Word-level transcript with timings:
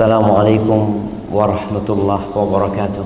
Assalamualaikum 0.00 1.12
warahmatullahi 1.28 2.32
wabarakatuh. 2.32 3.04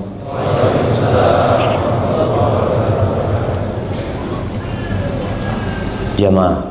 Jamaah 6.15 6.63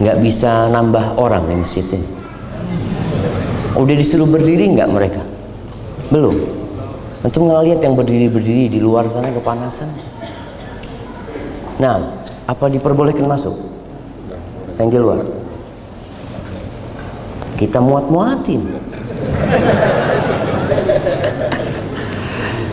nggak 0.00 0.16
bisa 0.24 0.72
nambah 0.72 1.20
orang 1.20 1.44
di 1.44 1.60
masjid 1.60 1.84
ini. 1.92 2.08
Udah 3.76 4.00
disuruh 4.00 4.32
berdiri 4.32 4.72
nggak 4.72 4.88
mereka? 4.88 5.20
Belum. 6.08 6.40
Antum 7.20 7.52
nggak 7.52 7.68
lihat 7.68 7.80
yang 7.84 8.00
berdiri-berdiri 8.00 8.72
di 8.72 8.80
luar 8.80 9.12
sana 9.12 9.28
kepanasan? 9.28 9.92
Nah, 11.84 12.16
apa 12.48 12.64
diperbolehkan 12.72 13.28
masuk? 13.28 13.52
Yang 14.80 14.88
di 14.88 15.00
luar. 15.04 15.41
Kita 17.62 17.78
muat-muatin. 17.78 18.58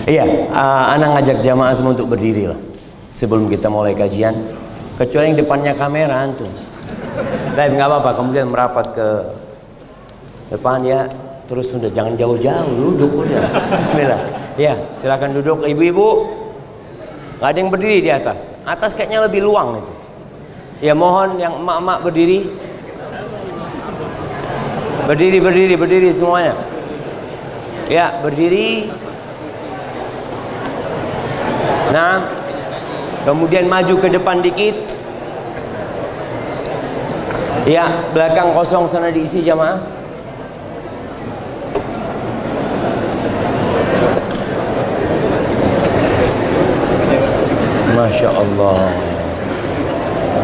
Iya, 0.09 0.25
uh, 0.49 0.83
anak 0.97 1.21
ngajak 1.21 1.37
jamaah 1.45 1.69
semua 1.77 1.93
untuk 1.93 2.09
berdiri 2.09 2.49
lah 2.49 2.57
sebelum 3.13 3.45
kita 3.45 3.69
mulai 3.69 3.93
kajian. 3.93 4.33
Kecuali 4.97 5.29
yang 5.29 5.37
depannya 5.37 5.77
kamera 5.77 6.25
antum. 6.25 6.49
Tapi 7.53 7.77
nggak 7.77 7.85
apa-apa, 7.85 8.17
kemudian 8.17 8.49
merapat 8.49 8.85
ke 8.97 9.07
depan 10.57 10.81
ya. 10.81 11.05
Terus 11.45 11.69
sudah 11.69 11.93
jangan 11.93 12.17
jauh-jauh, 12.17 12.73
duduk 12.73 13.29
udah. 13.29 13.45
Bismillah. 13.77 14.21
Ya, 14.57 14.73
silakan 14.97 15.37
duduk 15.37 15.69
ibu-ibu. 15.69 16.33
Nggak 17.37 17.49
ada 17.53 17.57
yang 17.61 17.69
berdiri 17.69 17.97
di 18.01 18.09
atas. 18.09 18.49
Atas 18.65 18.97
kayaknya 18.97 19.21
lebih 19.29 19.45
luang 19.45 19.85
itu. 19.85 19.93
Ya 20.81 20.97
mohon 20.97 21.37
yang 21.37 21.61
emak-emak 21.61 22.01
berdiri. 22.01 22.68
Berdiri, 25.09 25.41
berdiri, 25.41 25.73
berdiri 25.73 26.13
semuanya. 26.13 26.53
Ya, 27.89 28.21
berdiri. 28.21 28.93
Nah, 31.89 32.21
kemudian 33.25 33.65
maju 33.65 33.97
ke 33.97 34.05
depan 34.05 34.45
dikit. 34.45 34.77
Ya, 37.65 37.89
belakang 38.13 38.53
kosong 38.53 38.85
sana 38.85 39.09
diisi 39.09 39.41
jamaah. 39.41 39.81
Masya 47.97 48.29
Allah. 48.29 48.93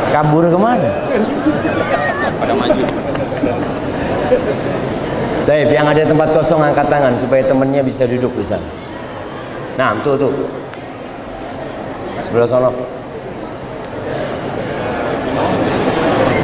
Kabur 0.10 0.50
ke 0.50 0.58
mana? 0.58 0.90
pada 2.42 2.54
maju 2.58 2.84
Baik, 5.46 5.70
yang 5.70 5.86
ada 5.86 6.02
tempat 6.02 6.34
kosong 6.34 6.58
angkat 6.58 6.90
tangan 6.90 7.14
supaya 7.22 7.46
temennya 7.46 7.86
bisa 7.86 8.10
duduk 8.10 8.34
di 8.34 8.46
sana. 8.46 8.66
Nah, 9.78 9.94
tuh 10.02 10.18
tuh. 10.18 10.34
Sebelah 12.26 12.50
sana. 12.50 12.70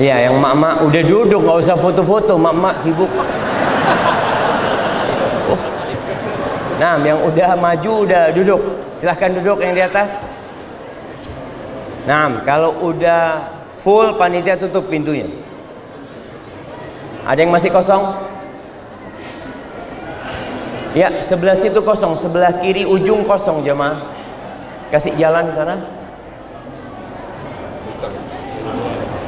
Iya, 0.02 0.30
yang 0.30 0.38
mak-mak 0.42 0.82
udah 0.86 1.04
duduk, 1.06 1.42
nggak 1.46 1.58
usah 1.62 1.78
foto-foto, 1.78 2.34
mak-mak 2.38 2.82
sibuk. 2.82 3.10
Uh. 5.50 5.62
Nah, 6.82 6.98
yang 7.02 7.22
udah 7.22 7.54
maju 7.58 7.92
udah 8.06 8.34
duduk. 8.34 8.62
Silahkan 8.98 9.34
duduk 9.34 9.62
yang 9.62 9.74
di 9.78 9.82
atas. 9.86 10.10
Nah, 12.10 12.42
kalau 12.46 12.78
udah 12.82 13.46
full 13.78 14.18
panitia 14.18 14.58
tutup 14.58 14.90
pintunya. 14.90 15.30
Ada 17.26 17.40
yang 17.46 17.54
masih 17.54 17.70
kosong? 17.70 18.02
Ya, 20.92 21.08
sebelah 21.24 21.56
situ 21.56 21.80
kosong, 21.80 22.20
sebelah 22.20 22.60
kiri 22.60 22.84
ujung 22.84 23.24
kosong 23.24 23.64
jemaah. 23.64 24.04
Kasih 24.92 25.16
jalan 25.16 25.48
ke 25.48 25.56
sana. 25.56 25.76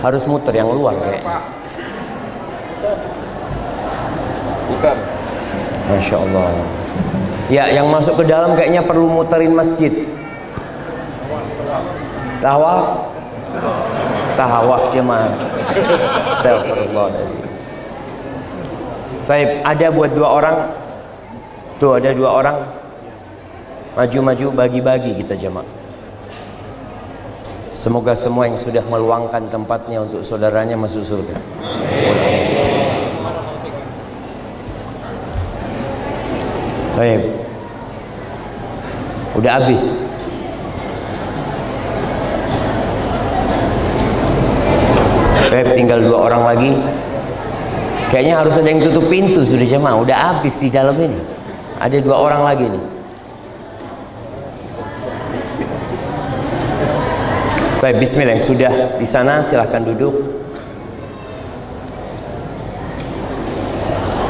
Harus 0.04 0.28
muter 0.28 0.52
yang 0.52 0.68
luar 0.68 1.00
kayak. 1.00 1.24
bukan 4.68 4.98
Masya 5.88 6.18
Allah. 6.20 6.48
Ya, 7.48 7.72
yang 7.72 7.88
masuk 7.88 8.20
ke 8.20 8.24
dalam 8.28 8.60
kayaknya 8.60 8.84
perlu 8.84 9.08
muterin 9.08 9.56
masjid. 9.56 9.92
Tawaf. 12.44 13.08
Tawaf 14.36 14.84
jemaah. 14.92 15.32
Astagfirullahaladzim. 16.20 17.53
Baik, 19.24 19.64
ada 19.64 19.88
buat 19.88 20.12
dua 20.12 20.28
orang. 20.28 20.58
Tuh 21.80 21.96
ada 21.96 22.12
dua 22.12 22.30
orang. 22.44 22.58
Maju-maju 23.96 24.46
bagi-bagi 24.52 25.16
kita 25.24 25.40
jemaah. 25.40 25.68
Semoga 27.74 28.14
semua 28.14 28.46
yang 28.46 28.60
sudah 28.60 28.84
meluangkan 28.86 29.50
tempatnya 29.50 30.04
untuk 30.04 30.22
saudaranya 30.22 30.78
masuk 30.78 31.02
surga. 31.02 31.36
Baik. 36.94 37.22
Udah 39.34 39.52
habis. 39.58 40.06
Baik, 45.50 45.74
tinggal 45.74 46.02
dua 46.06 46.18
orang 46.30 46.44
lagi. 46.46 46.72
Kayaknya 48.14 48.46
harus 48.46 48.54
ada 48.62 48.70
yang 48.70 48.78
tutup 48.86 49.10
pintu 49.10 49.42
sudah 49.42 49.66
jemaah. 49.66 49.98
Udah 49.98 50.14
habis 50.14 50.54
di 50.62 50.70
dalam 50.70 50.94
ini. 51.02 51.18
Ada 51.82 51.98
dua 51.98 52.22
orang 52.22 52.46
lagi 52.46 52.70
nih. 52.70 52.86
Baik, 57.82 57.98
bismillah 57.98 58.38
yang 58.38 58.46
sudah 58.46 58.74
di 59.02 59.08
sana 59.10 59.42
silahkan 59.42 59.82
duduk. 59.82 60.14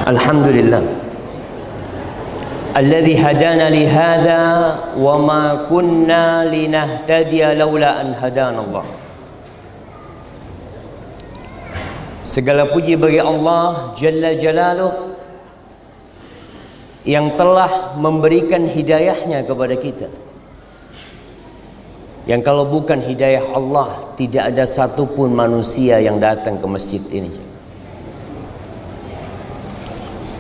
Alhamdulillah. 0.07 0.79
Alladhi 2.79 3.19
hadana 3.19 3.67
li 3.67 3.83
wa 4.95 5.15
ma 5.19 5.43
kunna 5.67 6.47
linahtadiya 6.47 7.59
laula 7.59 7.99
an 7.99 8.15
hadana 8.15 8.63
Allah. 8.63 9.02
Segala 12.33 12.65
puji 12.65 12.97
bagi 12.97 13.21
Allah 13.21 13.93
Jalla 13.93 14.33
Jalaluh 14.33 15.13
yang 17.05 17.37
telah 17.37 17.93
memberikan 17.93 18.65
hidayahnya 18.65 19.45
kepada 19.45 19.77
kita. 19.77 20.09
Yang 22.25 22.41
kalau 22.41 22.65
bukan 22.65 23.05
hidayah 23.05 23.53
Allah, 23.53 24.17
tidak 24.17 24.49
ada 24.49 24.65
satupun 24.65 25.29
manusia 25.29 26.01
yang 26.01 26.17
datang 26.17 26.57
ke 26.57 26.65
masjid 26.65 27.05
ini. 27.13 27.29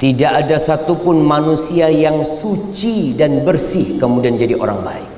Tidak 0.01 0.31
ada 0.33 0.57
satupun 0.57 1.21
manusia 1.21 1.93
yang 1.93 2.25
suci 2.25 3.13
dan 3.13 3.45
bersih 3.45 4.01
kemudian 4.01 4.33
jadi 4.41 4.57
orang 4.57 4.81
baik. 4.81 5.12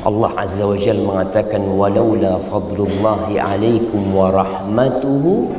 Allah 0.00 0.32
Azza 0.32 0.64
wa 0.64 0.76
Jal 0.80 0.96
mengatakan 1.04 1.60
walaula 1.60 2.40
fadlullahi 2.40 3.36
alaikum 3.36 4.00
wa 4.16 4.32
rahmatuhu 4.32 5.52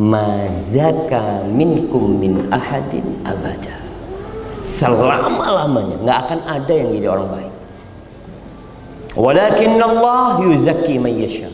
ma 0.00 0.48
zaka 0.48 1.44
minkum 1.44 2.16
min 2.16 2.48
ahadin 2.48 3.20
abada. 3.20 3.76
Selama-lamanya 4.64 6.00
nggak 6.00 6.18
akan 6.24 6.40
ada 6.48 6.72
yang 6.72 6.88
jadi 6.96 7.08
orang 7.12 7.28
baik. 7.36 7.54
Walakin 9.12 9.76
Allah 9.76 10.40
yuzakki 10.40 10.96
man 10.96 11.12
yasha. 11.12 11.52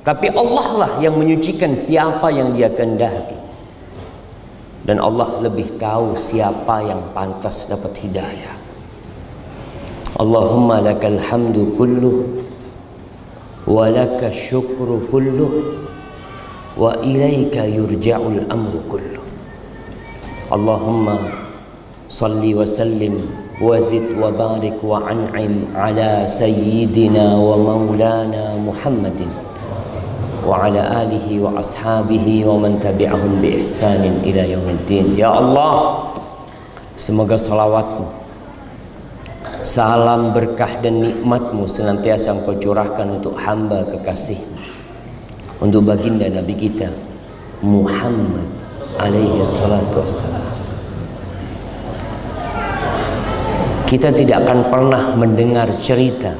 Tapi 0.00 0.32
Allah 0.32 0.68
lah 0.80 0.92
yang 1.04 1.20
menyucikan 1.20 1.76
siapa 1.76 2.32
yang 2.32 2.56
dia 2.56 2.72
kehendaki. 2.72 3.36
Dan 4.80 4.96
Allah 4.96 5.44
lebih 5.44 5.76
tahu 5.76 6.16
siapa 6.16 6.80
yang 6.88 7.12
pantas 7.12 7.68
dapat 7.68 7.92
hidayah. 8.00 8.59
Allahumma 10.15 10.79
lakal 10.79 11.19
hamdu 11.19 11.75
kulluh 11.75 12.23
wa 13.67 13.91
laka 13.91 14.31
syukru 14.31 15.03
kulluh 15.11 15.51
wa 16.79 16.95
ilaika 17.03 17.67
yurja'ul 17.67 18.47
amru 18.47 18.79
kulluh. 18.87 19.23
Allahumma 20.53 21.19
salli 22.07 22.55
wa 22.55 22.63
sallim 22.63 23.19
wa 23.59 23.75
zid 23.81 24.15
wa 24.15 24.31
barik 24.31 24.79
wa 24.79 25.03
an'im 25.03 25.67
ala 25.75 26.23
sayyidina 26.23 27.35
wa 27.35 27.55
maulana 27.59 28.55
Muhammadin 28.59 29.45
وعلى 30.45 30.77
آله 31.01 31.25
وأصحابه 31.41 32.25
ومن 32.45 32.77
تبعهم 32.77 33.31
بإحسان 33.41 34.21
إلى 34.21 34.53
يوم 34.53 34.67
الدين 34.77 35.17
Ya 35.17 35.33
Allah 35.33 36.05
Semoga 36.95 37.35
salawatmu 37.35 38.07
Salam 39.60 40.32
berkah 40.32 40.80
dan 40.80 41.04
nikmatmu 41.04 41.68
Senantiasa 41.68 42.32
engkau 42.32 42.56
curahkan 42.56 43.20
untuk 43.20 43.36
hamba 43.36 43.84
kekasih 43.84 44.40
Untuk 45.60 45.84
baginda 45.84 46.24
Nabi 46.32 46.56
kita 46.56 46.88
Muhammad 47.60 48.48
alaihi 48.96 49.44
salatu 49.44 50.00
wassalam. 50.00 50.48
Kita 53.84 54.08
tidak 54.16 54.48
akan 54.48 54.58
pernah 54.72 55.02
mendengar 55.12 55.68
cerita 55.76 56.32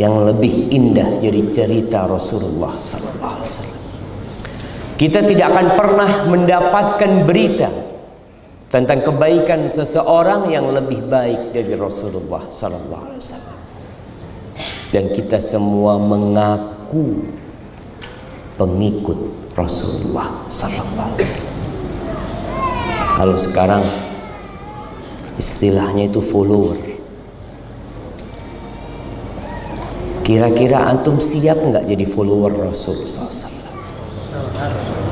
yang 0.00 0.24
lebih 0.24 0.72
indah 0.72 1.20
jadi 1.20 1.44
cerita 1.52 2.08
Rasulullah 2.08 2.72
sallallahu 2.80 3.34
alaihi 3.36 3.50
wasallam. 3.52 3.80
Kita 4.94 5.20
tidak 5.26 5.46
akan 5.52 5.66
pernah 5.76 6.10
mendapatkan 6.30 7.10
berita 7.26 7.68
tentang 8.72 9.04
kebaikan 9.04 9.70
seseorang 9.70 10.50
yang 10.50 10.72
lebih 10.72 11.06
baik 11.06 11.54
dari 11.54 11.74
Rasulullah 11.78 12.48
sallallahu 12.48 13.04
alaihi 13.10 13.22
wasallam. 13.22 13.58
Dan 14.90 15.10
kita 15.10 15.42
semua 15.42 15.98
mengaku 15.98 17.26
pengikut 18.54 19.18
Rasulullah 19.58 20.46
sallallahu 20.50 21.10
alaihi 21.14 21.22
wasallam. 21.22 21.52
Kalau 23.14 23.36
sekarang 23.38 23.82
istilahnya 25.38 26.10
itu 26.10 26.18
follower. 26.18 26.94
Kira-kira 30.24 30.88
antum 30.88 31.20
siap 31.20 31.60
nggak 31.60 31.84
jadi 31.84 32.08
follower 32.08 32.72
Rasul 32.72 33.04
SAW? 33.04 35.03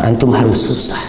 Antum 0.00 0.32
harus 0.32 0.56
susah. 0.56 1.02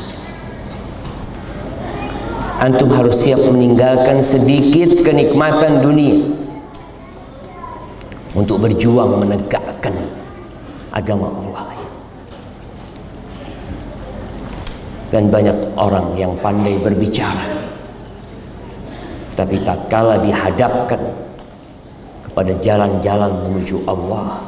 Antum 2.62 2.92
harus 2.94 3.18
siap 3.18 3.42
meninggalkan 3.50 4.22
sedikit 4.22 5.02
kenikmatan 5.02 5.82
dunia 5.82 6.22
untuk 8.38 8.62
berjuang 8.62 9.18
menegakkan 9.18 9.96
agama 10.94 11.32
Allah. 11.32 11.68
Dan 15.12 15.28
banyak 15.28 15.76
orang 15.76 16.16
yang 16.16 16.32
pandai 16.40 16.80
berbicara. 16.80 17.44
Tapi 19.36 19.60
tak 19.66 19.92
kala 19.92 20.24
dihadapkan 20.24 21.02
kepada 22.32 22.56
jalan-jalan 22.64 23.44
menuju 23.44 23.84
Allah 23.92 24.40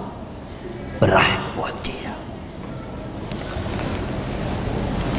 berat 1.03 1.35
buat 1.59 1.75
dia. 1.83 1.92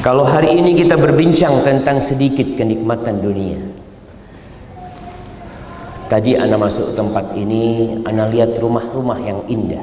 Kalau 0.04 0.28
hari 0.28 0.52
ini 0.60 0.76
kita 0.76 1.00
berbincang 1.00 1.64
tentang 1.64 1.96
sedikit 1.96 2.44
kenikmatan 2.60 3.24
dunia. 3.24 3.56
Tadi 6.12 6.36
Anda 6.36 6.60
masuk 6.60 6.92
tempat 6.92 7.32
ini, 7.32 7.96
Anda 8.04 8.28
lihat 8.28 8.52
rumah-rumah 8.60 9.16
yang 9.24 9.40
indah. 9.48 9.80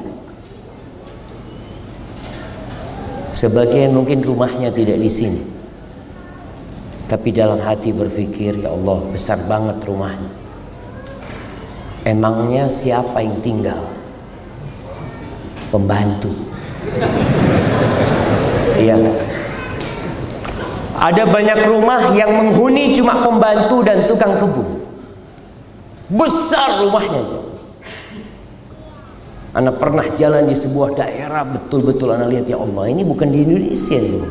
Sebagian 3.34 3.98
mungkin 3.98 4.22
rumahnya 4.22 4.70
tidak 4.70 5.02
di 5.02 5.10
sini. 5.10 5.42
Tapi 7.10 7.28
dalam 7.34 7.58
hati 7.58 7.90
berpikir, 7.90 8.62
ya 8.62 8.70
Allah 8.70 9.02
besar 9.10 9.42
banget 9.50 9.82
rumahnya. 9.82 10.30
Emangnya 12.06 12.70
siapa 12.70 13.18
yang 13.26 13.42
tinggal? 13.42 13.90
Pembantu. 15.74 16.30
Iya. 18.78 19.31
Ada 21.02 21.26
banyak 21.26 21.66
rumah 21.66 22.14
yang 22.14 22.30
menghuni 22.30 22.94
cuma 22.94 23.18
pembantu 23.26 23.82
dan 23.82 24.06
tukang 24.06 24.38
kebun. 24.38 24.86
Besar 26.14 26.78
rumahnya 26.78 27.26
aja. 27.26 27.38
Anak 29.52 29.82
pernah 29.82 30.06
jalan 30.14 30.46
di 30.46 30.54
sebuah 30.54 30.94
daerah 30.94 31.42
betul-betul 31.42 32.14
anak 32.14 32.30
lihat 32.30 32.46
ya 32.46 32.56
Allah 32.62 32.86
ini 32.86 33.02
bukan 33.02 33.34
di 33.34 33.42
Indonesia 33.42 33.98
ini. 33.98 34.22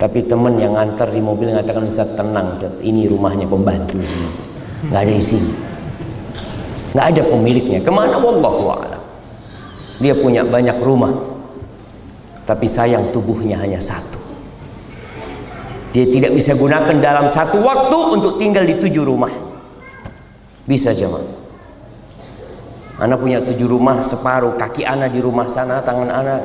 Tapi 0.00 0.18
teman 0.24 0.56
yang 0.58 0.74
antar 0.80 1.12
di 1.12 1.20
mobil 1.20 1.52
mengatakan 1.52 1.86
Ustaz 1.86 2.16
tenang 2.16 2.56
Ustaz, 2.56 2.74
ini 2.82 3.06
rumahnya 3.06 3.46
pembantu 3.46 4.00
Nggak 4.88 5.02
ada 5.06 5.14
isi. 5.14 5.38
Nggak 6.96 7.06
ada 7.12 7.22
pemiliknya. 7.28 7.78
Ke 7.84 7.92
mana 7.92 8.16
a'lam. 8.18 9.02
Dia 10.02 10.14
punya 10.16 10.42
banyak 10.42 10.80
rumah. 10.82 11.12
Tapi 12.42 12.66
sayang 12.66 13.14
tubuhnya 13.14 13.62
hanya 13.62 13.78
satu. 13.78 14.21
Dia 15.92 16.08
tidak 16.08 16.32
bisa 16.32 16.56
gunakan 16.56 16.96
dalam 17.04 17.28
satu 17.28 17.60
waktu 17.60 17.98
untuk 18.16 18.40
tinggal 18.40 18.64
di 18.64 18.80
tujuh 18.80 19.04
rumah. 19.04 19.28
Bisa 20.64 20.96
jemaah. 20.96 21.44
Anak 22.96 23.20
punya 23.20 23.44
tujuh 23.44 23.68
rumah 23.68 24.00
separuh 24.00 24.56
kaki 24.56 24.88
anak 24.88 25.12
di 25.12 25.20
rumah 25.20 25.44
sana, 25.52 25.84
tangan 25.84 26.08
anak 26.08 26.40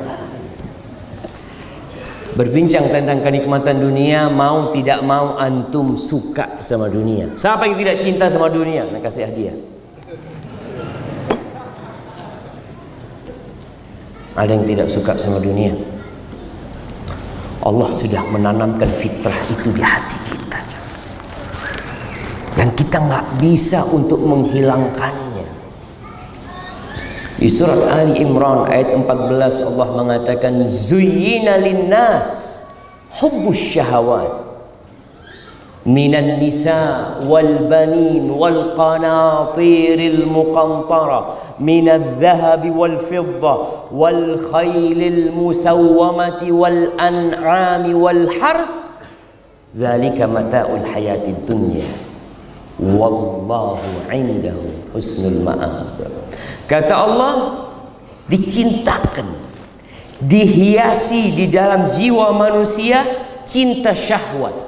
berbincang 2.36 2.86
tentang 2.86 3.18
kenikmatan 3.18 3.82
dunia 3.82 4.30
mau 4.30 4.70
tidak 4.70 5.02
mau 5.02 5.34
antum 5.40 5.96
suka 5.98 6.60
sama 6.62 6.86
dunia. 6.86 7.34
Siapa 7.34 7.66
yang 7.66 7.74
tidak 7.80 7.96
cinta 8.04 8.30
sama 8.30 8.46
dunia? 8.46 8.86
Nak 8.86 9.00
kasih 9.02 9.26
hadiah. 9.26 9.56
Ada 14.38 14.54
yang 14.54 14.66
tidak 14.70 14.86
suka 14.86 15.18
sama 15.18 15.42
dunia 15.42 15.97
Allah 17.68 17.92
sudah 17.92 18.24
menanamkan 18.32 18.88
fitrah 18.96 19.36
itu 19.52 19.68
di 19.76 19.82
hati 19.84 20.16
kita. 20.32 20.60
Yang 22.56 22.70
kita 22.80 22.96
nggak 22.98 23.26
bisa 23.38 23.84
untuk 23.92 24.18
menghilangkan 24.24 25.28
Di 27.38 27.46
surat 27.46 27.86
Ali 27.86 28.18
Imran 28.18 28.66
ayat 28.66 28.98
14 28.98 29.06
Allah 29.62 29.88
mengatakan 29.94 30.66
zuyyina 30.66 31.62
linnas 31.62 32.58
hubbus 33.14 33.78
syahawat 33.78 34.47
minan 35.86 36.42
nisa 36.42 37.20
wal 37.26 37.68
banin 37.70 38.30
wal 38.34 38.74
qanatiril 38.74 40.26
muqantara 40.26 41.38
minadh 41.62 42.18
dhahabi 42.18 42.70
wal 42.70 42.98
fidda 42.98 43.54
wal 43.90 44.38
khaylil 44.50 45.30
musawwamati 45.30 46.50
wal 46.50 46.92
an'ami 46.98 47.94
wal 47.94 48.26
harth 48.42 48.74
dhalika 49.74 50.26
mata'ul 50.26 50.82
hayatid 50.82 51.46
dunya 51.46 51.86
wallahu 52.78 54.06
'indahu 54.10 54.94
husnul 54.94 55.42
ma'ab 55.42 55.98
Kata 56.68 56.94
Allah, 57.00 57.34
dicintakan, 58.28 59.24
dihiasi 60.20 61.32
di 61.32 61.48
dalam 61.48 61.88
jiwa 61.88 62.28
manusia 62.36 63.00
cinta 63.48 63.96
syahwat. 63.96 64.67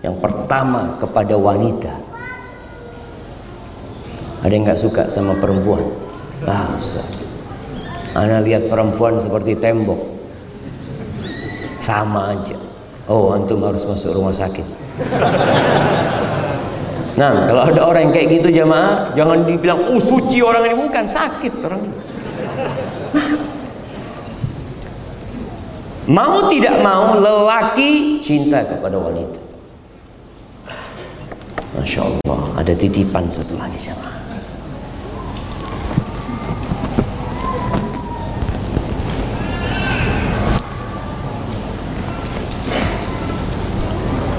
Yang 0.00 0.16
pertama 0.24 0.96
kepada 0.96 1.36
wanita. 1.36 1.92
Ada 4.40 4.52
yang 4.56 4.64
nggak 4.64 4.80
suka 4.80 5.02
sama 5.12 5.36
perempuan? 5.36 5.84
Ah, 6.48 6.72
Ustaz. 6.72 7.20
Ana 8.16 8.40
lihat 8.40 8.72
perempuan 8.72 9.20
seperti 9.20 9.60
tembok. 9.60 10.00
Sama 11.84 12.32
aja. 12.32 12.56
Oh, 13.04 13.36
antum 13.36 13.60
harus 13.60 13.84
masuk 13.84 14.16
rumah 14.16 14.32
sakit. 14.32 14.64
Nah, 17.20 17.44
kalau 17.44 17.62
ada 17.68 17.80
orang 17.84 18.08
yang 18.08 18.14
kayak 18.16 18.28
gitu 18.40 18.48
jamaah, 18.48 19.12
jangan 19.12 19.44
dibilang, 19.44 19.76
oh 19.92 20.00
suci 20.00 20.40
orang 20.40 20.72
ini 20.72 20.76
bukan 20.78 21.04
sakit 21.04 21.52
orang 21.60 21.80
ini. 21.84 21.98
Mau 26.08 26.48
tidak 26.48 26.80
mau 26.80 27.12
lelaki 27.20 28.24
cinta 28.24 28.64
kepada 28.64 28.96
wanita. 28.96 29.49
Masya 31.80 32.00
Allah, 32.04 32.40
ada 32.60 32.72
titipan 32.76 33.24
satu 33.32 33.56
lagi 33.56 33.80
jamaah. 33.80 34.20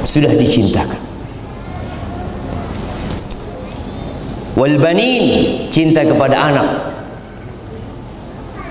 Sudah 0.05 0.37
dicintakan. 0.37 1.11
wal 4.61 4.77
banin 4.77 5.23
cinta 5.73 6.05
kepada 6.05 6.37
anak 6.37 6.67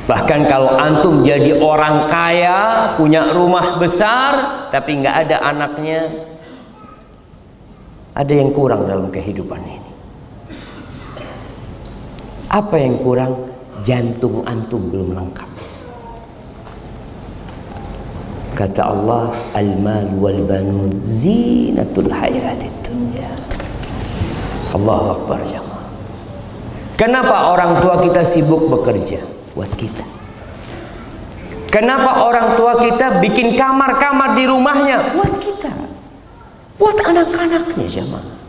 bahkan 0.06 0.46
kalau 0.46 0.78
antum 0.78 1.26
jadi 1.26 1.58
orang 1.58 2.06
kaya 2.06 2.94
punya 2.94 3.34
rumah 3.34 3.74
besar 3.74 4.68
tapi 4.70 5.02
nggak 5.02 5.16
ada 5.26 5.36
anaknya 5.50 6.29
ada 8.20 8.34
yang 8.36 8.52
kurang 8.52 8.84
dalam 8.84 9.08
kehidupan 9.08 9.64
ini. 9.64 9.90
Apa 12.52 12.76
yang 12.76 13.00
kurang? 13.00 13.48
Jantung 13.80 14.44
antum 14.44 14.92
belum 14.92 15.16
lengkap. 15.16 15.48
Kata 18.52 18.92
Allah 18.92 19.32
al-mal 19.56 20.04
wal 20.20 20.36
banun 20.44 21.00
zinatul 21.08 22.12
hayatid 22.12 22.68
dunya. 22.84 23.32
Allah 24.76 25.16
akbar 25.16 25.40
jamaah. 25.48 25.88
Kenapa 27.00 27.56
orang 27.56 27.80
tua 27.80 28.04
kita 28.04 28.20
sibuk 28.20 28.68
bekerja? 28.68 29.24
Buat 29.56 29.72
kita? 29.80 30.04
Kenapa 31.72 32.28
orang 32.28 32.60
tua 32.60 32.76
kita 32.84 33.24
bikin 33.24 33.56
kamar-kamar 33.56 34.36
di 34.36 34.44
rumahnya? 34.44 35.16
Buat 35.16 35.40
kita? 35.40 35.72
Buat 36.80 36.96
anak-anaknya 37.04 37.84
jemaah. 37.84 38.40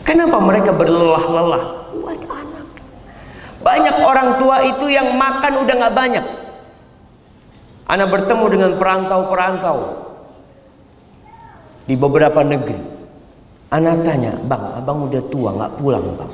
Kenapa 0.00 0.40
mereka 0.40 0.72
berlelah-lelah? 0.72 1.92
Buat 2.00 2.20
anak. 2.24 2.66
Banyak 3.60 3.96
orang 4.00 4.40
tua 4.40 4.64
itu 4.64 4.88
yang 4.88 5.12
makan 5.12 5.60
udah 5.60 5.74
nggak 5.76 5.92
banyak. 5.92 6.26
Anak 7.84 8.08
bertemu 8.08 8.44
dengan 8.48 8.72
perantau-perantau 8.80 9.78
di 11.84 11.92
beberapa 12.00 12.40
negeri. 12.40 12.96
Anak 13.68 14.00
tanya, 14.00 14.32
bang, 14.48 14.64
abang 14.80 15.04
udah 15.04 15.22
tua 15.28 15.52
nggak 15.52 15.72
pulang 15.76 16.16
bang? 16.16 16.32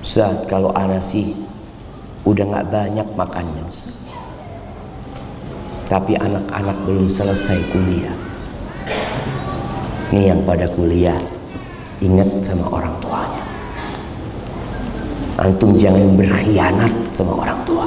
Saat 0.00 0.48
kalau 0.48 0.72
anak 0.72 1.04
sih 1.04 1.36
udah 2.24 2.44
nggak 2.48 2.68
banyak 2.72 3.08
makannya 3.12 3.60
Ustaz. 3.68 4.08
Tapi 5.84 6.16
anak-anak 6.16 6.76
belum 6.88 7.12
selesai 7.12 7.76
kuliah. 7.76 8.25
Nih 10.14 10.30
yang 10.30 10.40
pada 10.46 10.64
kuliah 10.70 11.18
ingat 12.00 12.28
sama 12.40 12.70
orang 12.70 12.94
tuanya. 13.02 13.44
Antum 15.36 15.76
jangan 15.76 16.16
berkhianat 16.16 16.92
sama 17.12 17.44
orang 17.44 17.60
tua. 17.68 17.84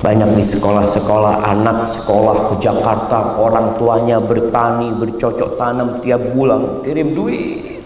Banyak 0.00 0.32
di 0.32 0.44
sekolah-sekolah 0.44 1.44
anak 1.44 1.84
sekolah 1.84 2.48
ke 2.48 2.54
Jakarta 2.64 3.36
orang 3.36 3.76
tuanya 3.76 4.16
bertani 4.16 4.96
bercocok 4.96 5.60
tanam 5.60 6.00
tiap 6.00 6.22
bulan 6.32 6.80
kirim 6.80 7.12
duit. 7.12 7.84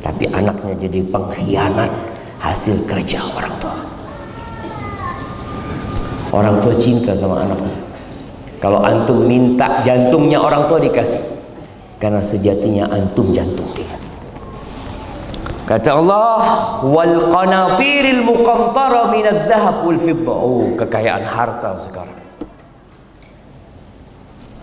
Tapi 0.00 0.24
anaknya 0.32 0.88
jadi 0.88 1.04
pengkhianat 1.04 1.92
hasil 2.40 2.88
kerja 2.88 3.20
orang 3.36 3.54
tua. 3.60 3.76
Orang 6.32 6.56
tua 6.64 6.74
cinta 6.80 7.12
sama 7.12 7.44
anaknya. 7.44 7.89
Kalau 8.60 8.84
antum 8.84 9.24
minta 9.24 9.80
jantungnya 9.80 10.36
orang 10.36 10.68
tua 10.68 10.76
dikasih. 10.76 11.40
Karena 11.96 12.20
sejatinya 12.20 12.92
antum 12.92 13.32
jantung 13.32 13.68
dia. 13.72 13.96
Kata 15.64 15.96
Allah, 15.96 16.40
wal 16.84 17.30
qanatiril 17.30 18.20
muqantara 18.26 19.08
minadh 19.08 19.48
dhahab 19.48 19.86
wal 19.86 20.00
fiddah. 20.00 20.36
Oh, 20.36 20.64
kekayaan 20.76 21.24
harta 21.24 21.72
sekarang. 21.78 22.20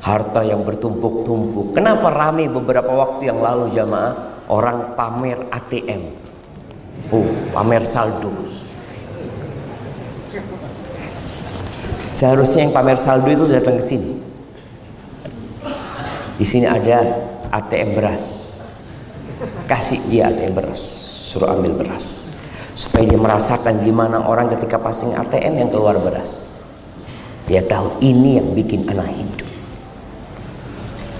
Harta 0.04 0.46
yang 0.46 0.62
bertumpuk-tumpuk. 0.62 1.74
Kenapa 1.74 2.13
rame 2.13 2.51
beberapa 2.51 2.92
waktu 2.94 3.34
yang 3.34 3.42
lalu 3.42 3.74
jamaah 3.74 4.46
orang 4.51 4.94
pamer 4.94 5.42
ATM? 5.48 6.04
Oh, 7.12 7.27
pamer 7.56 7.84
saldo. 7.88 8.32
Seharusnya 12.17 12.65
yang 12.65 12.74
pamer 12.74 12.97
saldo 12.97 13.29
itu 13.29 13.45
datang 13.45 13.77
ke 13.77 13.83
sini. 13.86 14.17
Di 16.41 16.45
sini 16.45 16.65
ada 16.65 17.05
ATM 17.53 17.93
beras. 17.93 18.57
Kasih 19.69 20.01
dia 20.09 20.33
ATM 20.33 20.57
beras. 20.57 20.81
Suruh 21.29 21.53
ambil 21.53 21.77
beras. 21.77 22.33
Supaya 22.74 23.05
dia 23.05 23.21
merasakan 23.21 23.86
gimana 23.86 24.25
orang 24.25 24.50
ketika 24.50 24.81
passing 24.81 25.13
ATM 25.13 25.62
yang 25.62 25.69
keluar 25.69 25.93
beras. 26.01 26.65
Dia 27.45 27.62
tahu 27.62 28.01
ini 28.01 28.41
yang 28.41 28.50
bikin 28.50 28.89
anak 28.89 29.13
hidup. 29.13 29.50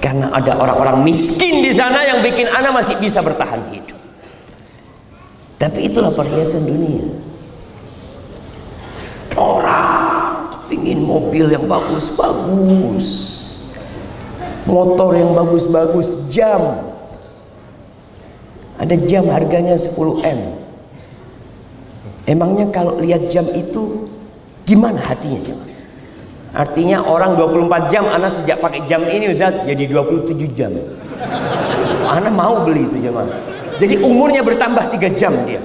Karena 0.02 0.34
ada 0.34 0.58
orang-orang 0.58 1.06
miskin 1.06 1.62
di 1.62 1.78
sana 1.78 2.10
yang 2.10 2.26
bikin 2.26 2.50
anak 2.50 2.74
masih 2.74 2.98
bisa 2.98 3.22
bertahan 3.22 3.70
hidup. 3.70 4.02
Tapi 5.62 5.94
itulah 5.94 6.10
perhiasan 6.10 6.66
dunia. 6.66 7.06
Orang 9.38 10.27
ingin 10.70 11.04
mobil 11.04 11.48
yang 11.52 11.66
bagus-bagus 11.66 13.08
motor 14.68 15.16
yang 15.16 15.32
bagus-bagus 15.32 16.28
jam 16.28 16.88
ada 18.78 18.94
jam 18.94 19.26
harganya 19.26 19.74
10M. 19.74 20.40
Emangnya 22.30 22.70
kalau 22.70 23.00
lihat 23.02 23.26
jam 23.26 23.48
itu 23.56 24.06
gimana 24.68 25.02
hatinya 25.02 25.40
jam? 25.42 25.58
Artinya 26.54 27.02
orang 27.02 27.34
24 27.40 27.90
jam 27.90 28.04
anak 28.06 28.32
sejak 28.34 28.62
pakai 28.62 28.86
jam 28.86 29.02
ini 29.08 29.34
Ustaz 29.34 29.66
jadi 29.66 29.84
27 29.90 30.36
jam. 30.54 30.72
Anak 32.06 32.34
mau 32.36 32.62
beli 32.68 32.86
itu 32.86 33.02
jam. 33.02 33.18
Jadi 33.82 34.02
umurnya 34.06 34.46
bertambah 34.46 34.94
3 34.94 35.10
jam 35.18 35.34
dia. 35.50 35.62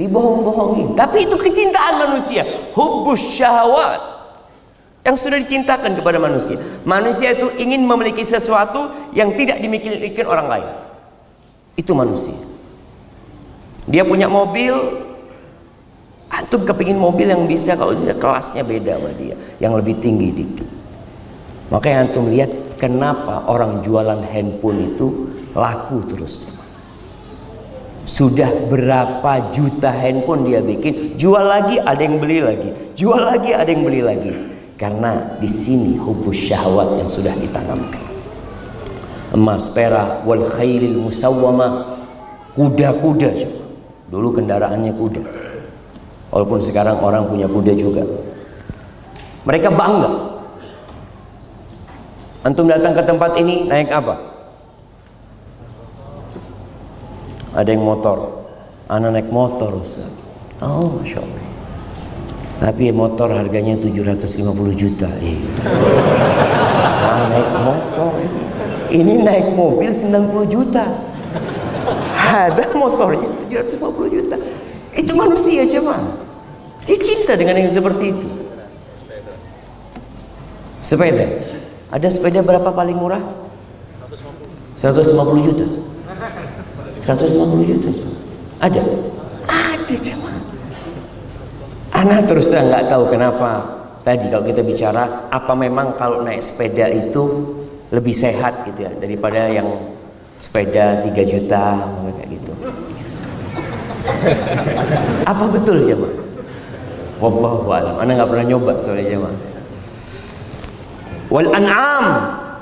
Dibohong-bohongin. 0.00 0.96
Tapi 0.96 1.28
itu 1.28 1.36
kecintaan 1.36 2.08
manusia. 2.08 2.40
Hubbus 2.72 3.20
syahwat. 3.36 4.00
Yang 5.04 5.16
sudah 5.28 5.38
dicintakan 5.40 6.00
kepada 6.00 6.16
manusia. 6.16 6.56
Manusia 6.88 7.36
itu 7.36 7.52
ingin 7.60 7.84
memiliki 7.84 8.24
sesuatu 8.24 9.12
yang 9.12 9.36
tidak 9.36 9.60
dimiliki 9.60 10.24
orang 10.24 10.48
lain. 10.48 10.68
Itu 11.76 11.92
manusia. 11.92 12.36
Dia 13.88 14.04
punya 14.04 14.28
mobil, 14.28 14.76
antum 16.28 16.64
kepingin 16.64 17.00
mobil 17.00 17.32
yang 17.32 17.48
bisa 17.48 17.76
kalau 17.76 17.96
bisa 17.96 18.12
kelasnya 18.16 18.60
beda 18.60 19.00
sama 19.00 19.10
dia, 19.16 19.34
yang 19.56 19.72
lebih 19.72 19.96
tinggi 19.98 20.28
dikit. 20.30 20.68
Makanya 21.72 22.08
antum 22.08 22.28
lihat 22.28 22.52
kenapa 22.76 23.48
orang 23.48 23.80
jualan 23.80 24.20
handphone 24.28 24.94
itu 24.94 25.06
laku 25.56 26.04
terus. 26.06 26.59
Sudah 28.20 28.52
berapa 28.68 29.48
juta 29.48 29.88
handphone 29.88 30.44
dia 30.44 30.60
bikin, 30.60 31.16
jual 31.16 31.40
lagi 31.40 31.80
ada 31.80 32.04
yang 32.04 32.20
beli 32.20 32.44
lagi, 32.44 32.68
jual 32.92 33.16
lagi 33.16 33.56
ada 33.56 33.64
yang 33.64 33.80
beli 33.80 34.04
lagi. 34.04 34.28
Karena 34.76 35.40
di 35.40 35.48
sini 35.48 35.96
hubus 35.96 36.36
syahwat 36.36 37.00
yang 37.00 37.08
sudah 37.08 37.32
ditanamkan. 37.32 38.04
Emas 39.32 39.72
perak 39.72 40.28
wal 40.28 40.44
khairil 40.52 41.00
musawwama. 41.00 41.96
Kuda-kuda. 42.52 43.32
Dulu 44.12 44.28
kendaraannya 44.36 44.92
kuda. 44.92 45.22
Walaupun 46.28 46.60
sekarang 46.60 47.00
orang 47.00 47.24
punya 47.24 47.48
kuda 47.48 47.72
juga. 47.72 48.04
Mereka 49.48 49.72
bangga. 49.72 50.12
Antum 52.44 52.68
datang 52.68 52.92
ke 52.92 53.00
tempat 53.00 53.32
ini 53.40 53.64
naik 53.64 53.88
apa 53.88 54.29
ada 57.54 57.68
yang 57.70 57.82
motor. 57.82 58.46
Anak 58.90 59.10
naik 59.14 59.28
motor 59.30 59.78
Ustaz. 59.78 60.10
Oh 60.62 60.98
Masya 60.98 61.22
Allah. 61.22 61.46
Tapi 62.60 62.92
motor 62.92 63.32
harganya 63.32 63.78
750 63.80 64.44
juta 64.76 65.08
eh. 65.24 65.40
naik 67.32 67.50
motor 67.64 68.12
ini 68.92 69.22
naik 69.22 69.54
mobil 69.54 69.88
90 69.88 70.50
juta. 70.50 70.84
Ada 72.30 72.74
motornya 72.76 73.26
750 73.48 74.14
juta. 74.14 74.36
Itu 74.92 75.14
manusia 75.16 75.64
cuman 75.66 76.18
dia 76.84 76.98
cinta 76.98 77.38
dengan 77.38 77.64
yang 77.64 77.72
seperti 77.72 78.04
itu. 78.12 78.28
Sepeda. 80.82 81.26
Ada 81.90 82.08
sepeda 82.10 82.42
berapa 82.42 82.70
paling 82.74 82.98
murah? 82.98 83.22
150 84.78 85.46
juta 85.46 85.89
150 87.04 87.70
juta 87.70 87.90
ada 88.60 88.80
ada 89.48 89.96
cuman 89.96 90.36
anak 91.96 92.20
terus 92.28 92.52
terang 92.52 92.68
nggak 92.68 92.86
tahu 92.88 93.04
kenapa 93.08 93.50
tadi 94.04 94.28
kalau 94.32 94.44
kita 94.44 94.62
bicara 94.64 95.28
apa 95.28 95.52
memang 95.52 95.96
kalau 95.96 96.24
naik 96.24 96.40
sepeda 96.40 96.88
itu 96.88 97.56
lebih 97.90 98.14
sehat 98.14 98.64
gitu 98.70 98.86
ya 98.86 98.92
daripada 98.96 99.50
yang 99.50 99.66
sepeda 100.40 101.04
3 101.04 101.12
juta 101.28 101.84
kayak 102.16 102.28
gitu. 102.32 102.52
Apa 105.28 105.44
betul 105.52 105.84
jemaah? 105.84 106.14
Wallahu 107.20 107.68
a'lam. 107.68 107.94
Anda 108.00 108.12
nggak 108.16 108.30
pernah 108.32 108.46
nyoba 108.48 108.72
soalnya 108.80 109.04
jemaah. 109.12 109.36
Wal 111.28 111.48
an'am 111.52 112.04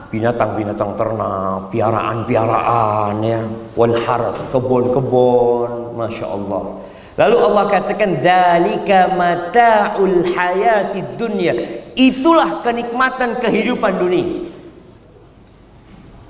binatang-binatang 0.09 0.97
ternak, 0.97 1.69
piaraan-piaraan 1.73 3.15
ya. 3.25 3.41
Wal 3.77 3.95
haras 4.05 4.39
kebun-kebun, 4.53 5.97
masya 5.97 6.27
Allah. 6.29 6.81
Lalu 7.19 7.37
Allah 7.37 7.65
katakan 7.67 8.23
dalika 8.23 9.11
mata'ul 9.19 10.23
hayati 10.33 11.19
dunia. 11.19 11.55
Itulah 11.99 12.63
kenikmatan 12.63 13.43
kehidupan 13.43 13.99
dunia. 13.99 14.55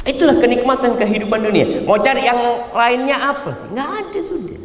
Itulah 0.09 0.41
kenikmatan 0.41 0.97
kehidupan 0.97 1.45
dunia. 1.45 1.85
Mau 1.85 2.01
cari 2.01 2.25
yang 2.25 2.41
lainnya 2.73 3.21
apa 3.21 3.53
sih? 3.53 3.69
Nggak 3.69 3.91
ada 4.01 4.21
sudah. 4.25 4.61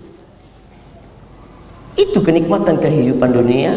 Itu 2.00 2.24
kenikmatan 2.24 2.80
kehidupan 2.80 3.30
dunia. 3.36 3.76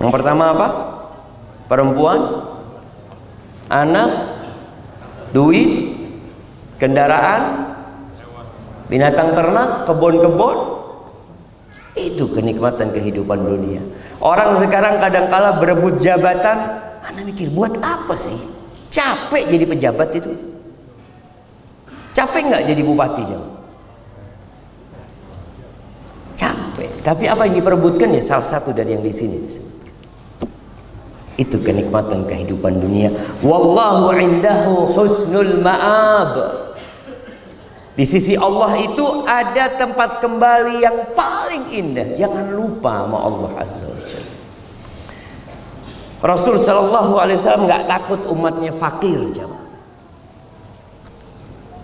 Yang 0.00 0.10
pertama 0.12 0.56
apa? 0.56 0.68
Perempuan, 1.68 2.20
anak, 3.70 4.10
duit, 5.34 5.96
kendaraan, 6.78 7.74
binatang 8.86 9.34
ternak, 9.34 9.84
kebun-kebun. 9.88 10.56
Itu 11.96 12.28
kenikmatan 12.28 12.92
kehidupan 12.92 13.40
dunia. 13.40 13.80
Orang 14.20 14.52
sekarang 14.60 15.00
kadang-kala 15.00 15.56
berebut 15.56 15.96
jabatan, 15.96 16.56
Anda 17.00 17.24
mikir 17.24 17.48
buat 17.56 17.72
apa 17.80 18.12
sih? 18.20 18.36
Capek 18.92 19.48
jadi 19.48 19.64
pejabat 19.64 20.08
itu. 20.12 20.32
Capek 22.12 22.40
nggak 22.48 22.64
jadi 22.68 22.82
bupati 22.84 23.22
jam? 23.28 23.42
Capek. 26.36 26.90
Tapi 27.00 27.24
apa 27.28 27.48
yang 27.48 27.60
diperebutkan 27.60 28.12
ya 28.12 28.22
salah 28.24 28.48
satu 28.48 28.72
dari 28.72 28.92
yang 28.96 29.04
di 29.04 29.12
sini. 29.12 29.40
Itu 31.36 31.60
kenikmatan 31.60 32.24
kehidupan 32.24 32.80
dunia. 32.80 33.12
Wallahu 33.44 34.16
indahu 34.16 34.96
husnul 34.96 35.60
ma'ab. 35.60 36.64
Di 37.96 38.04
sisi 38.04 38.36
Allah 38.36 38.76
itu 38.76 39.24
ada 39.24 39.72
tempat 39.72 40.20
kembali 40.20 40.84
yang 40.84 41.16
paling 41.16 41.64
indah. 41.72 42.12
Jangan 42.16 42.52
lupa 42.52 43.04
sama 43.04 43.18
Allah 43.20 43.50
Azza 43.56 43.88
wa. 43.88 44.00
Rasul 46.24 46.56
Shallallahu 46.56 47.20
Alaihi 47.20 47.36
Wasallam 47.40 47.64
nggak 47.68 47.84
takut 47.88 48.20
umatnya 48.28 48.72
fakir, 48.72 49.20
jamaah. 49.36 49.64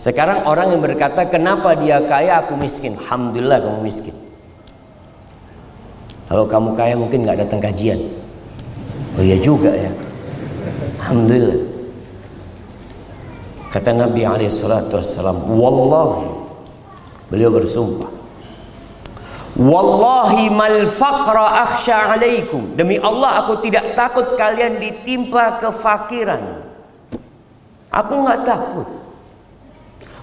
Sekarang 0.01 0.49
orang 0.51 0.75
yang 0.75 0.83
berkata, 0.83 1.29
kenapa 1.31 1.79
dia 1.79 2.03
kaya, 2.03 2.43
aku 2.43 2.59
miskin. 2.59 2.99
Alhamdulillah 2.99 3.63
kamu 3.63 3.81
miskin. 3.87 4.17
Kalau 6.27 6.49
kamu 6.49 6.75
kaya 6.75 6.97
mungkin 6.99 7.23
nggak 7.23 7.47
datang 7.47 7.61
kajian. 7.61 8.01
Oh 9.17 9.23
iya 9.25 9.37
juga 9.41 9.73
ya. 9.73 9.93
Alhamdulillah. 11.05 11.61
Kata 13.73 13.91
Nabi 13.97 14.23
Alaihissalam, 14.29 15.49
Wallahi, 15.49 16.29
beliau 17.33 17.49
bersumpah, 17.49 18.13
Wallahi 19.53 20.49
mal 20.49 20.89
faqra 20.89 21.69
akhsha 21.69 22.17
alaikum. 22.17 22.73
Demi 22.73 22.97
Allah 22.97 23.45
aku 23.45 23.61
tidak 23.61 23.93
takut 23.93 24.33
kalian 24.41 24.81
ditimpa 24.81 25.61
kefakiran. 25.61 26.65
Aku 27.93 28.25
nggak 28.25 28.41
takut. 28.49 28.89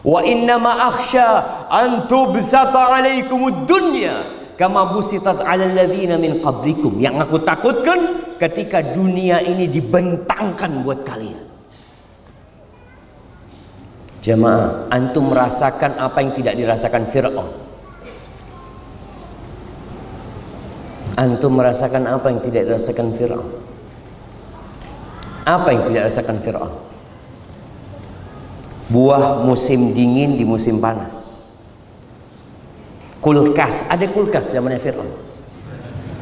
Wa 0.02 0.26
inna 0.26 0.58
ma 0.58 0.90
akhsha 0.90 1.46
an 1.70 2.10
tubsata 2.10 2.90
alaikumud 2.98 3.70
dunya 3.70 4.26
kama 4.58 4.98
busitat 4.98 5.46
'alal 5.46 5.78
ladzina 5.78 6.18
min 6.18 6.42
qablikum. 6.42 6.98
Yang 6.98 7.30
aku 7.30 7.38
takutkan 7.46 8.29
ketika 8.40 8.80
dunia 8.80 9.44
ini 9.44 9.68
dibentangkan 9.68 10.82
buat 10.82 11.04
kalian. 11.04 11.44
Jemaah, 14.24 14.88
antum 14.92 15.32
merasakan 15.32 15.96
apa 16.00 16.18
yang 16.24 16.32
tidak 16.36 16.56
dirasakan 16.56 17.04
Fir'aun. 17.08 17.50
Antum 21.20 21.60
merasakan 21.60 22.08
apa 22.08 22.32
yang 22.32 22.40
tidak 22.40 22.68
dirasakan 22.68 23.12
Fir'aun. 23.16 23.48
Apa 25.44 25.68
yang 25.76 25.82
tidak 25.88 26.08
dirasakan 26.08 26.38
Fir'aun? 26.40 26.74
Buah 28.90 29.44
musim 29.44 29.92
dingin 29.96 30.36
di 30.36 30.44
musim 30.48 30.80
panas. 30.84 31.40
Kulkas, 33.20 33.88
ada 33.92 34.08
kulkas 34.08 34.52
zamannya 34.52 34.80
Fir'aun. 34.80 35.29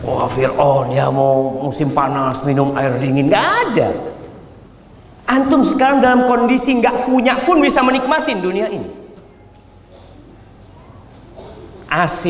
Wah 0.07 0.23
Fir'aun 0.31 0.95
ya 0.95 1.11
mau 1.11 1.67
musim 1.67 1.91
panas 1.91 2.39
minum 2.47 2.71
air 2.79 2.95
dingin, 2.95 3.27
nggak 3.27 3.47
ada. 3.67 3.91
Antum 5.27 5.67
sekarang 5.67 5.99
dalam 5.99 6.23
kondisi 6.31 6.79
nggak 6.79 7.03
punya 7.03 7.43
pun 7.43 7.59
bisa 7.59 7.83
menikmatin 7.83 8.39
dunia 8.39 8.71
ini. 8.71 8.87
AC, 11.91 12.23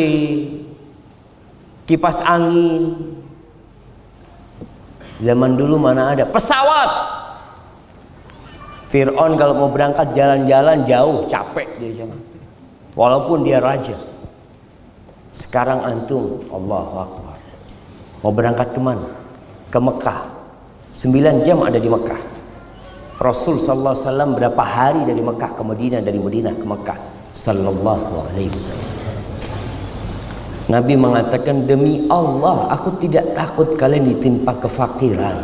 kipas 1.85 2.25
angin. 2.25 3.13
Zaman 5.21 5.53
dulu 5.53 5.77
mana 5.77 6.17
ada 6.17 6.25
pesawat. 6.25 6.89
Fir'aun 8.89 9.37
kalau 9.37 9.53
mau 9.53 9.69
berangkat 9.69 10.17
jalan-jalan 10.17 10.81
jauh 10.89 11.29
capek 11.29 11.69
dia 11.77 12.01
zaman. 12.01 12.17
Walaupun 12.97 13.45
dia 13.45 13.61
raja. 13.61 13.93
Sekarang 15.29 15.85
antum 15.85 16.41
Allah 16.49 17.05
Akbar. 17.05 17.26
Mau 18.25 18.33
berangkat 18.33 18.73
ke 18.73 18.79
mana? 18.81 19.07
Ke 19.69 19.77
Mekah. 19.77 20.19
9 20.93 21.45
jam 21.45 21.61
ada 21.61 21.77
di 21.77 21.85
Mekah. 21.85 22.21
Rasul 23.17 23.57
wasallam 23.57 24.37
berapa 24.37 24.61
hari 24.61 25.01
dari 25.05 25.21
Mekah 25.25 25.57
ke 25.57 25.61
Madinah 25.65 26.01
dari 26.05 26.21
Madinah 26.21 26.53
ke 26.53 26.65
Mekah 26.65 26.97
sallallahu 27.33 28.29
alaihi 28.29 28.49
wasallam. 28.53 28.93
Nabi 30.67 30.93
mengatakan 30.99 31.65
demi 31.65 32.05
Allah 32.11 32.69
aku 32.77 32.99
tidak 33.01 33.33
takut 33.33 33.73
kalian 33.73 34.05
ditimpa 34.13 34.53
kefakiran. 34.61 35.37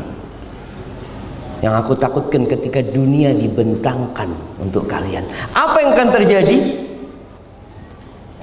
Yang 1.63 1.73
aku 1.79 1.93
takutkan 1.95 2.43
ketika 2.43 2.83
dunia 2.83 3.31
dibentangkan 3.31 4.27
untuk 4.59 4.83
kalian. 4.83 5.23
Apa 5.55 5.79
yang 5.79 5.95
akan 5.95 6.09
terjadi? 6.11 6.57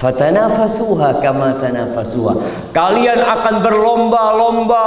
Fatanafasuha 0.01 1.21
kama 1.21 1.61
tanafasuha. 1.61 2.35
Kalian 2.73 3.21
akan 3.21 3.61
berlomba-lomba 3.61 4.85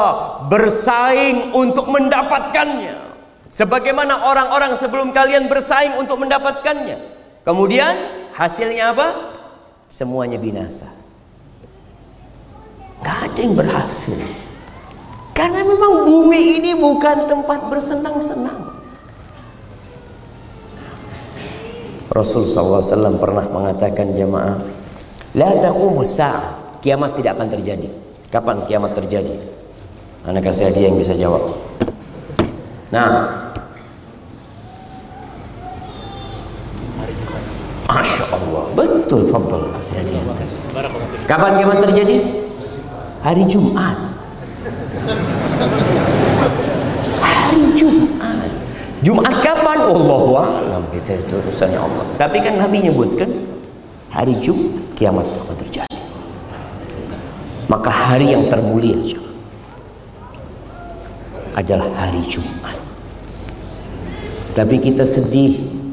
bersaing 0.50 1.54
untuk 1.54 1.86
mendapatkannya. 1.94 2.98
Sebagaimana 3.46 4.26
orang-orang 4.26 4.74
sebelum 4.74 5.14
kalian 5.14 5.46
bersaing 5.46 6.02
untuk 6.02 6.18
mendapatkannya. 6.18 6.98
Kemudian 7.46 7.94
hasilnya 8.34 8.98
apa? 8.98 9.14
Semuanya 9.86 10.42
binasa. 10.42 10.90
Gak 13.06 13.30
ada 13.30 13.40
yang 13.46 13.54
berhasil. 13.54 14.18
Karena 15.38 15.62
memang 15.62 16.10
bumi 16.10 16.58
ini 16.58 16.72
bukan 16.74 17.30
tempat 17.30 17.70
bersenang-senang. 17.70 18.74
Rasul 22.10 22.50
SAW 22.50 23.18
pernah 23.22 23.46
mengatakan 23.50 24.14
jamaah, 24.18 24.58
La 25.34 25.50
taqumus 25.58 26.14
sa'ah. 26.14 26.78
Kiamat 26.78 27.18
tidak 27.18 27.40
akan 27.40 27.50
terjadi. 27.50 27.90
Kapan 28.30 28.66
kiamat 28.70 28.94
terjadi? 28.94 29.34
Anak 30.30 30.46
kasih 30.52 30.70
hadiah 30.70 30.94
yang 30.94 31.00
bisa 31.00 31.18
jawab. 31.18 31.42
Nah, 32.94 33.10
Masya 37.90 38.26
Allah 38.32 38.64
Betul 38.78 39.28
Fadl 39.28 39.70
Kapan 41.26 41.52
kiamat 41.58 41.78
terjadi? 41.90 42.16
Hari 43.26 43.44
Jumat 43.50 43.98
Hari 47.22 47.62
Jumat 47.76 48.50
Jumat 49.04 49.36
kapan? 49.42 49.78
Allah 49.84 50.82
Itu, 50.96 51.12
itu 51.12 51.34
urusannya 51.44 51.80
Allah 51.82 52.06
Tapi 52.18 52.38
kan 52.40 52.62
Nabi 52.62 52.88
nyebutkan 52.88 53.30
Hari 54.14 54.38
Jumat 54.40 54.83
kiamat 54.96 55.26
akan 55.34 55.56
terjadi 55.68 56.00
Maka 57.68 57.90
hari 57.90 58.32
yang 58.36 58.48
termulia 58.48 58.98
Adalah 61.54 61.90
hari 61.98 62.22
Jumat 62.30 62.78
Tapi 64.54 64.76
kita 64.82 65.06
sedih 65.06 65.84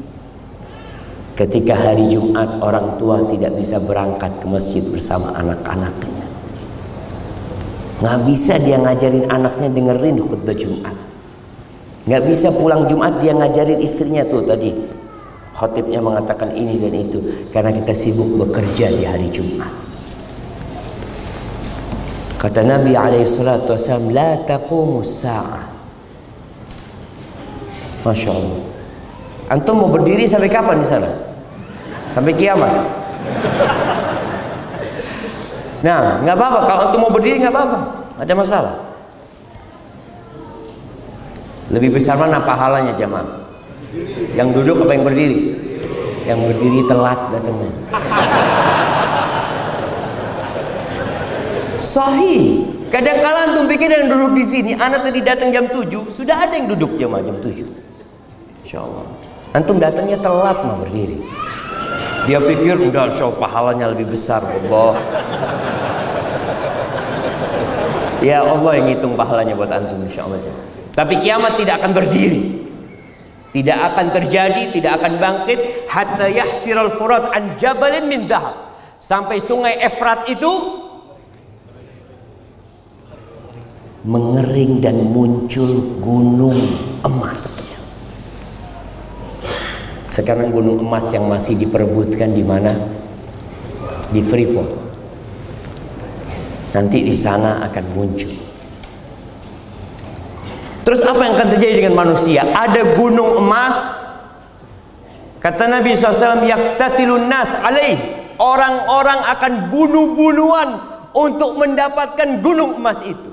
Ketika 1.41 1.73
hari 1.73 2.05
Jumat 2.05 2.61
orang 2.61 3.01
tua 3.01 3.25
tidak 3.25 3.57
bisa 3.57 3.81
berangkat 3.81 4.29
ke 4.37 4.45
masjid 4.45 4.85
bersama 4.93 5.33
anak-anaknya. 5.41 6.21
Nggak 7.97 8.19
bisa 8.29 8.53
dia 8.61 8.77
ngajarin 8.77 9.25
anaknya 9.25 9.73
dengerin 9.73 10.21
khutbah 10.21 10.53
Jumat. 10.53 10.93
Nggak 12.05 12.21
bisa 12.29 12.53
pulang 12.53 12.85
Jumat 12.85 13.25
dia 13.25 13.33
ngajarin 13.33 13.81
istrinya 13.81 14.21
tuh 14.29 14.45
tadi. 14.45 14.69
Khotibnya 15.55 15.99
mengatakan 15.99 16.55
ini 16.55 16.79
dan 16.79 16.93
itu. 16.95 17.19
Karena 17.51 17.71
kita 17.75 17.91
sibuk 17.91 18.47
bekerja 18.47 18.87
di 18.91 19.03
hari 19.03 19.27
Jumat. 19.29 19.71
Kata 22.39 22.65
Nabi 22.65 22.97
SAW, 23.25 24.09
La 24.09 24.39
taqumu 24.47 25.05
sa'ah. 25.05 25.69
Masya 28.01 28.29
Allah. 28.33 28.61
Antum 29.51 29.83
mau 29.83 29.91
berdiri 29.93 30.25
sampai 30.25 30.49
kapan 30.49 30.81
di 30.81 30.87
sana? 30.87 31.31
sampai 32.11 32.35
kiamat. 32.35 32.71
Nah, 35.81 36.21
nggak 36.21 36.35
apa-apa 36.37 36.59
kalau 36.69 36.81
untuk 36.91 36.99
mau 37.01 37.11
berdiri 37.11 37.41
nggak 37.41 37.55
apa-apa, 37.55 37.79
ada 38.21 38.33
masalah. 38.37 38.75
Lebih 41.71 41.97
besar 41.97 42.19
mana 42.19 42.43
pahalanya 42.43 42.93
jamaah? 42.99 43.40
Yang 44.37 44.47
duduk 44.61 44.77
apa 44.87 44.91
yang 44.95 45.05
berdiri? 45.05 45.39
Yang 46.23 46.39
berdiri 46.51 46.79
telat 46.87 47.19
datangnya. 47.35 47.71
Sahih. 51.81 52.69
Kadang-kala 52.91 53.51
antum 53.51 53.71
pikir 53.71 53.87
yang 53.87 54.11
duduk 54.11 54.35
di 54.35 54.43
sini, 54.43 54.71
anak 54.75 55.07
tadi 55.07 55.23
datang 55.23 55.49
jam 55.55 55.63
7, 55.63 56.11
sudah 56.11 56.43
ada 56.43 56.59
yang 56.59 56.67
duduk 56.75 56.99
jamaah 56.99 57.23
jam 57.23 57.39
7. 57.39 57.63
Insya 58.67 58.83
Allah. 58.83 59.07
Antum 59.55 59.79
datangnya 59.79 60.19
telat 60.19 60.59
mau 60.67 60.75
berdiri. 60.79 61.23
Dia 62.27 62.37
pikir 62.37 62.77
udah 62.77 63.09
show 63.15 63.33
pahalanya 63.33 63.89
lebih 63.95 64.11
besar 64.13 64.43
Allah. 64.43 64.93
Ya 68.21 68.45
Allah 68.45 68.71
yang 68.77 68.87
hitung 68.93 69.17
pahalanya 69.17 69.57
buat 69.57 69.71
antum 69.73 69.97
insya 70.05 70.29
Allah. 70.29 70.37
Tapi 70.93 71.17
kiamat 71.23 71.57
tidak 71.57 71.81
akan 71.81 71.91
berdiri. 71.97 72.70
Tidak 73.51 73.79
akan 73.91 74.15
terjadi, 74.15 74.71
tidak 74.71 75.03
akan 75.03 75.19
bangkit 75.19 75.87
hatta 75.91 76.31
yahsiral 76.31 76.95
furat 76.95 77.35
an 77.35 77.59
jabalin 77.59 78.07
min 78.07 78.23
dahab. 78.23 78.71
Sampai 79.03 79.43
sungai 79.43 79.75
Efrat 79.83 80.29
itu 80.31 80.51
mengering 84.07 84.79
dan 84.79 84.97
muncul 85.03 85.99
gunung 85.99 86.57
emasnya. 87.03 87.77
Sekarang 90.11 90.51
gunung 90.51 90.79
emas 90.83 91.07
yang 91.11 91.27
masih 91.27 91.55
diperebutkan 91.55 92.35
di 92.35 92.43
mana? 92.43 92.71
Di 94.11 94.19
Freeport. 94.19 94.71
Nanti 96.71 97.03
di 97.03 97.15
sana 97.15 97.63
akan 97.67 97.85
muncul. 97.95 98.50
Terus 100.81 101.05
apa 101.05 101.21
yang 101.21 101.37
akan 101.37 101.49
terjadi 101.57 101.85
dengan 101.85 101.93
manusia? 101.93 102.41
Ada 102.41 102.97
gunung 102.97 103.37
emas. 103.37 104.01
Kata 105.41 105.65
Nabi 105.69 105.93
SAW, 105.93 106.45
yaktatilun 106.45 107.29
nas 107.29 107.53
alaih. 107.53 107.97
Orang-orang 108.41 109.21
akan 109.37 109.69
bunuh-bunuhan 109.69 110.69
untuk 111.13 111.61
mendapatkan 111.61 112.41
gunung 112.41 112.81
emas 112.81 113.05
itu. 113.05 113.29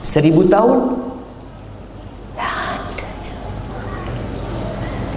1000 0.00 0.46
tahun? 0.48 0.78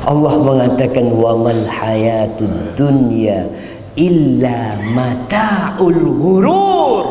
Allah 0.04 0.36
mengatakan 0.36 1.08
wa 1.16 1.32
mal 1.40 1.64
hayatud 1.64 2.76
dunya 2.76 3.48
illa 3.96 4.76
mataul 4.84 5.96
ghurur. 5.96 7.06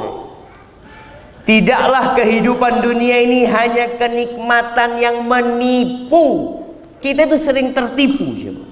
Tidaklah 1.43 2.15
kehidupan 2.15 2.87
dunia 2.87 3.19
ini 3.19 3.49
hanya 3.49 3.99
kenikmatan 3.99 5.03
yang 5.03 5.27
menipu. 5.27 6.59
Kita 7.03 7.27
itu 7.27 7.35
sering 7.35 7.75
tertipu, 7.75 8.31
coba. 8.39 8.65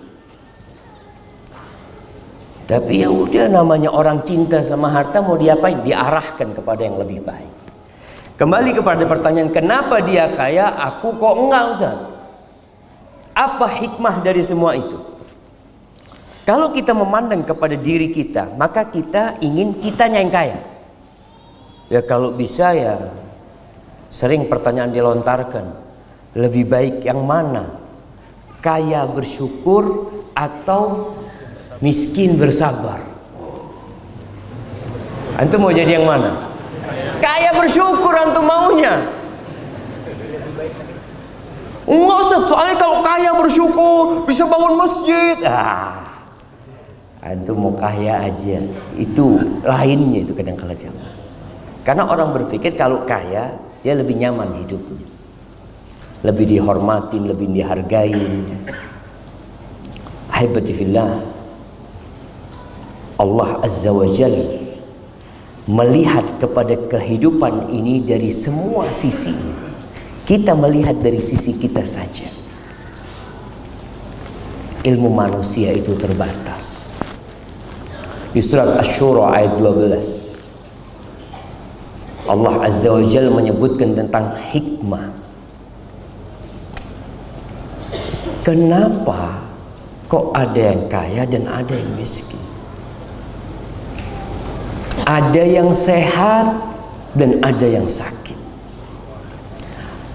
Tapi 2.70 3.02
ya 3.02 3.10
udah 3.10 3.50
namanya 3.50 3.90
orang 3.90 4.22
cinta 4.22 4.62
sama 4.62 4.86
harta 4.94 5.18
mau 5.18 5.34
diapain? 5.34 5.82
Diarahkan 5.82 6.54
kepada 6.54 6.86
yang 6.86 7.02
lebih 7.02 7.26
baik. 7.26 7.50
Kembali 8.38 8.70
kepada 8.70 9.02
pertanyaan 9.02 9.50
kenapa 9.50 9.98
dia 10.06 10.30
kaya, 10.30 10.70
aku 10.78 11.18
kok 11.18 11.34
enggak 11.34 11.64
Ustaz? 11.74 12.09
Apa 13.40 13.72
hikmah 13.72 14.20
dari 14.20 14.44
semua 14.44 14.76
itu? 14.76 15.00
Kalau 16.44 16.68
kita 16.76 16.92
memandang 16.92 17.40
kepada 17.40 17.72
diri 17.72 18.12
kita, 18.12 18.52
maka 18.52 18.84
kita 18.84 19.40
ingin 19.40 19.80
kita 19.80 20.12
yang 20.12 20.28
kaya. 20.28 20.60
Ya 21.88 22.04
kalau 22.04 22.36
bisa 22.36 22.76
ya 22.76 23.00
sering 24.12 24.44
pertanyaan 24.44 24.92
dilontarkan. 24.92 25.88
Lebih 26.36 26.64
baik 26.68 26.96
yang 27.08 27.24
mana? 27.24 27.80
Kaya 28.60 29.08
bersyukur 29.08 30.12
atau 30.36 31.16
miskin 31.80 32.36
bersabar. 32.36 33.00
Antum 35.40 35.64
mau 35.64 35.72
jadi 35.72 35.96
yang 35.96 36.04
mana? 36.04 36.52
Kaya 37.24 37.56
bersyukur 37.56 38.12
antum 38.12 38.44
maunya. 38.44 39.19
Enggak 41.90 42.18
Ustaz, 42.22 42.42
soalnya 42.46 42.76
kalau 42.78 43.02
kaya 43.02 43.34
bersyukur 43.34 44.22
bisa 44.22 44.46
bangun 44.46 44.78
masjid. 44.78 45.34
Ah. 45.42 45.98
Antum 47.18 47.58
mau 47.58 47.74
kaya 47.74 48.30
aja. 48.30 48.62
Itu 48.94 49.42
lainnya 49.66 50.22
itu 50.22 50.32
kadang 50.32 50.54
kala 50.54 50.78
jam. 50.78 50.94
Karena 51.82 52.06
orang 52.06 52.30
berpikir 52.30 52.78
kalau 52.78 53.02
kaya 53.02 53.58
dia 53.82 53.94
lebih 53.98 54.14
nyaman 54.14 54.62
hidupnya. 54.62 55.02
Lebih 56.22 56.46
dihormatin, 56.46 57.26
lebih 57.26 57.50
dihargain. 57.50 58.46
Ahibati 60.30 60.72
fillah. 60.72 61.18
Allah 63.18 63.50
Azza 63.60 63.92
wa 63.92 64.06
Jal 64.08 64.32
melihat 65.68 66.40
kepada 66.40 66.72
kehidupan 66.88 67.68
ini 67.68 68.00
dari 68.00 68.32
semua 68.32 68.88
sisi. 68.94 69.69
Kita 70.24 70.54
melihat 70.54 70.98
dari 71.00 71.18
sisi 71.18 71.56
kita 71.58 71.82
saja. 71.82 72.28
Ilmu 74.80 75.10
manusia 75.12 75.74
itu 75.76 75.92
terbatas. 75.98 76.96
Di 78.30 78.38
surat 78.38 78.78
Asy-Syura 78.78 79.34
ayat 79.34 79.58
12 79.58 80.30
Allah 82.30 82.62
Azza 82.62 82.94
wa 82.94 83.02
Jal 83.02 83.26
menyebutkan 83.34 83.90
tentang 83.90 84.38
hikmah. 84.54 85.10
Kenapa 88.46 89.42
kok 90.06 90.30
ada 90.30 90.60
yang 90.72 90.86
kaya 90.86 91.26
dan 91.26 91.50
ada 91.50 91.74
yang 91.74 91.92
miskin? 91.98 92.38
Ada 95.10 95.42
yang 95.42 95.74
sehat 95.74 96.54
dan 97.18 97.42
ada 97.42 97.66
yang 97.66 97.90
sakit. 97.90 98.19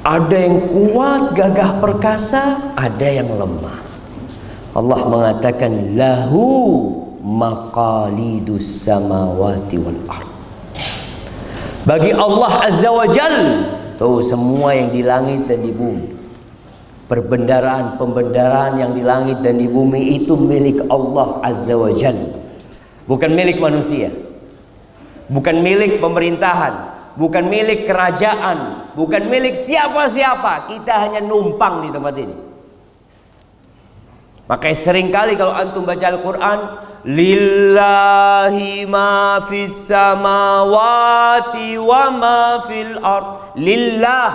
Ada 0.05 0.37
yang 0.37 0.69
kuat, 0.69 1.33
gagah 1.33 1.81
perkasa, 1.81 2.77
ada 2.77 3.07
yang 3.09 3.25
lemah. 3.41 3.81
Allah 4.77 5.01
mengatakan 5.09 5.97
lahu 5.97 6.45
maqalidus 7.25 8.85
samawati 8.85 9.81
wal 9.81 10.01
ard. 10.05 10.29
Bagi 11.89 12.13
Allah 12.13 12.69
Azza 12.69 12.89
wa 12.89 13.05
Jal 13.09 13.37
Tuh 13.95 14.19
semua 14.21 14.77
yang 14.77 14.93
di 14.93 15.01
langit 15.01 15.49
dan 15.49 15.65
di 15.65 15.73
bumi. 15.73 16.13
Perbendaraan-pembendaraan 17.09 18.81
yang 18.81 18.91
di 18.93 19.05
langit 19.05 19.39
dan 19.45 19.61
di 19.61 19.69
bumi 19.69 20.17
Itu 20.21 20.37
milik 20.37 20.85
Allah 20.85 21.41
Azza 21.41 21.73
wa 21.73 21.89
Jal. 21.89 22.17
Bukan 23.09 23.31
milik 23.33 23.57
manusia. 23.57 24.13
Bukan 25.25 25.65
milik 25.65 25.97
pemerintahan, 25.97 26.93
bukan 27.17 27.49
milik 27.49 27.89
kerajaan, 27.89 28.84
bukan 28.95 29.27
milik 29.29 29.59
siapa-siapa. 29.59 30.71
Kita 30.71 31.05
hanya 31.05 31.21
numpang 31.21 31.85
di 31.85 31.89
tempat 31.93 32.15
ini. 32.17 32.35
Makanya 34.45 34.77
sering 34.77 35.09
kali 35.09 35.33
kalau 35.33 35.57
antum 35.57 35.81
baca 35.89 36.05
Al-Quran 36.05 36.59
Lillahi 37.01 38.85
ma 38.85 39.41
fis 39.41 39.89
samawati 39.89 41.81
wa 41.81 42.13
ma 42.13 42.61
fil 42.61 42.93
ard 43.01 43.57
Lillah 43.57 44.29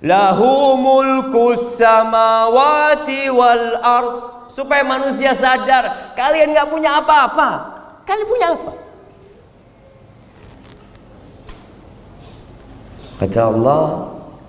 Lahu 0.00 0.80
mulku 0.80 1.52
samawati 1.52 3.28
wal 3.28 3.76
ard 3.84 4.12
Supaya 4.48 4.80
manusia 4.88 5.36
sadar 5.36 6.16
Kalian 6.16 6.56
gak 6.56 6.72
punya 6.72 7.04
apa-apa 7.04 7.48
Kalian 8.08 8.28
punya 8.28 8.46
apa? 8.56 8.83
Kata 13.14 13.40
Allah, 13.50 13.82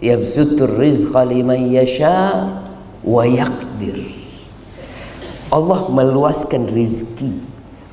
yabsutur 0.02 0.78
rizqa 0.80 1.22
liman 1.26 1.70
yasha 1.70 2.62
wa 3.06 3.24
yaqdir. 3.24 4.16
Allah 5.54 5.88
meluaskan 5.94 6.68
rizki 6.74 7.32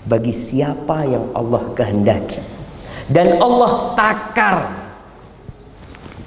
bagi 0.08 0.34
siapa 0.34 1.06
yang 1.06 1.30
Allah 1.36 1.62
kehendaki. 1.76 2.42
Dan 3.06 3.38
Allah 3.38 3.92
takar. 3.94 4.56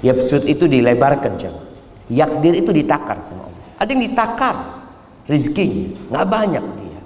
Yabsut 0.04 0.46
itu 0.46 0.70
dilebarkan 0.70 1.34
jangan. 1.34 1.66
Yakdir 2.06 2.62
itu 2.62 2.70
ditakar 2.70 3.18
sama 3.18 3.50
Allah. 3.50 3.64
Ada 3.82 3.90
yang 3.90 4.02
ditakar 4.06 4.56
rizkinya, 5.26 5.90
nggak 6.14 6.26
banyak 6.30 6.64
dia. 6.78 7.00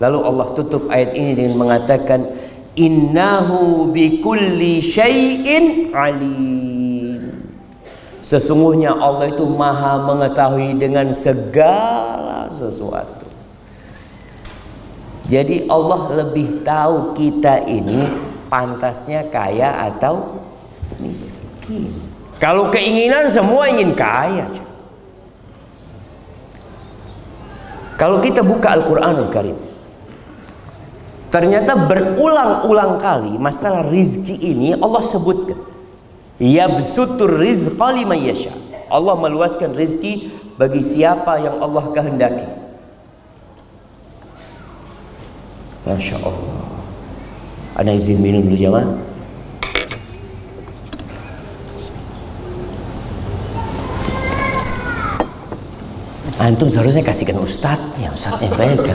Lalu 0.00 0.18
Allah 0.24 0.46
tutup 0.56 0.88
ayat 0.88 1.12
ini 1.12 1.32
dengan 1.36 1.54
mengatakan 1.60 2.32
innahu 2.78 3.90
bikulli 3.92 4.80
syai'in 4.80 5.92
alim. 5.92 6.77
Sesungguhnya 8.28 8.92
Allah 8.92 9.32
itu 9.32 9.48
maha 9.48 10.04
mengetahui 10.04 10.76
dengan 10.76 11.08
segala 11.16 12.44
sesuatu. 12.52 13.24
Jadi 15.32 15.64
Allah 15.64 16.12
lebih 16.12 16.60
tahu 16.60 17.16
kita 17.16 17.64
ini 17.64 18.04
pantasnya 18.52 19.24
kaya 19.32 19.88
atau 19.88 20.44
miskin. 21.00 21.88
Kalau 22.36 22.68
keinginan 22.68 23.32
semua 23.32 23.64
ingin 23.72 23.96
kaya. 23.96 24.44
Kalau 27.96 28.20
kita 28.20 28.44
buka 28.44 28.76
Al-Quranul 28.76 29.32
Karim, 29.32 29.56
ternyata 31.32 31.80
berulang-ulang 31.88 33.00
kali 33.00 33.40
masalah 33.40 33.88
rizki 33.88 34.36
ini 34.36 34.76
Allah 34.76 35.00
sebutkan. 35.00 35.77
Yabsutur 36.38 37.42
rizqa 37.42 37.90
liman 37.90 38.22
yasha. 38.22 38.54
Allah 38.88 39.18
meluaskan 39.18 39.74
rizki 39.74 40.30
bagi 40.54 40.78
siapa 40.78 41.42
yang 41.42 41.58
Allah 41.58 41.84
kehendaki. 41.90 42.46
Masya 45.82 46.16
Allah. 46.22 46.62
Ana 47.74 47.90
izin 47.94 48.22
minum 48.22 48.46
dulu 48.46 48.54
jamaah. 48.54 48.86
Antum 56.38 56.70
seharusnya 56.70 57.02
kasihkan 57.02 57.34
ustadznya, 57.42 58.14
ustadznya 58.14 58.54
baik 58.54 58.78
kan. 58.86 58.94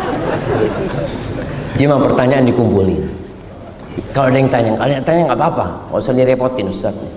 Cuma 1.74 1.98
pertanyaan 1.98 2.46
dikumpulin. 2.46 3.02
Kalau 4.14 4.30
ada 4.30 4.38
yang 4.38 4.50
tanya, 4.50 4.70
kalau 4.78 4.86
ada 4.86 4.94
yang 4.94 5.06
tanya 5.06 5.20
nggak 5.30 5.38
apa-apa, 5.38 5.66
nggak 5.90 6.00
usah 6.02 6.14
direpotin 6.14 6.66
ustadznya. 6.70 7.10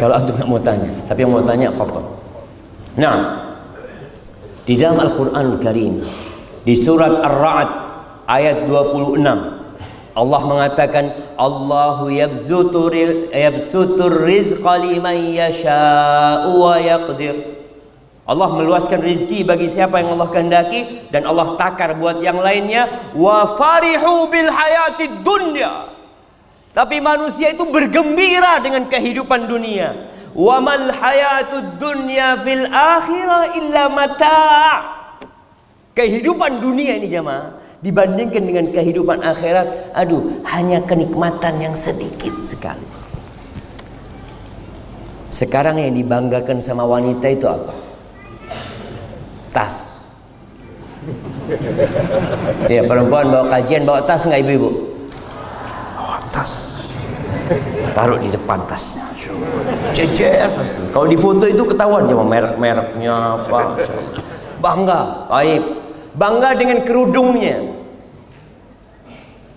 Kalau 0.00 0.16
antum 0.16 0.36
nggak 0.36 0.48
mau 0.48 0.60
tanya, 0.60 0.90
tapi 1.08 1.18
yang 1.24 1.32
mau 1.32 1.44
tanya 1.44 1.68
faktor. 1.72 2.04
Nah, 2.96 3.16
di 4.64 4.74
dalam 4.76 5.00
Al-Quran 5.00 5.60
Karim, 5.60 6.00
di 6.64 6.74
surat 6.76 7.20
Ar-Ra'd 7.24 7.70
ayat 8.28 8.68
26, 8.68 9.20
Allah 10.10 10.40
mengatakan 10.42 11.04
Allahu 11.38 12.10
yabsutur 12.10 12.92
yabsutur 13.30 14.26
rizqa 14.26 14.80
liman 14.80 15.16
yasha'u 15.16 16.50
wa 16.56 16.76
yaqdir. 16.80 17.59
Allah 18.30 18.46
meluaskan 18.54 19.02
rizki 19.02 19.42
bagi 19.42 19.66
siapa 19.66 19.98
yang 19.98 20.14
Allah 20.14 20.30
kehendaki 20.30 21.10
dan 21.10 21.26
Allah 21.26 21.58
takar 21.58 21.98
buat 21.98 22.22
yang 22.22 22.38
lainnya 22.38 23.10
wa 23.10 23.58
farihu 23.58 24.30
bil 24.30 24.46
hayati 24.46 25.26
dunya. 25.26 25.90
Tapi 26.70 27.02
manusia 27.02 27.50
itu 27.50 27.66
bergembira 27.66 28.62
dengan 28.62 28.86
kehidupan 28.86 29.50
dunia. 29.50 30.06
Wa 30.30 30.62
mal 30.62 30.94
hayatud 30.94 31.82
dunya 31.82 32.38
fil 32.38 32.70
akhirah 32.70 33.58
illa 33.58 33.90
mata'. 33.90 34.78
Kehidupan 35.98 36.62
dunia 36.62 37.02
ini 37.02 37.10
jemaah 37.10 37.58
dibandingkan 37.82 38.46
dengan 38.46 38.66
kehidupan 38.70 39.26
akhirat, 39.26 39.90
aduh, 39.90 40.38
hanya 40.46 40.78
kenikmatan 40.86 41.58
yang 41.58 41.74
sedikit 41.74 42.38
sekali. 42.46 42.86
Sekarang 45.34 45.82
yang 45.82 45.98
dibanggakan 45.98 46.62
sama 46.62 46.86
wanita 46.86 47.26
itu 47.26 47.50
apa? 47.50 47.89
Tas. 49.50 50.06
Ya 52.70 52.86
perempuan 52.86 53.26
bawa 53.32 53.50
kajian 53.50 53.82
bawa 53.82 54.04
tas 54.06 54.22
nggak 54.28 54.40
ibu-ibu? 54.46 54.70
Bawa 55.98 56.18
tas. 56.30 56.86
Taruh 57.90 58.22
di 58.22 58.30
depan 58.30 58.62
tasnya. 58.70 59.10
Cecer 59.90 60.46
tas. 60.54 60.78
Kalau 60.94 61.06
di 61.10 61.18
foto 61.18 61.50
itu 61.50 61.66
ketahuan 61.66 62.06
ya 62.06 62.14
merek-mereknya 62.14 63.14
apa. 63.42 63.74
Bangga, 64.62 65.26
baik. 65.26 65.62
Bangga 66.14 66.54
dengan 66.54 66.78
kerudungnya. 66.86 67.58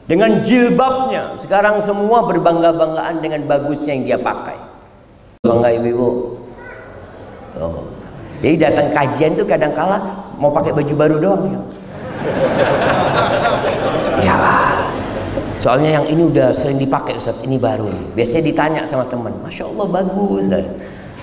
Dengan 0.10 0.42
jilbabnya. 0.42 1.38
Sekarang 1.38 1.78
semua 1.78 2.26
berbangga-banggaan 2.26 3.22
dengan 3.22 3.46
bagusnya 3.46 3.94
yang 3.94 4.04
dia 4.04 4.20
pakai. 4.20 4.58
Bangga 5.46 5.70
ibu-ibu. 5.76 6.40
Oh. 7.62 7.93
Jadi 8.44 8.56
datang 8.60 8.92
kajian 8.92 9.40
tuh 9.40 9.48
kadang 9.48 9.72
kala 9.72 10.04
mau 10.36 10.52
pakai 10.52 10.76
baju 10.76 10.94
baru 11.00 11.16
doang 11.16 11.44
ya. 11.48 11.60
ya 14.20 14.36
Soalnya 15.64 15.96
yang 15.96 16.06
ini 16.12 16.28
udah 16.28 16.52
sering 16.52 16.76
dipakai 16.76 17.16
Ustaz, 17.16 17.40
ini 17.48 17.56
baru. 17.56 17.88
Biasanya 18.12 18.44
ditanya 18.44 18.82
sama 18.84 19.08
teman, 19.08 19.32
Masya 19.40 19.64
Allah 19.64 19.88
bagus. 19.88 20.44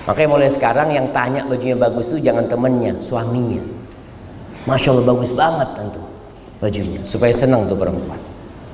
Makanya 0.09 0.29
mulai 0.33 0.49
sekarang 0.49 0.89
yang 0.89 1.13
tanya 1.13 1.45
bajunya 1.45 1.77
bagus 1.77 2.09
tuh 2.09 2.17
jangan 2.17 2.49
temennya, 2.49 2.97
suaminya. 2.97 3.61
Masya 4.65 4.97
Allah 4.97 5.05
bagus 5.05 5.29
banget 5.29 5.69
tentu 5.77 6.01
bajunya. 6.57 7.05
Supaya 7.05 7.29
senang 7.29 7.69
tuh 7.69 7.77
perempuan. 7.77 8.17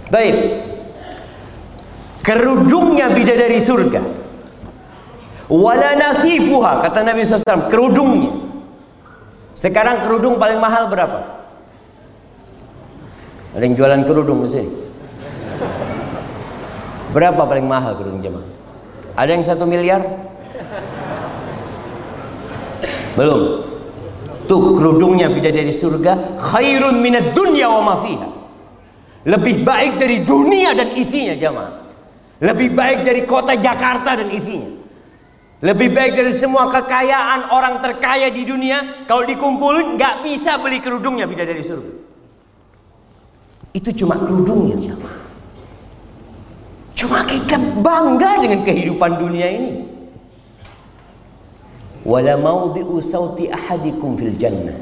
Baik. 0.08 0.64
Kerudungnya 2.24 3.12
bidadari 3.12 3.60
surga. 3.60 4.27
Wala 5.48 5.96
nasifuha 5.96 6.84
kata 6.84 7.08
Nabi 7.08 7.24
SAW 7.24 7.72
kerudungnya. 7.72 8.36
Sekarang 9.56 10.04
kerudung 10.04 10.36
paling 10.36 10.60
mahal 10.60 10.92
berapa? 10.92 11.40
Ada 13.56 13.64
yang 13.64 13.74
jualan 13.80 14.02
kerudung 14.04 14.44
di 14.46 14.50
sini? 14.54 14.72
Berapa 17.16 17.42
paling 17.48 17.66
mahal 17.66 17.96
kerudung 17.96 18.20
jemaah? 18.22 18.46
Ada 19.18 19.30
yang 19.34 19.44
satu 19.48 19.64
miliar? 19.66 20.04
Belum. 23.18 23.66
Tuh 24.46 24.78
kerudungnya 24.78 25.32
bidadari 25.32 25.74
surga 25.74 26.38
khairun 26.38 27.02
minad 27.02 27.34
dunya 27.34 27.66
wa 27.72 27.82
ma 27.82 27.96
fiha. 27.98 28.30
Lebih 29.26 29.66
baik 29.66 29.98
dari 29.98 30.22
dunia 30.22 30.78
dan 30.78 30.94
isinya 30.94 31.34
jemaah. 31.34 31.74
Lebih 32.38 32.78
baik 32.78 33.02
dari 33.02 33.26
kota 33.26 33.58
Jakarta 33.58 34.22
dan 34.22 34.30
isinya. 34.30 34.77
Lebih 35.58 35.90
baik 35.90 36.14
dari 36.14 36.34
semua 36.38 36.70
kekayaan 36.70 37.50
orang 37.50 37.82
terkaya 37.82 38.30
di 38.30 38.46
dunia 38.46 39.10
kalau 39.10 39.26
dikumpulin 39.26 39.98
nggak 39.98 40.22
bisa 40.22 40.62
beli 40.62 40.78
kerudungnya 40.78 41.26
bidadari 41.26 41.66
surga. 41.66 41.94
Itu 43.74 43.90
cuma 44.06 44.22
kerudungnya. 44.22 44.78
Cuma 46.94 47.26
kita 47.26 47.58
bangga 47.82 48.38
dengan 48.38 48.62
kehidupan 48.62 49.18
dunia 49.18 49.50
ini. 49.50 49.72
Wala 52.06 52.38
maudhi'u 52.38 53.02
sauti 53.02 53.50
ahadikum 53.50 54.14
fil 54.14 54.38
jannah. 54.38 54.78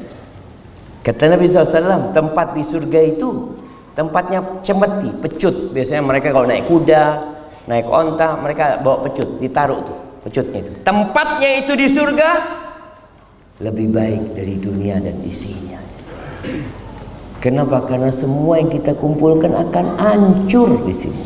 Kata 1.00 1.32
Nabi 1.32 1.48
SAW, 1.48 2.12
tempat 2.12 2.52
di 2.52 2.60
surga 2.60 3.00
itu 3.00 3.56
tempatnya 3.96 4.60
cemeti, 4.60 5.08
pecut. 5.24 5.72
Biasanya 5.72 6.04
mereka 6.04 6.36
kalau 6.36 6.44
naik 6.44 6.68
kuda, 6.68 7.04
naik 7.64 7.88
onta, 7.88 8.36
mereka 8.36 8.76
bawa 8.84 9.08
pecut, 9.08 9.40
ditaruh 9.40 9.80
tuh 9.80 10.05
pecutnya 10.26 10.58
itu. 10.66 10.72
Tempatnya 10.82 11.50
itu 11.62 11.72
di 11.78 11.86
surga 11.86 12.30
lebih 13.62 13.94
baik 13.94 14.34
dari 14.34 14.54
dunia 14.58 14.98
dan 14.98 15.22
isinya. 15.22 15.78
Kenapa? 17.38 17.86
Karena 17.86 18.10
semua 18.10 18.58
yang 18.58 18.68
kita 18.68 18.98
kumpulkan 18.98 19.54
akan 19.54 19.86
hancur 20.02 20.82
di 20.82 20.92
sini. 20.92 21.22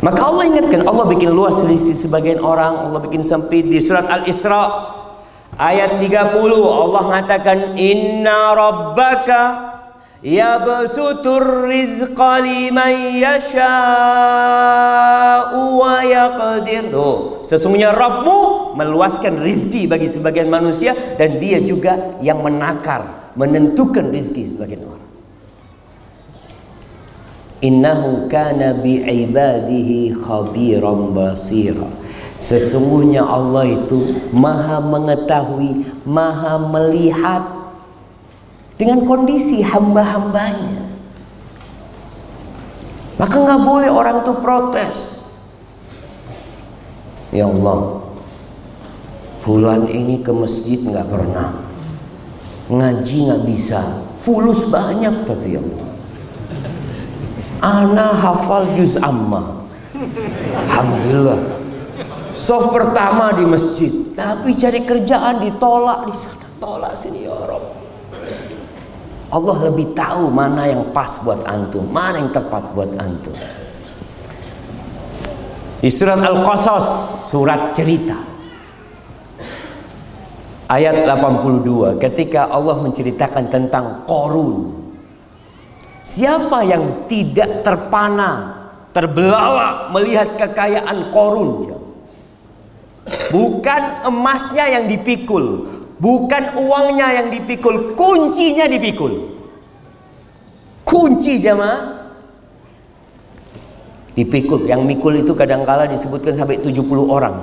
Maka 0.00 0.20
Allah 0.24 0.48
ingatkan, 0.48 0.88
Allah 0.88 1.04
bikin 1.12 1.28
luas 1.28 1.60
selisih 1.60 1.92
sebagian 1.92 2.40
orang, 2.40 2.88
Allah 2.88 3.04
bikin 3.04 3.20
sempit 3.20 3.68
di 3.68 3.84
surat 3.84 4.08
Al-Isra 4.08 4.96
ayat 5.60 6.00
30 6.00 6.40
Allah 6.56 7.02
mengatakan 7.04 7.76
inna 7.76 8.56
rabbaka 8.56 9.69
yabsutur 10.20 11.68
rizqa 11.68 12.40
liman 12.44 13.16
yasha'u 13.20 13.60
wa 15.80 16.04
yaqdir. 16.04 16.92
Tuh, 16.92 17.40
sesungguhnya 17.44 17.92
Rabbmu 17.92 18.72
meluaskan 18.76 19.40
rizki 19.40 19.88
bagi 19.88 20.08
sebagian 20.08 20.48
manusia 20.52 20.92
dan 21.16 21.40
dia 21.40 21.60
juga 21.60 22.16
yang 22.20 22.44
menakar, 22.44 23.32
menentukan 23.36 24.12
rizki 24.12 24.44
sebagian 24.44 24.84
orang. 24.84 25.08
Innahu 27.60 28.24
kana 28.32 28.72
bi'ibadihi 28.80 30.16
khabiran 30.16 31.12
basira. 31.12 31.92
Sesungguhnya 32.40 33.20
Allah 33.20 33.68
itu 33.68 34.16
maha 34.32 34.80
mengetahui, 34.80 35.84
maha 36.08 36.56
melihat 36.56 37.59
dengan 38.80 39.04
kondisi 39.04 39.60
hamba-hambanya. 39.60 40.88
Maka 43.20 43.36
nggak 43.36 43.60
boleh 43.60 43.92
orang 43.92 44.24
itu 44.24 44.32
protes. 44.40 44.96
Ya 47.28 47.44
Allah, 47.44 48.00
Fulan 49.40 49.88
ini 49.88 50.20
ke 50.20 50.36
masjid 50.36 50.76
nggak 50.84 51.08
pernah, 51.08 51.64
ngaji 52.68 53.16
nggak 53.24 53.42
bisa, 53.48 54.04
fulus 54.20 54.68
banyak 54.68 55.24
tapi 55.24 55.56
ya 55.56 55.60
Allah. 55.64 55.88
Ana 57.60 58.08
hafal 58.12 58.68
juz 58.76 59.00
amma. 59.00 59.64
Alhamdulillah. 60.68 61.40
Soft 62.36 62.72
pertama 62.72 63.32
di 63.32 63.48
masjid, 63.48 63.90
tapi 64.12 64.60
cari 64.60 64.84
kerjaan 64.84 65.40
ditolak 65.40 66.04
di 66.04 66.14
sana, 66.14 66.46
tolak 66.60 66.92
sini 67.00 67.24
ya 67.24 67.32
Rob. 67.32 67.79
Allah 69.30 69.70
lebih 69.70 69.94
tahu 69.94 70.26
mana 70.26 70.66
yang 70.66 70.90
pas 70.90 71.22
buat 71.22 71.46
antum, 71.46 71.86
mana 71.86 72.18
yang 72.18 72.34
tepat 72.34 72.74
buat 72.74 72.90
antum. 72.98 73.34
Di 75.80 75.88
surat 75.88 76.18
Al-Qasas, 76.18 76.86
surat 77.30 77.70
cerita. 77.72 78.18
Ayat 80.66 81.06
82, 81.06 81.98
ketika 82.02 82.50
Allah 82.50 82.78
menceritakan 82.82 83.44
tentang 83.48 84.04
Korun. 84.04 84.82
Siapa 86.02 86.66
yang 86.66 87.06
tidak 87.06 87.62
terpana, 87.62 88.60
terbelalak 88.90 89.94
melihat 89.94 90.34
kekayaan 90.36 91.14
Korun? 91.14 91.70
Bukan 93.30 93.82
emasnya 94.10 94.66
yang 94.78 94.84
dipikul, 94.90 95.64
bukan 96.00 96.56
uangnya 96.56 97.22
yang 97.22 97.28
dipikul, 97.28 97.94
kuncinya 97.94 98.64
dipikul. 98.66 99.36
Kunci 100.82 101.38
jamaah 101.38 102.00
dipikul. 104.16 104.66
Yang 104.66 104.82
mikul 104.82 105.14
itu 105.22 105.32
kadangkala 105.36 105.86
disebutkan 105.86 106.34
sampai 106.34 106.58
70 106.58 106.82
orang. 107.06 107.36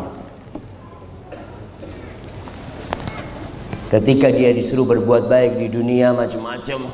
Ketika 3.87 4.27
dia 4.27 4.51
disuruh 4.51 4.83
berbuat 4.83 5.31
baik 5.31 5.63
di 5.63 5.71
dunia 5.71 6.11
macam-macam. 6.11 6.91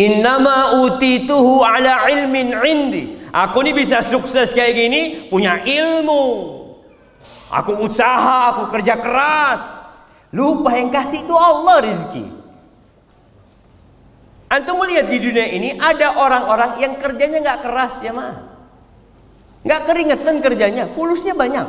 Innama 0.00 0.80
utituhu 0.80 1.60
ala 1.60 2.08
ilmin 2.08 2.56
indi. 2.64 3.20
Aku 3.28 3.60
ini 3.60 3.76
bisa 3.76 4.00
sukses 4.00 4.56
kayak 4.56 4.72
gini 4.72 5.00
punya 5.28 5.60
ilmu. 5.60 6.59
Aku 7.50 7.82
usaha, 7.82 8.54
aku 8.54 8.70
kerja 8.70 8.94
keras. 9.02 9.62
Lupa 10.30 10.78
yang 10.78 10.94
kasih 10.94 11.26
itu 11.26 11.34
Allah 11.34 11.82
rezeki. 11.82 12.24
Antum 14.50 14.82
melihat 14.82 15.10
di 15.10 15.18
dunia 15.18 15.46
ini 15.50 15.74
ada 15.78 16.14
orang-orang 16.14 16.78
yang 16.78 16.94
kerjanya 16.98 17.42
nggak 17.42 17.60
keras 17.66 18.02
ya 18.02 18.14
mah. 18.14 18.34
Nggak 19.66 19.82
keringetan 19.86 20.36
kerjanya, 20.42 20.84
fulusnya 20.90 21.34
banyak. 21.34 21.66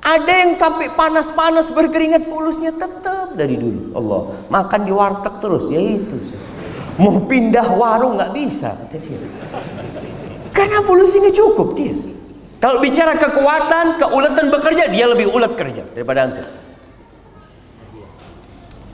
Ada 0.00 0.32
yang 0.44 0.52
sampai 0.56 0.92
panas-panas 0.96 1.68
berkeringat 1.68 2.24
fulusnya 2.24 2.72
tetap 2.72 3.36
dari 3.36 3.60
dulu. 3.60 3.92
Allah 3.92 4.20
makan 4.48 4.80
di 4.88 4.92
warteg 4.92 5.34
terus, 5.40 5.68
ya 5.68 5.80
itu. 5.80 6.16
Mau 6.96 7.28
pindah 7.28 7.68
warung 7.76 8.16
nggak 8.16 8.32
bisa. 8.32 8.72
Karena 10.56 10.80
fulusnya 10.80 11.28
cukup 11.30 11.76
dia. 11.76 11.94
Kalau 12.58 12.82
bicara 12.82 13.14
kekuatan, 13.14 14.02
keuletan 14.02 14.50
bekerja, 14.50 14.90
dia 14.90 15.06
lebih 15.06 15.30
ulet 15.30 15.54
kerja 15.54 15.86
daripada 15.94 16.26
antum. 16.26 16.48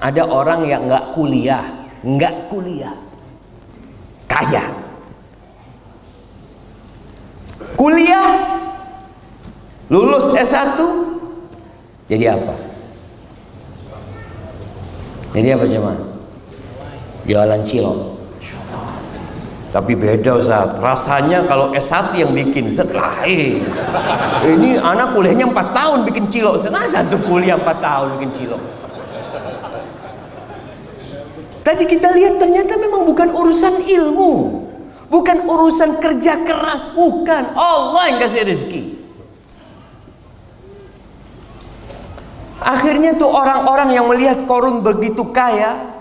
Ada 0.04 0.22
orang 0.28 0.68
yang 0.68 0.84
nggak 0.84 1.16
kuliah, 1.16 1.64
nggak 2.04 2.52
kuliah, 2.52 2.92
kaya. 4.28 4.68
Kuliah, 7.72 8.28
lulus 9.88 10.28
S1, 10.36 10.76
jadi 12.04 12.36
apa? 12.36 12.54
Jadi 15.32 15.48
apa 15.56 15.64
cuman? 15.64 15.96
Jualan 17.24 17.60
cilok. 17.64 17.98
Tapi 19.74 19.98
beda 19.98 20.38
Ustaz, 20.38 20.78
rasanya 20.78 21.42
kalau 21.50 21.74
S1 21.74 22.14
yang 22.14 22.30
bikin 22.30 22.70
setelah 22.70 23.26
eh, 23.26 23.58
ini 24.46 24.78
anak 24.78 25.10
kuliahnya 25.10 25.50
4 25.50 25.74
tahun 25.74 25.98
bikin 26.06 26.30
cilok. 26.30 26.70
Nah, 26.70 26.86
satu 26.86 27.18
kuliah 27.26 27.58
4 27.58 27.82
tahun 27.82 28.06
bikin 28.14 28.30
cilok. 28.38 28.62
Tadi 31.66 31.84
kita 31.90 32.14
lihat 32.14 32.38
ternyata 32.38 32.78
memang 32.78 33.02
bukan 33.02 33.34
urusan 33.34 33.82
ilmu. 33.82 34.62
Bukan 35.10 35.42
urusan 35.50 35.98
kerja 35.98 36.46
keras, 36.46 36.94
bukan. 36.94 37.58
Allah 37.58 38.14
yang 38.14 38.18
kasih 38.22 38.46
rezeki. 38.46 38.82
Akhirnya 42.62 43.18
tuh 43.18 43.26
orang-orang 43.26 43.90
yang 43.90 44.06
melihat 44.06 44.46
korun 44.46 44.86
begitu 44.86 45.26
kaya, 45.34 45.93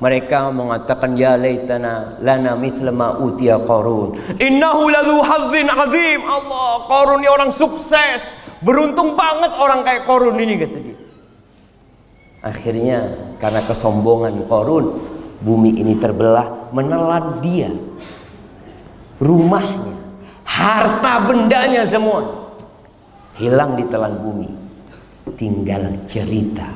mereka 0.00 0.48
mengatakan 0.48 1.12
ya 1.12 1.36
laitana 1.36 2.16
lana 2.24 2.56
mithla 2.56 2.88
ma 2.88 3.20
utiya 3.20 3.60
Qarun. 3.60 4.16
Innahu 4.40 4.88
ladzu 4.88 5.20
hadzin 5.20 5.68
azim. 5.68 6.20
Allah, 6.24 6.88
Qarun 6.88 7.20
ini 7.20 7.28
orang 7.28 7.52
sukses. 7.52 8.32
Beruntung 8.64 9.12
banget 9.12 9.52
orang 9.60 9.84
kayak 9.84 10.08
Qarun 10.08 10.40
ini 10.40 10.56
kata 10.56 10.78
dia. 10.80 10.98
Akhirnya 12.40 12.98
karena 13.36 13.60
kesombongan 13.68 14.40
Qarun, 14.48 15.04
bumi 15.44 15.76
ini 15.76 15.92
terbelah 16.00 16.72
menelan 16.72 17.44
dia. 17.44 17.68
Rumahnya, 19.20 20.00
harta 20.48 21.28
bendanya 21.28 21.84
semua 21.84 22.48
hilang 23.36 23.76
di 23.76 23.84
telan 23.84 24.16
bumi. 24.16 24.48
Tinggal 25.36 26.08
cerita. 26.08 26.72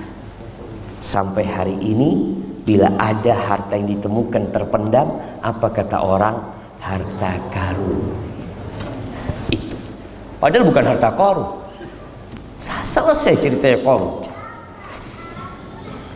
Sampai 1.01 1.49
hari 1.49 1.77
ini 1.81 2.44
Bila 2.65 2.89
ada 2.97 3.37
harta 3.37 3.77
yang 3.77 3.93
ditemukan 3.93 4.49
terpendam, 4.49 5.21
apa 5.45 5.69
kata 5.69 6.01
orang? 6.01 6.37
Harta 6.81 7.33
karun. 7.53 8.13
Itu. 9.53 9.77
Padahal 10.41 10.65
bukan 10.65 10.85
harta 10.89 11.13
karun. 11.13 11.49
Selesai 12.57 13.37
ceritanya 13.37 13.85
karun. 13.85 14.25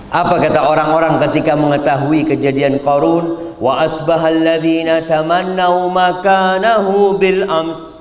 Apa 0.09 0.41
kata 0.41 0.73
orang-orang 0.73 1.21
ketika 1.29 1.53
mengetahui 1.53 2.25
kejadian 2.25 2.81
Qarun? 2.81 3.57
Wa 3.61 3.85
asbahal 3.85 4.41
ladzina 4.41 5.05
tamannau 5.05 5.93
makanahu 5.93 7.21
bil 7.21 7.45
ams. 7.45 8.01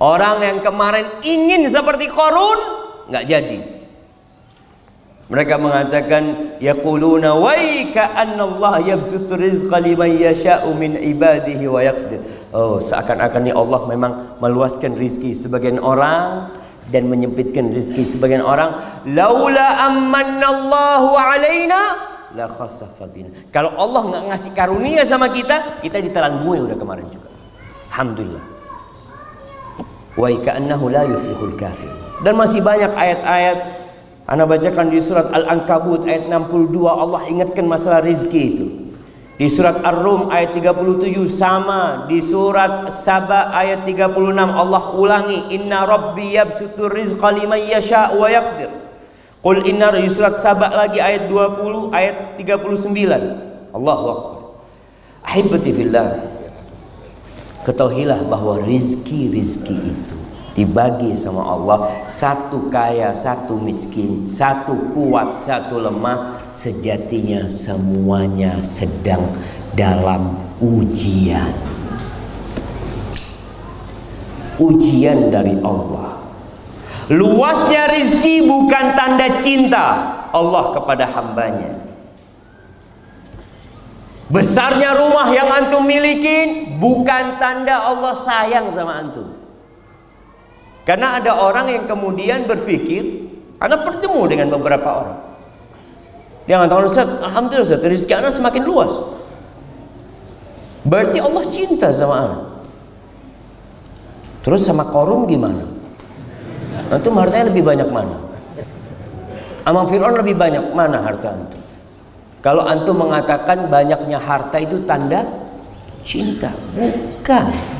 Orang 0.00 0.40
yang 0.40 0.64
kemarin 0.64 1.20
ingin 1.20 1.68
seperti 1.68 2.08
Qarun 2.08 2.60
nggak 3.12 3.24
jadi. 3.28 3.77
Mereka 5.28 5.60
mengatakan 5.60 6.56
yaquluna 6.56 7.36
wa 7.36 7.52
anna 7.52 8.48
Allah 8.48 8.96
yabsutu 8.96 9.36
rizqa 9.36 9.76
liman 9.76 10.08
yasha'u 10.08 10.72
min 10.72 10.96
ibadihi 10.96 11.68
wa 11.68 11.84
yaqdir. 11.84 12.24
Oh, 12.56 12.80
seakan-akan 12.80 13.44
ni 13.44 13.52
Allah 13.52 13.80
memang 13.84 14.12
meluaskan 14.40 14.96
rizki 14.96 15.36
sebagian 15.36 15.84
orang 15.84 16.48
dan 16.88 17.12
menyempitkan 17.12 17.76
rizki 17.76 18.08
sebagian 18.08 18.40
orang. 18.40 18.80
Laula 19.04 19.84
amanna 19.84 20.48
Allahu 20.48 21.12
alaina 21.12 21.80
la 22.32 22.48
khasafa 22.48 23.04
bina. 23.12 23.28
Kalau 23.52 23.76
Allah 23.76 24.08
enggak 24.08 24.24
ngasih 24.32 24.52
karunia 24.56 25.04
sama 25.04 25.28
kita, 25.28 25.84
kita 25.84 26.00
ditelan 26.00 26.40
bumi 26.40 26.72
udah 26.72 26.76
kemarin 26.80 27.04
juga. 27.12 27.28
Alhamdulillah. 27.92 28.44
Wa 30.16 30.28
annahu 30.32 30.88
la 30.88 31.04
yuflihul 31.04 31.52
kafir. 31.60 31.92
Dan 32.24 32.34
masih 32.34 32.58
banyak 32.64 32.90
ayat-ayat 32.98 33.77
Anda 34.28 34.44
bacakan 34.44 34.92
di 34.92 35.00
surat 35.00 35.32
Al-Ankabut 35.32 36.04
ayat 36.04 36.28
62 36.28 36.84
Allah 36.84 37.24
ingatkan 37.32 37.64
masalah 37.64 38.04
rizki 38.04 38.42
itu. 38.52 38.66
Di 39.40 39.48
surat 39.48 39.80
Ar-Rum 39.80 40.28
ayat 40.28 40.52
37 40.52 41.16
sama. 41.32 42.04
Di 42.04 42.20
surat 42.20 42.92
Saba 42.92 43.48
ayat 43.56 43.88
36 43.88 44.36
Allah 44.36 44.84
ulangi 44.92 45.48
inna 45.56 45.88
rabbi 45.88 46.36
yabsutur 46.36 46.92
rizqa 46.92 47.32
liman 47.32 47.56
yasha 47.56 48.12
wa 48.12 48.28
yaqdir. 48.28 48.68
Qul 49.40 49.64
inna 49.64 49.96
di 49.96 50.12
surat 50.12 50.36
Saba 50.36 50.76
lagi 50.76 51.00
ayat 51.00 51.24
20 51.32 51.88
ayat 51.96 52.36
39. 52.36 53.72
Allahu 53.72 54.04
akbar. 54.12 54.40
Ahibati 55.24 55.72
fillah. 55.72 56.20
Ketahuilah 57.64 58.28
bahwa 58.28 58.60
rizki-rizki 58.60 59.76
itu 59.88 60.27
dibagi 60.56 61.12
sama 61.14 61.44
Allah. 61.44 61.78
Satu 62.08 62.72
kaya 62.72 63.12
satu 63.12 63.58
miskin 63.58 64.26
satu 64.26 64.94
kuat 64.94 65.40
satu 65.42 65.82
lemah 65.82 66.50
sejatinya 66.50 67.46
semuanya 67.50 68.58
sedang 68.64 69.22
dalam 69.78 70.34
ujian. 70.58 71.52
Ujian 74.58 75.30
dari 75.30 75.54
Allah. 75.62 76.18
Luasnya 77.08 77.88
rizki 77.88 78.44
bukan 78.44 78.92
tanda 78.92 79.32
cinta 79.38 79.86
Allah 80.34 80.76
kepada 80.76 81.08
hambanya. 81.08 81.88
Besarnya 84.28 84.92
rumah 84.92 85.32
yang 85.32 85.48
antum 85.48 85.88
miliki 85.88 86.68
bukan 86.76 87.40
tanda 87.40 87.80
Allah 87.80 88.12
sayang 88.12 88.68
sama 88.68 89.00
antum 89.00 89.37
karena 90.88 91.20
ada 91.20 91.36
orang 91.36 91.68
yang 91.68 91.84
kemudian 91.84 92.48
berpikir, 92.48 93.28
Anda 93.60 93.76
bertemu 93.84 94.22
dengan 94.24 94.48
beberapa 94.56 94.88
orang. 94.88 95.18
Dia 96.48 96.56
mengatakan, 96.56 96.88
Ustaz, 96.88 97.08
Alhamdulillah 97.28 97.68
Ustaz, 97.68 97.84
rezeki 97.84 98.14
Anda 98.16 98.32
semakin 98.32 98.62
luas. 98.64 98.96
Berarti 100.88 101.20
Allah 101.20 101.44
cinta 101.52 101.92
sama 101.92 102.14
Anda. 102.24 102.40
Terus 104.40 104.64
sama 104.64 104.88
korun 104.88 105.28
gimana? 105.28 105.60
Antum 106.88 107.20
hartanya 107.20 107.52
lebih 107.52 107.68
banyak 107.68 107.88
mana? 107.92 108.16
Amang 109.68 109.92
Fir'aun 109.92 110.16
lebih 110.16 110.40
banyak 110.40 110.72
mana 110.72 111.04
harta 111.04 111.36
antum? 111.36 111.60
Kalau 112.40 112.64
antum 112.64 112.96
mengatakan 112.96 113.68
banyaknya 113.68 114.16
harta 114.16 114.56
itu 114.56 114.80
tanda 114.88 115.20
cinta, 116.00 116.48
bukan. 116.72 117.77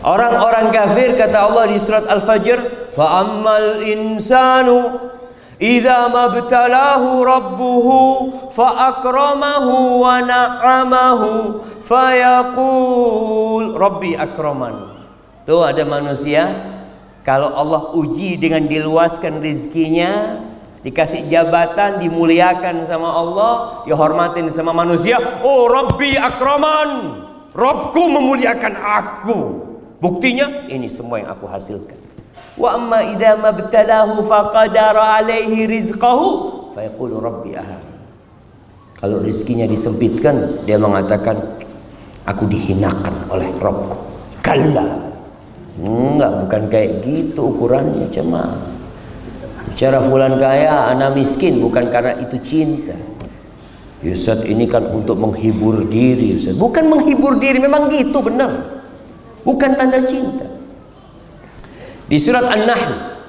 Orang-orang 0.00 0.72
kafir 0.72 1.12
kata 1.12 1.52
Allah 1.52 1.68
di 1.68 1.76
surat 1.76 2.08
Al-Fajr, 2.08 2.88
"Fa 2.96 3.20
ammal 3.20 3.84
insanu 3.84 4.96
idza 5.60 6.08
mabtalahu 6.08 7.20
rabbuhu 7.20 7.98
fa 8.48 8.96
akramahu 8.96 10.00
wa 10.00 10.24
na'amahu 10.24 11.60
fayaqul 11.84 13.76
rabbi 13.76 14.16
akraman." 14.16 15.04
Tuh 15.44 15.68
ada 15.68 15.84
manusia 15.84 16.48
kalau 17.20 17.52
Allah 17.52 17.92
uji 17.92 18.40
dengan 18.40 18.64
diluaskan 18.64 19.44
rizkinya 19.44 20.40
dikasih 20.80 21.28
jabatan 21.28 22.00
dimuliakan 22.00 22.88
sama 22.88 23.12
Allah 23.12 23.84
dihormatin 23.84 24.48
sama 24.48 24.72
manusia 24.72 25.20
oh 25.44 25.68
Rabbi 25.68 26.16
akraman 26.16 27.20
Robku 27.52 28.08
memuliakan 28.08 28.74
aku 28.80 29.69
Buktinya 30.00 30.64
ini 30.72 30.88
semua 30.88 31.20
yang 31.20 31.28
aku 31.36 31.44
hasilkan. 31.44 32.00
Wa 32.56 32.80
amma 32.80 33.04
idza 33.04 33.36
mabtalahu 33.36 34.24
faqadara 34.24 35.20
alaihi 35.20 35.68
rizqahu 35.68 36.26
fayaqulu 36.72 37.20
rabbi 37.20 37.52
ahad. 37.52 37.84
Kalau 38.96 39.20
rizkinya 39.20 39.68
disempitkan, 39.68 40.64
dia 40.64 40.80
mengatakan 40.80 41.36
aku 42.24 42.48
dihinakan 42.48 43.28
oleh 43.32 43.48
Rabbku. 43.60 43.96
Kalla. 44.44 45.08
Enggak, 45.80 46.44
bukan 46.44 46.62
kayak 46.68 46.90
gitu 47.04 47.48
ukurannya 47.48 48.08
cuma. 48.12 48.60
Cara 49.72 50.04
fulan 50.04 50.36
kaya, 50.36 50.92
anak 50.92 51.16
miskin 51.16 51.64
bukan 51.64 51.88
karena 51.88 52.20
itu 52.20 52.36
cinta. 52.44 52.96
Yusuf 54.04 54.44
ini 54.44 54.68
kan 54.68 54.84
untuk 54.92 55.16
menghibur 55.16 55.88
diri 55.88 56.36
Ustaz. 56.36 56.56
Bukan 56.56 56.88
menghibur 56.88 57.40
diri, 57.40 57.56
memang 57.56 57.88
gitu 57.88 58.20
benar 58.20 58.79
bukan 59.46 59.72
tanda 59.76 60.00
cinta. 60.04 60.46
Di 62.10 62.18
surat 62.18 62.42
An-Nahl 62.50 63.20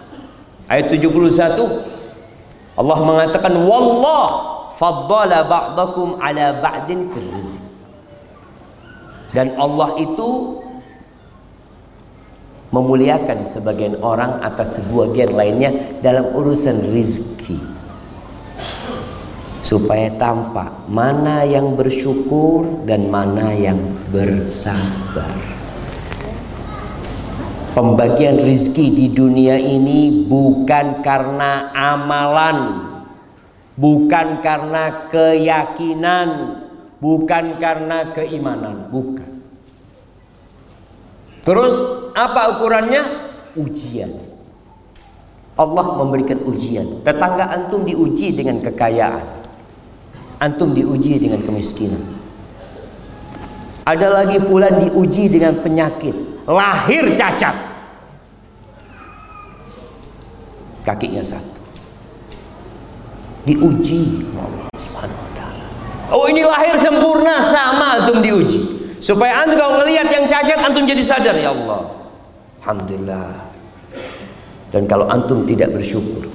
ayat 0.65 0.89
71 0.89 1.11
Allah 2.79 2.99
mengatakan 3.03 3.53
wallah 3.61 4.25
faddala 4.73 5.45
ba'dakum 5.45 6.17
ala 6.17 6.57
ba'din 6.57 7.05
fil 7.13 7.29
rizq. 7.37 7.61
Dan 9.31 9.55
Allah 9.55 9.95
itu 10.01 10.59
memuliakan 12.71 13.43
sebagian 13.43 13.99
orang 13.99 14.39
atas 14.41 14.79
sebagian 14.79 15.35
lainnya 15.35 15.71
dalam 15.99 16.31
urusan 16.31 16.95
rizki 16.95 17.59
supaya 19.61 20.11
tampak 20.19 20.67
mana 20.91 21.47
yang 21.47 21.79
bersyukur 21.79 22.83
dan 22.83 23.07
mana 23.07 23.55
yang 23.55 23.79
bersabar. 24.11 25.60
Pembagian 27.71 28.35
rizki 28.43 28.91
di 28.91 29.15
dunia 29.15 29.55
ini 29.55 30.27
bukan 30.27 30.99
karena 30.99 31.71
amalan, 31.71 32.83
bukan 33.79 34.43
karena 34.43 35.07
keyakinan, 35.07 36.29
bukan 36.99 37.55
karena 37.63 38.11
keimanan, 38.11 38.91
bukan. 38.91 39.39
Terus 41.47 41.71
apa 42.11 42.59
ukurannya? 42.59 43.07
Ujian. 43.55 44.19
Allah 45.55 45.85
memberikan 45.95 46.43
ujian. 46.43 47.07
Tetangga 47.07 47.55
antum 47.55 47.87
diuji 47.87 48.35
dengan 48.35 48.59
kekayaan. 48.59 49.47
Antum 50.43 50.75
diuji 50.75 51.23
dengan 51.23 51.39
kemiskinan. 51.39 52.03
Ada 53.87 54.11
lagi 54.11 54.43
fulan 54.43 54.75
diuji 54.75 55.31
dengan 55.31 55.55
penyakit 55.63 56.30
lahir 56.47 57.13
cacat. 57.17 57.55
Kakinya 60.81 61.21
satu. 61.21 61.61
Diuji 63.45 64.25
Allah 64.37 64.69
Subhanahu 64.77 65.21
wa 65.21 65.31
taala. 65.37 65.65
Oh 66.13 66.25
ini 66.29 66.41
lahir 66.45 66.77
sempurna 66.77 67.41
sama 67.41 68.01
antum 68.01 68.21
diuji. 68.21 68.61
Supaya 69.01 69.45
antum 69.45 69.57
kalau 69.57 69.81
melihat 69.81 70.09
yang 70.13 70.25
cacat 70.29 70.61
antum 70.61 70.85
jadi 70.85 71.01
sadar 71.01 71.37
ya 71.37 71.53
Allah. 71.53 71.89
Alhamdulillah. 72.61 73.29
Dan 74.71 74.85
kalau 74.85 75.09
antum 75.09 75.45
tidak 75.45 75.73
bersyukur 75.73 76.31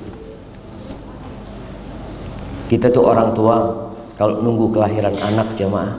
kita 2.67 2.91
tuh 2.91 3.07
orang 3.07 3.31
tua 3.31 3.87
kalau 4.19 4.43
nunggu 4.43 4.75
kelahiran 4.75 5.15
anak 5.23 5.55
jamaah 5.55 5.95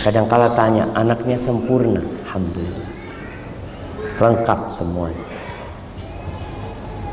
kadang 0.00 0.24
kala 0.24 0.52
tanya 0.56 0.88
anaknya 0.96 1.36
sempurna? 1.36 2.00
Alhamdulillah. 2.00 2.90
Lengkap 4.20 4.60
semuanya. 4.72 5.26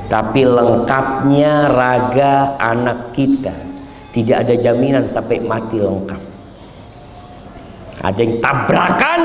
Tapi 0.07 0.41
lengkapnya 0.47 1.67
raga 1.67 2.55
anak 2.59 3.11
kita. 3.11 3.51
Tidak 4.15 4.37
ada 4.39 4.55
jaminan 4.55 5.03
sampai 5.03 5.43
mati 5.43 5.77
lengkap. 5.83 6.21
Ada 8.01 8.19
yang 8.23 8.35
tabrakan. 8.39 9.21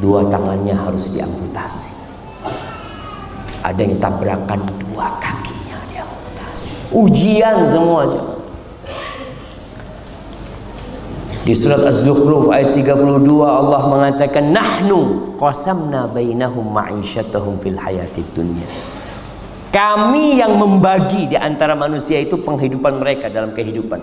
Dua 0.00 0.26
tangannya 0.26 0.74
harus 0.74 1.12
diamputasi. 1.12 1.92
Ada 3.62 3.80
yang 3.84 3.96
tabrakan 4.00 4.60
dua 4.80 5.06
kakinya 5.22 5.78
diamputasi. 5.92 6.92
Ujian 6.92 7.64
semua 7.68 8.04
aja 8.04 8.33
Di 11.44 11.52
surat 11.52 11.84
Az-Zukhruf 11.84 12.48
ayat 12.48 12.72
32 12.72 13.04
Allah 13.44 13.82
mengatakan 13.84 14.48
nahnu 14.48 15.36
qasamna 15.36 16.08
bainahum 16.08 16.72
ma'isyatahum 16.72 17.60
fil 17.60 17.76
hayatid 17.76 18.24
dunya. 18.32 18.64
Kami 19.68 20.40
yang 20.40 20.56
membagi 20.56 21.28
di 21.28 21.36
antara 21.36 21.76
manusia 21.76 22.16
itu 22.16 22.40
penghidupan 22.40 22.96
mereka 22.96 23.28
dalam 23.28 23.52
kehidupan. 23.52 24.00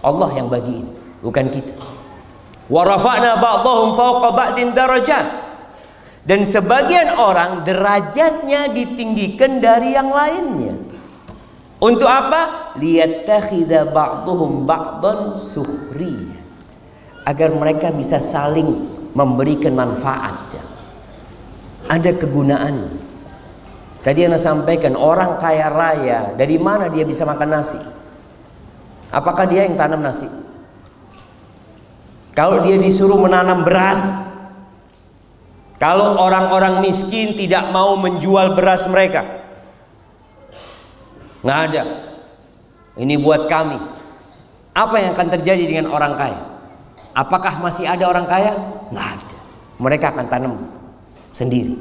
Allah 0.00 0.30
yang 0.32 0.48
bagi 0.48 0.80
bukan 1.20 1.52
kita. 1.52 1.84
Wa 2.72 2.82
rafa'na 2.88 3.36
ba'dahum 3.36 3.92
fawqa 3.92 4.28
ba'din 4.32 4.72
darajat. 4.72 5.44
Dan 6.24 6.48
sebagian 6.48 7.20
orang 7.20 7.60
derajatnya 7.68 8.72
ditinggikan 8.72 9.60
dari 9.60 9.92
yang 9.92 10.08
lainnya. 10.08 10.95
Untuk 11.76 12.08
apa? 12.08 12.72
Liyattakhidha 12.80 13.92
ba'duhum 13.92 14.64
ba'dan 14.64 15.36
suhri. 15.36 16.32
Agar 17.26 17.52
mereka 17.52 17.92
bisa 17.92 18.16
saling 18.16 18.88
memberikan 19.12 19.76
manfaat. 19.76 20.56
Ada 21.86 22.16
kegunaan. 22.16 23.04
Tadi 24.00 24.22
saya 24.22 24.38
sampaikan 24.38 24.94
orang 24.94 25.34
kaya 25.42 25.66
raya 25.66 26.30
dari 26.38 26.62
mana 26.62 26.86
dia 26.86 27.02
bisa 27.02 27.26
makan 27.26 27.58
nasi? 27.58 27.80
Apakah 29.10 29.50
dia 29.50 29.66
yang 29.66 29.74
tanam 29.74 29.98
nasi? 29.98 30.30
Kalau 32.30 32.62
dia 32.62 32.78
disuruh 32.78 33.18
menanam 33.18 33.66
beras, 33.66 34.30
kalau 35.80 36.20
orang-orang 36.22 36.84
miskin 36.84 37.34
tidak 37.34 37.72
mau 37.74 37.96
menjual 37.98 38.54
beras 38.54 38.86
mereka, 38.86 39.35
nggak 41.46 41.60
ada 41.70 41.82
ini 42.98 43.14
buat 43.14 43.46
kami 43.46 43.78
apa 44.74 44.94
yang 44.98 45.14
akan 45.14 45.28
terjadi 45.38 45.64
dengan 45.70 45.86
orang 45.94 46.18
kaya 46.18 46.56
Apakah 47.16 47.64
masih 47.64 47.88
ada 47.88 48.04
orang 48.04 48.28
kaya? 48.28 48.52
Nggak 48.92 49.08
ada. 49.16 49.36
Mereka 49.80 50.06
akan 50.12 50.26
tanam 50.28 50.52
sendiri. 51.32 51.72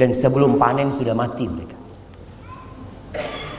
Dan 0.00 0.16
sebelum 0.16 0.56
panen 0.56 0.88
sudah 0.88 1.12
mati 1.12 1.44
mereka. 1.44 1.76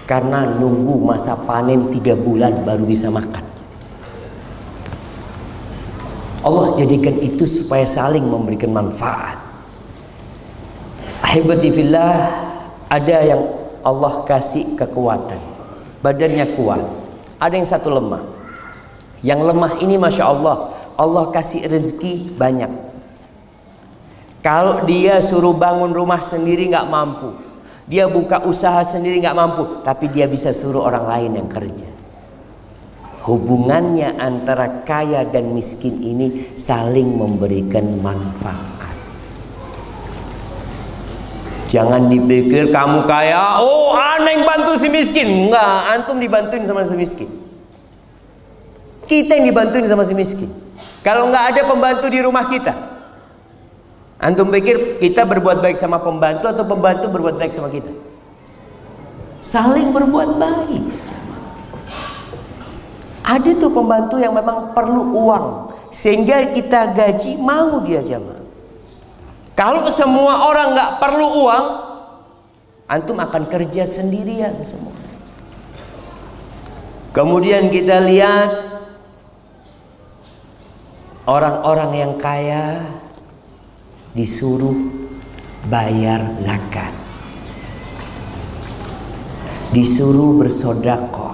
Karena 0.10 0.42
nunggu 0.58 1.06
masa 1.06 1.38
panen 1.38 1.86
tiga 1.94 2.18
bulan 2.18 2.66
baru 2.66 2.82
bisa 2.82 3.14
makan. 3.14 3.46
Allah 6.44 6.76
jadikan 6.82 7.14
itu 7.22 7.46
supaya 7.46 7.86
saling 7.86 8.26
memberikan 8.26 8.74
manfaat. 8.74 9.38
Ahibati 11.22 11.70
fillah, 11.70 12.20
ada 12.90 13.18
yang 13.22 13.63
Allah 13.84 14.24
kasih 14.24 14.80
kekuatan. 14.80 15.40
Badannya 16.00 16.56
kuat. 16.56 16.84
Ada 17.40 17.54
yang 17.60 17.68
satu 17.68 17.92
lemah. 17.92 18.24
Yang 19.24 19.40
lemah 19.52 19.72
ini 19.80 19.96
Masya 20.00 20.24
Allah, 20.24 20.72
Allah 21.00 21.32
kasih 21.32 21.68
rezeki 21.68 22.36
banyak. 22.36 22.72
Kalau 24.44 24.84
dia 24.84 25.24
suruh 25.24 25.56
bangun 25.56 25.96
rumah 25.96 26.20
sendiri 26.20 26.68
nggak 26.68 26.88
mampu. 26.92 27.32
Dia 27.88 28.08
buka 28.08 28.44
usaha 28.44 28.84
sendiri 28.84 29.24
nggak 29.24 29.36
mampu. 29.36 29.64
Tapi 29.84 30.12
dia 30.12 30.28
bisa 30.28 30.52
suruh 30.52 30.84
orang 30.84 31.08
lain 31.08 31.32
yang 31.40 31.50
kerja. 31.52 31.88
Hubungannya 33.24 34.20
antara 34.20 34.84
kaya 34.84 35.24
dan 35.24 35.56
miskin 35.56 35.96
ini 36.04 36.28
saling 36.60 37.16
memberikan 37.16 38.04
manfaat. 38.04 38.93
Jangan 41.74 42.06
dipikir 42.06 42.70
kamu 42.70 43.02
kaya, 43.10 43.58
oh 43.58 43.98
aneh 43.98 44.46
bantu 44.46 44.78
si 44.78 44.94
miskin. 44.94 45.50
Enggak, 45.50 45.90
antum 45.90 46.22
dibantuin 46.22 46.62
sama 46.70 46.86
si 46.86 46.94
miskin. 46.94 47.26
Kita 49.10 49.42
yang 49.42 49.50
dibantuin 49.50 49.90
sama 49.90 50.06
si 50.06 50.14
miskin. 50.14 50.54
Kalau 51.02 51.34
nggak 51.34 51.46
ada 51.50 51.62
pembantu 51.66 52.14
di 52.14 52.22
rumah 52.22 52.46
kita, 52.46 52.78
antum 54.22 54.54
pikir 54.54 55.02
kita 55.02 55.26
berbuat 55.26 55.66
baik 55.66 55.74
sama 55.74 55.98
pembantu 55.98 56.46
atau 56.46 56.62
pembantu 56.62 57.10
berbuat 57.10 57.42
baik 57.42 57.58
sama 57.58 57.74
kita? 57.74 57.90
Saling 59.42 59.90
berbuat 59.90 60.30
baik. 60.38 60.86
Ada 63.26 63.50
tuh 63.58 63.74
pembantu 63.74 64.22
yang 64.22 64.38
memang 64.38 64.78
perlu 64.78 65.10
uang 65.10 65.74
sehingga 65.90 66.54
kita 66.54 66.94
gaji 66.94 67.42
mau 67.42 67.82
dia 67.82 68.06
jamaah. 68.06 68.43
Kalau 69.54 69.86
semua 69.94 70.50
orang 70.50 70.74
nggak 70.74 70.92
perlu 70.98 71.28
uang, 71.46 71.66
antum 72.90 73.18
akan 73.22 73.44
kerja 73.50 73.86
sendirian 73.86 74.54
semua. 74.66 74.98
Kemudian 77.14 77.70
kita 77.70 78.02
lihat 78.02 78.50
orang-orang 81.30 81.92
yang 81.94 82.14
kaya 82.18 82.82
disuruh 84.18 84.74
bayar 85.70 86.34
zakat, 86.42 86.90
disuruh 89.70 90.42
bersodakoh 90.42 91.34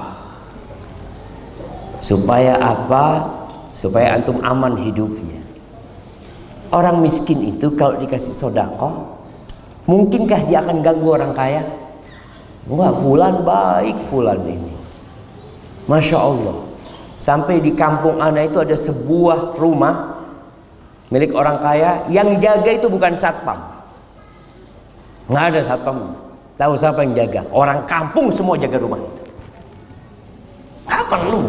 Supaya 1.99 2.55
apa? 2.55 3.27
Supaya 3.75 4.15
antum 4.15 4.39
aman 4.39 4.79
hidupnya. 4.79 5.38
Orang 6.69 7.01
miskin 7.01 7.41
itu 7.49 7.73
kalau 7.73 7.97
dikasih 7.97 8.29
sodako, 8.29 9.17
mungkinkah 9.89 10.45
dia 10.45 10.61
akan 10.61 10.85
ganggu 10.85 11.09
orang 11.17 11.33
kaya? 11.33 11.65
Wah, 12.69 12.93
fulan 12.93 13.41
baik 13.41 13.97
fulan 14.05 14.37
ini. 14.45 14.73
Masya 15.89 16.17
Allah. 16.21 16.57
Sampai 17.17 17.57
di 17.57 17.73
kampung 17.73 18.21
Ana 18.21 18.45
itu 18.45 18.61
ada 18.61 18.77
sebuah 18.77 19.57
rumah 19.57 20.21
milik 21.09 21.33
orang 21.33 21.57
kaya 21.57 22.05
yang 22.07 22.37
jaga 22.37 22.69
itu 22.69 22.85
bukan 22.85 23.17
satpam. 23.17 23.57
Nggak 25.25 25.45
ada 25.49 25.59
satpam. 25.65 26.13
Tahu 26.55 26.73
siapa 26.77 27.01
yang 27.01 27.17
jaga? 27.17 27.41
Orang 27.49 27.89
kampung 27.89 28.29
semua 28.29 28.55
jaga 28.61 28.77
rumah 28.77 29.01
itu. 29.01 29.23
Nggak 30.85 31.05
perlu. 31.09 31.41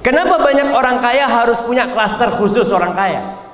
Kenapa 0.00 0.40
banyak 0.40 0.72
orang 0.72 1.04
kaya 1.04 1.28
harus 1.28 1.60
punya 1.60 1.84
klaster 1.92 2.32
khusus 2.32 2.72
orang 2.72 2.96
kaya? 2.96 3.47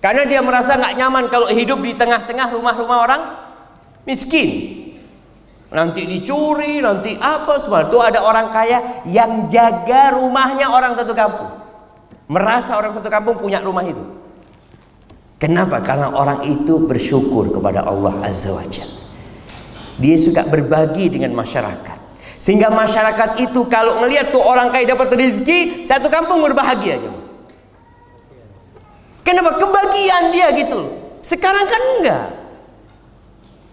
Karena 0.00 0.24
dia 0.24 0.40
merasa 0.40 0.80
nggak 0.80 0.96
nyaman 0.96 1.24
kalau 1.28 1.52
hidup 1.52 1.84
di 1.84 1.92
tengah-tengah 1.92 2.48
rumah-rumah 2.56 2.98
orang 3.04 3.22
miskin. 4.08 4.80
Nanti 5.70 6.02
dicuri, 6.02 6.82
nanti 6.82 7.14
apa 7.20 7.60
semua. 7.60 7.86
Itu 7.86 8.00
ada 8.02 8.24
orang 8.24 8.50
kaya 8.50 9.04
yang 9.06 9.46
jaga 9.46 10.16
rumahnya 10.16 10.72
orang 10.72 10.98
satu 10.98 11.12
kampung. 11.14 11.52
Merasa 12.26 12.80
orang 12.80 12.96
satu 12.96 13.06
kampung 13.06 13.38
punya 13.38 13.60
rumah 13.62 13.84
itu. 13.86 14.02
Kenapa? 15.36 15.78
Karena 15.84 16.10
orang 16.16 16.48
itu 16.48 16.80
bersyukur 16.84 17.52
kepada 17.54 17.86
Allah 17.86 18.12
Azza 18.24 18.50
wa 18.50 18.64
Jalla. 18.66 18.98
Dia 20.00 20.16
suka 20.16 20.48
berbagi 20.48 21.12
dengan 21.12 21.36
masyarakat. 21.36 21.98
Sehingga 22.40 22.72
masyarakat 22.72 23.36
itu 23.36 23.68
kalau 23.68 24.00
ngelihat 24.00 24.32
tuh 24.32 24.40
orang 24.40 24.72
kaya 24.72 24.96
dapat 24.96 25.12
rezeki, 25.12 25.84
satu 25.84 26.08
kampung 26.08 26.40
berbahagia 26.40 26.96
aja. 26.96 27.19
Kenapa? 29.30 29.62
Kebagian 29.62 30.34
dia 30.34 30.50
gitu. 30.58 30.90
Sekarang 31.22 31.62
kan 31.70 31.82
enggak. 31.98 32.26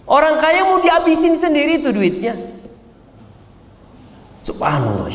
Orang 0.06 0.38
kaya 0.38 0.62
mau 0.70 0.78
dihabisin 0.78 1.34
sendiri 1.34 1.82
tuh 1.82 1.98
duitnya. 1.98 2.38
Subhanallah. 4.46 5.10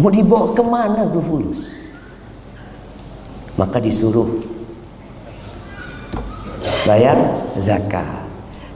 Mau 0.00 0.08
dibawa 0.08 0.56
ke 0.56 0.62
mana 0.64 1.04
tuh 1.12 1.20
fulus? 1.20 1.60
Maka 3.60 3.76
disuruh 3.76 4.40
bayar 6.88 7.20
zakat, 7.60 8.24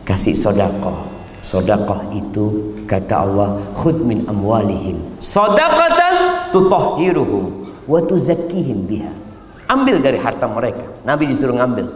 kasih 0.04 0.36
sodakoh, 0.36 1.08
Sodakoh 1.40 2.10
itu 2.12 2.74
kata 2.90 3.22
Allah 3.22 3.54
khud 3.78 4.02
min 4.02 4.26
amwalihim 4.26 4.98
Sodakatan 5.22 6.50
tutahhiruhum 6.50 7.64
wa 7.86 7.98
tuzakkihim 8.02 8.84
biha. 8.84 9.25
Ambil 9.66 9.98
dari 9.98 10.18
harta 10.18 10.46
mereka. 10.46 10.86
Nabi 11.02 11.26
disuruh 11.26 11.58
ngambil. 11.58 11.90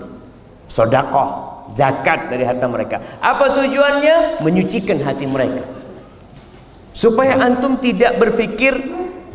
Sodakoh, 0.66 1.62
zakat 1.70 2.30
dari 2.30 2.42
harta 2.42 2.66
mereka. 2.66 2.98
Apa 3.22 3.54
tujuannya? 3.54 4.42
Menyucikan 4.42 4.98
hati 5.02 5.26
mereka. 5.26 5.62
Supaya 6.90 7.38
antum 7.38 7.78
tidak 7.78 8.18
berpikir 8.18 8.74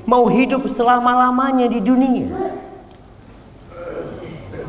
mau 0.04 0.28
hidup 0.28 0.68
selama-lamanya 0.68 1.72
di 1.72 1.80
dunia. 1.80 2.28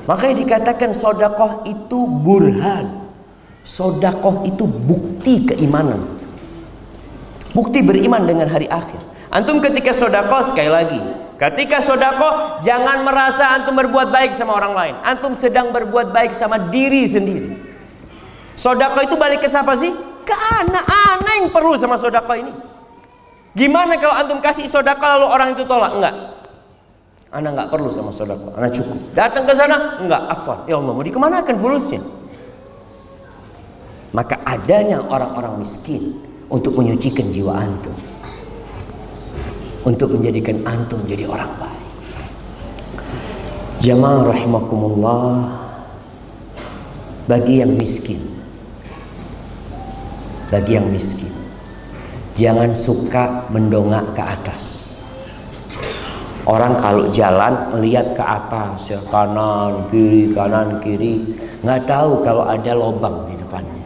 Makanya 0.06 0.34
dikatakan 0.38 0.94
sodakoh 0.94 1.66
itu 1.66 2.06
burhan 2.06 3.06
Sodakoh 3.66 4.46
itu 4.46 4.62
bukti 4.62 5.42
keimanan. 5.42 5.98
Bukti 7.50 7.82
beriman 7.82 8.22
dengan 8.22 8.46
hari 8.46 8.70
akhir. 8.70 9.02
Antum 9.26 9.58
ketika 9.58 9.90
sodakoh 9.90 10.38
sekali 10.46 10.70
lagi. 10.70 11.02
Ketika 11.36 11.84
sodakoh 11.84 12.64
jangan 12.64 13.04
merasa 13.04 13.52
antum 13.52 13.76
berbuat 13.76 14.08
baik 14.08 14.32
sama 14.32 14.56
orang 14.56 14.72
lain. 14.72 14.94
Antum 15.04 15.36
sedang 15.36 15.68
berbuat 15.68 16.10
baik 16.10 16.32
sama 16.32 16.56
diri 16.72 17.04
sendiri. 17.04 17.52
Sodakoh 18.56 19.04
itu 19.04 19.20
balik 19.20 19.44
ke 19.44 19.48
siapa 19.52 19.76
sih? 19.76 19.92
Ke 20.24 20.32
anak-anak 20.32 21.34
yang 21.44 21.48
perlu 21.52 21.76
sama 21.76 22.00
sodakoh 22.00 22.36
ini. 22.40 22.52
Gimana 23.52 24.00
kalau 24.00 24.16
antum 24.16 24.38
kasih 24.40 24.64
sodakoh 24.64 25.04
lalu 25.04 25.26
orang 25.28 25.48
itu 25.52 25.62
tolak? 25.68 25.92
Enggak. 25.92 26.14
Anak 27.30 27.50
nggak 27.52 27.68
perlu 27.68 27.92
sama 27.92 28.08
sodakoh. 28.08 28.56
Anak 28.56 28.72
cukup. 28.72 28.96
Datang 29.12 29.44
ke 29.44 29.52
sana? 29.52 30.00
Enggak. 30.00 30.22
Afwan. 30.32 30.64
Ya 30.64 30.80
Allah 30.80 30.92
mau 30.96 31.04
dikemanakan 31.04 31.56
fulusnya? 31.60 32.00
maka 34.16 34.40
adanya 34.48 35.04
orang-orang 35.04 35.60
miskin 35.60 36.16
untuk 36.48 36.72
menyucikan 36.80 37.28
jiwa 37.28 37.52
antum 37.52 37.92
untuk 39.86 40.18
menjadikan 40.18 40.66
antum 40.66 40.98
menjadi 41.06 41.30
orang 41.30 41.52
baik. 41.62 41.86
Jamaah 43.86 44.34
rahimakumullah 44.34 45.46
bagi 47.30 47.62
yang 47.62 47.70
miskin 47.78 48.18
bagi 50.50 50.78
yang 50.78 50.90
miskin 50.90 51.30
jangan 52.34 52.74
suka 52.74 53.46
mendongak 53.50 54.02
ke 54.14 54.22
atas. 54.22 54.64
Orang 56.46 56.78
kalau 56.78 57.10
jalan 57.10 57.74
melihat 57.74 58.14
ke 58.14 58.22
atas 58.22 58.94
ya 58.94 59.02
kanan 59.10 59.90
kiri 59.90 60.30
kanan 60.30 60.78
kiri 60.78 61.26
nggak 61.66 61.90
tahu 61.90 62.22
kalau 62.22 62.46
ada 62.46 62.70
lubang 62.74 63.26
di 63.26 63.34
depannya. 63.34 63.82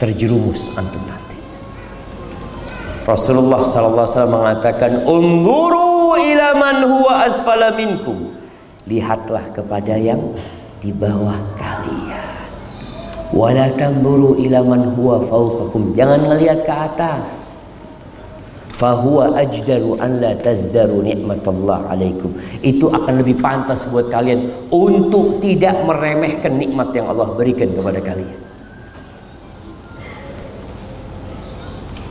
Terjerumus 0.00 0.72
antum. 0.80 1.19
Rasulullah 3.10 3.66
sallallahu 3.66 4.06
alaihi 4.06 4.14
wasallam 4.14 4.36
mengatakan, 4.38 4.92
"Unzuru 5.02 6.14
ila 6.14 6.48
man 6.54 6.76
huwa 6.86 7.26
asfala 7.26 7.74
minkum." 7.74 8.30
Lihatlah 8.86 9.50
kepada 9.50 9.98
yang 9.98 10.22
di 10.78 10.94
bawah 10.94 11.34
kalian. 11.58 12.38
Wala 13.34 13.66
tanzuru 13.74 14.38
ila 14.38 14.62
man 14.62 14.94
huwa 14.94 15.22
fawqakum. 15.26 15.98
Jangan 15.98 16.30
melihat 16.30 16.62
ke 16.62 16.70
atas. 16.70 17.50
fahuwa 18.80 19.36
ajdaru 19.36 20.00
an 20.00 20.24
la 20.24 20.32
tazdaru 20.40 21.04
nikmatallah 21.04 21.92
alaikum 21.92 22.32
itu 22.64 22.88
akan 22.88 23.20
lebih 23.20 23.36
pantas 23.36 23.84
buat 23.92 24.08
kalian 24.08 24.48
untuk 24.72 25.36
tidak 25.44 25.76
meremehkan 25.84 26.56
nikmat 26.56 26.88
yang 26.96 27.12
Allah 27.12 27.28
berikan 27.36 27.68
kepada 27.76 28.00
kalian 28.00 28.40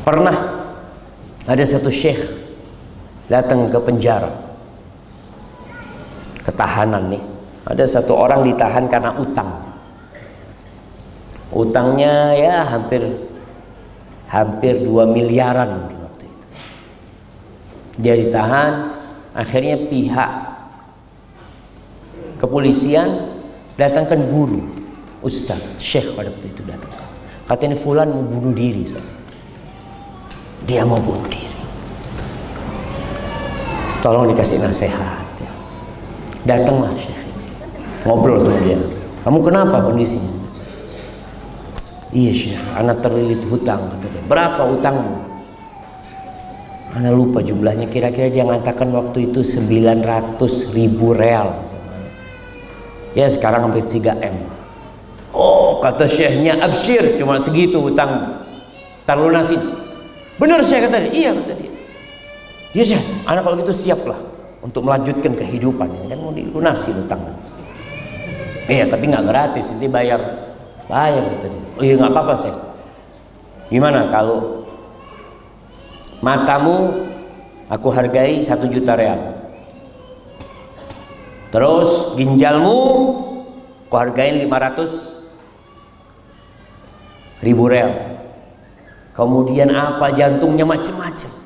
pernah 0.06 0.38
ada 1.50 1.64
satu 1.66 1.90
syekh 1.90 2.22
datang 3.26 3.66
ke 3.66 3.78
penjara. 3.82 4.30
Ketahanan 6.46 7.10
nih. 7.10 7.24
Ada 7.66 7.86
satu 8.00 8.14
orang 8.14 8.46
ditahan 8.46 8.86
karena 8.86 9.18
utang. 9.18 9.50
Utangnya 11.50 12.38
ya 12.38 12.62
hampir 12.70 13.02
hampir 14.30 14.86
2 14.86 15.10
miliaran 15.10 15.70
mungkin 15.74 16.00
dia 18.00 18.16
ditahan 18.16 18.96
akhirnya 19.36 19.76
pihak 19.92 20.32
kepolisian 22.40 23.36
datangkan 23.76 24.24
guru. 24.32 24.64
Ustaz 25.20 25.60
syekh 25.84 26.16
pada 26.16 26.32
waktu 26.32 26.48
itu 26.48 26.64
datang. 26.64 26.96
Katanya 27.44 27.76
fulan 27.76 28.08
mau 28.08 28.24
bunuh 28.24 28.56
diri 28.56 28.88
dia 30.66 30.84
mau 30.84 31.00
bunuh 31.00 31.28
diri. 31.30 31.60
Tolong 34.00 34.32
dikasih 34.32 34.64
nasihat 34.64 35.28
ya. 35.44 35.52
datanglah 36.48 36.92
syekh. 36.96 37.20
Ngobrol 38.08 38.40
sama 38.40 38.60
dia. 38.64 38.80
Kamu 39.28 39.44
kenapa 39.44 39.84
kondisinya? 39.84 40.40
Iya 42.16 42.32
syekh. 42.32 42.64
Anak 42.80 43.04
terlilit 43.04 43.44
hutang 43.52 43.92
berapa 44.32 44.64
hutangmu? 44.72 45.30
Anda 46.96 47.12
lupa 47.12 47.44
jumlahnya. 47.44 47.92
Kira-kira 47.92 48.32
dia 48.32 48.48
mengatakan 48.48 48.90
waktu 48.96 49.30
itu 49.30 49.44
900 49.46 50.40
ribu 50.74 51.12
real. 51.12 51.68
Ya 53.14 53.28
sekarang 53.28 53.70
hampir 53.70 53.84
3 53.84 54.16
M. 54.16 54.38
Oh 55.36 55.84
kata 55.84 56.10
syekhnya 56.10 56.58
absyir 56.64 57.20
cuma 57.20 57.38
segitu 57.38 57.84
hutang 57.84 58.42
terlunasin. 59.06 59.79
Benar 60.40 60.64
saya 60.64 60.88
kata 60.88 60.98
dia. 61.06 61.12
Iya 61.12 61.30
kata 61.36 61.54
dia. 61.60 61.72
Iya 62.70 62.84
syekh, 62.96 63.04
anak 63.28 63.42
kalau 63.44 63.56
gitu 63.60 63.74
siaplah 63.76 64.20
untuk 64.64 64.86
melanjutkan 64.86 65.36
kehidupan 65.36 65.90
ini 65.90 66.06
kan 66.16 66.20
mau 66.22 66.32
dilunasi 66.32 66.96
hutang. 66.96 67.22
Iya 68.70 68.86
tapi 68.88 69.10
nggak 69.10 69.26
gratis, 69.26 69.74
nanti 69.74 69.90
bayar 69.90 70.22
bayar 70.88 71.22
kata 71.22 71.48
dia. 71.52 71.64
Oh 71.76 71.84
iya 71.84 71.94
nggak 72.00 72.12
apa-apa 72.14 72.34
sih. 72.40 72.54
Gimana 73.70 74.10
kalau 74.10 74.66
matamu 76.24 77.06
aku 77.70 77.94
hargai 77.94 78.42
satu 78.42 78.66
juta 78.68 78.98
real 78.98 79.38
terus 81.54 82.18
ginjalmu 82.18 82.78
aku 83.88 83.96
hargain 83.98 84.36
500 84.46 87.46
ribu 87.46 87.70
real 87.70 88.09
kemudian 89.20 89.68
apa? 89.76 90.08
Jantungnya 90.16 90.64
macam-macam 90.64 91.40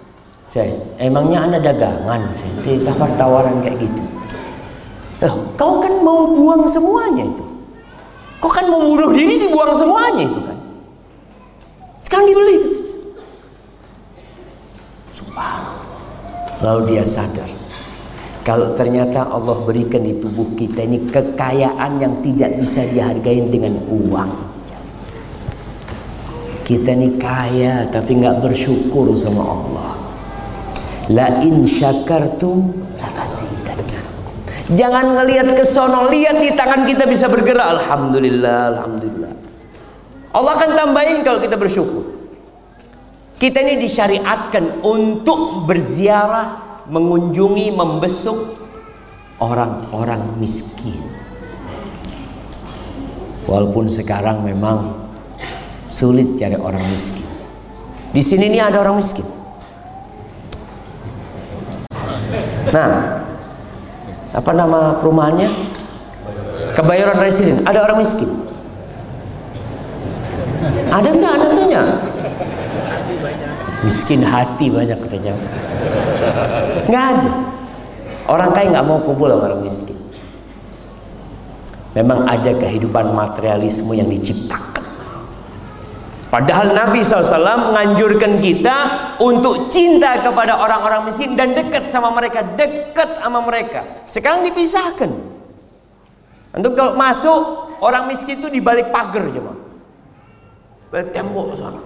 saya 0.53 0.69
emangnya 1.01 1.49
anda 1.49 1.57
dagangan? 1.57 2.30
Saya 2.38 2.78
tawar 2.86 3.09
tawaran 3.17 3.57
kayak 3.65 3.89
gitu. 3.89 4.03
Loh, 5.26 5.49
kau 5.57 5.82
kan 5.82 5.97
mau 6.05 6.30
buang 6.30 6.69
semuanya 6.69 7.26
itu? 7.26 7.41
Kau 8.38 8.53
kan 8.53 8.69
mau 8.69 8.86
bunuh 8.86 9.09
diri 9.17 9.41
dibuang 9.41 9.74
semuanya 9.74 10.30
itu 10.30 10.38
kan? 10.45 10.57
Sekarang 12.05 12.30
dibeli. 12.30 12.55
Gitu. 12.61 12.80
Lalu 16.61 16.82
dia 16.95 17.03
sadar 17.03 17.49
kalau 18.45 18.78
ternyata 18.78 19.26
Allah 19.26 19.57
berikan 19.65 20.05
di 20.05 20.21
tubuh 20.21 20.53
kita 20.53 20.86
ini 20.86 21.09
kekayaan 21.09 21.97
yang 21.97 22.21
tidak 22.21 22.61
bisa 22.61 22.86
dihargai 22.86 23.49
dengan 23.49 23.82
uang. 23.89 24.53
Kita 26.64 26.95
ini 26.95 27.20
kaya 27.20 27.91
tapi 27.91 28.24
nggak 28.24 28.39
bersyukur 28.39 29.11
sama 29.20 29.43
Allah. 29.43 29.91
La 31.11 31.43
in 31.43 31.68
syakartum 31.68 32.84
Jangan 34.72 35.20
ngelihat 35.20 35.59
ke 35.59 35.68
sono, 35.68 36.07
lihat 36.07 36.39
di 36.39 36.55
tangan 36.55 36.88
kita 36.88 37.03
bisa 37.03 37.28
bergerak. 37.28 37.84
Alhamdulillah, 37.84 38.72
alhamdulillah. 38.72 39.32
Allah 40.32 40.51
akan 40.55 40.72
tambahin 40.72 41.20
kalau 41.22 41.43
kita 41.43 41.59
bersyukur. 41.59 42.07
Kita 43.36 43.59
ini 43.59 43.84
disyariatkan 43.84 44.82
untuk 44.88 45.68
berziarah, 45.68 46.80
mengunjungi, 46.88 47.76
membesuk 47.76 48.39
orang-orang 49.43 50.39
miskin. 50.39 50.95
Walaupun 53.43 53.91
sekarang 53.91 54.47
memang 54.47 55.03
sulit 55.93 56.33
cari 56.41 56.57
orang 56.57 56.81
miskin. 56.89 57.29
Di 58.09 58.21
sini 58.25 58.49
ini 58.49 58.57
ada 58.57 58.81
orang 58.81 58.97
miskin. 58.97 59.25
Nah, 62.73 62.89
apa 64.33 64.51
nama 64.57 64.97
perumahannya? 64.97 65.49
Kebayoran 66.73 67.21
Residen. 67.21 67.61
Ada 67.69 67.85
orang 67.85 68.01
miskin. 68.01 68.29
Ada 70.89 71.09
enggak? 71.13 71.31
Anda 71.37 71.47
tanya 71.53 71.81
miskin 73.83 74.23
hati 74.23 74.71
banyak 74.71 74.95
katanya 74.95 75.35
nggak 76.87 77.03
ada 77.03 77.31
orang 78.31 78.49
kaya 78.55 78.71
nggak 78.71 78.87
mau 78.87 78.99
kumpul 79.03 79.27
sama 79.27 79.51
orang 79.51 79.61
miskin 79.61 79.99
memang 81.91 82.23
ada 82.23 82.51
kehidupan 82.55 83.11
materialisme 83.11 83.91
yang 83.91 84.07
diciptakan 84.07 84.82
Padahal 86.34 86.73
Nabi 86.73 87.05
SAW 87.05 87.69
menganjurkan 87.69 88.41
kita 88.41 88.77
untuk 89.21 89.69
cinta 89.69 90.17
kepada 90.17 90.57
orang-orang 90.57 91.05
miskin 91.05 91.38
dan 91.38 91.53
dekat 91.53 91.93
sama 91.93 92.09
mereka, 92.09 92.41
dekat 92.57 93.21
sama 93.21 93.45
mereka. 93.45 94.01
Sekarang 94.09 94.41
dipisahkan. 94.41 95.13
Untuk 96.57 96.73
kalau 96.73 96.97
masuk 96.97 97.38
orang 97.86 98.09
miskin 98.09 98.41
itu 98.41 98.49
di 98.49 98.65
balik 98.65 98.89
pagar 98.89 99.29
cuma. 99.29 99.53
Tembok 101.13 101.53
sana. 101.53 101.77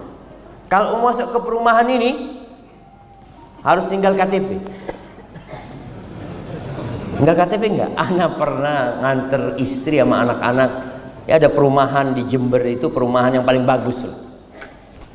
Kalau 0.72 0.96
mau 0.96 1.12
masuk 1.12 1.28
ke 1.28 1.38
perumahan 1.44 1.84
ini 1.84 2.40
harus 3.60 3.84
tinggal 3.84 4.16
KTP. 4.16 4.64
Enggak 7.20 7.36
KTP 7.36 7.62
enggak? 7.76 7.90
Anak 8.00 8.30
pernah 8.40 8.96
nganter 9.04 9.60
istri 9.60 10.00
sama 10.00 10.24
anak-anak. 10.24 10.70
Ya 11.28 11.36
ada 11.36 11.52
perumahan 11.52 12.16
di 12.16 12.24
Jember 12.24 12.64
itu 12.64 12.88
perumahan 12.88 13.36
yang 13.36 13.44
paling 13.44 13.68
bagus 13.68 14.08
loh. 14.08 14.27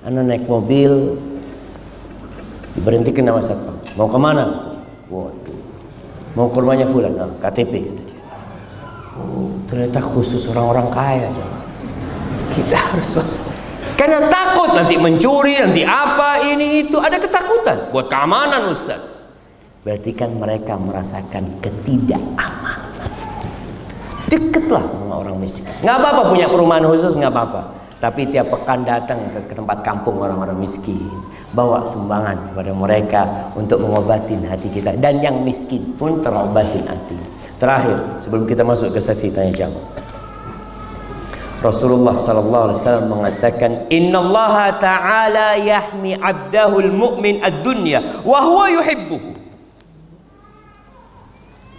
Anak 0.03 0.23
naik 0.27 0.43
mobil 0.51 1.15
diberhentikan 2.75 3.23
sama 3.31 3.39
satpam. 3.39 3.75
Mau 3.95 4.07
ke 4.11 4.19
mana? 4.19 4.45
Waduh. 5.07 5.59
Mau 6.35 6.51
ke 6.51 6.57
rumahnya 6.59 6.83
Fulan. 6.89 7.15
Nah, 7.15 7.31
KTP. 7.39 7.87
Oh, 9.15 9.53
ternyata 9.69 10.03
khusus 10.03 10.43
orang-orang 10.51 10.91
kaya. 10.91 11.29
Kita 12.51 12.77
harus 12.91 13.15
masuk. 13.15 13.47
Karena 13.93 14.19
takut 14.27 14.75
nanti 14.75 14.99
mencuri, 14.99 15.55
nanti 15.61 15.85
apa, 15.85 16.43
ini 16.43 16.83
itu. 16.83 16.99
Ada 16.99 17.21
ketakutan 17.21 17.93
buat 17.93 18.11
keamanan 18.11 18.73
Ustaz. 18.73 18.99
Berarti 19.87 20.11
kan 20.11 20.35
mereka 20.35 20.75
merasakan 20.75 21.63
ketidakamanan. 21.63 22.91
Deketlah 24.27 24.83
sama 24.83 25.15
orang 25.21 25.37
miskin. 25.37 25.69
Nggak 25.85 25.95
apa-apa 25.95 26.21
punya 26.33 26.47
perumahan 26.49 26.83
khusus, 26.89 27.13
nggak 27.15 27.31
apa-apa. 27.31 27.82
Tapi 28.03 28.27
tiap 28.27 28.51
pekan 28.51 28.83
datang 28.83 29.15
ke, 29.31 29.55
tempat 29.55 29.79
kampung 29.79 30.19
orang-orang 30.19 30.59
miskin. 30.59 30.99
Bawa 31.55 31.87
sumbangan 31.87 32.51
kepada 32.51 32.75
mereka 32.75 33.21
untuk 33.55 33.79
mengobatin 33.79 34.43
hati 34.43 34.67
kita. 34.67 34.99
Dan 34.99 35.23
yang 35.23 35.39
miskin 35.39 35.95
pun 35.95 36.19
terobatin 36.19 36.83
hati. 36.83 37.15
Terakhir, 37.55 38.19
sebelum 38.19 38.43
kita 38.43 38.67
masuk 38.67 38.91
ke 38.91 38.99
sesi 38.99 39.31
tanya 39.31 39.55
jawab. 39.55 39.79
Rasulullah 41.63 42.11
sallallahu 42.11 42.63
alaihi 42.67 42.79
wasallam 42.83 43.07
mengatakan 43.07 43.71
innallaha 43.87 44.83
ta'ala 44.83 45.55
yahmi 45.55 46.19
'abdahu 46.19 46.83
al-mu'min 46.83 47.39
ad-dunya 47.39 48.03
wa 48.27 48.43
huwa 48.43 48.67
yuhibbuhu 48.67 49.31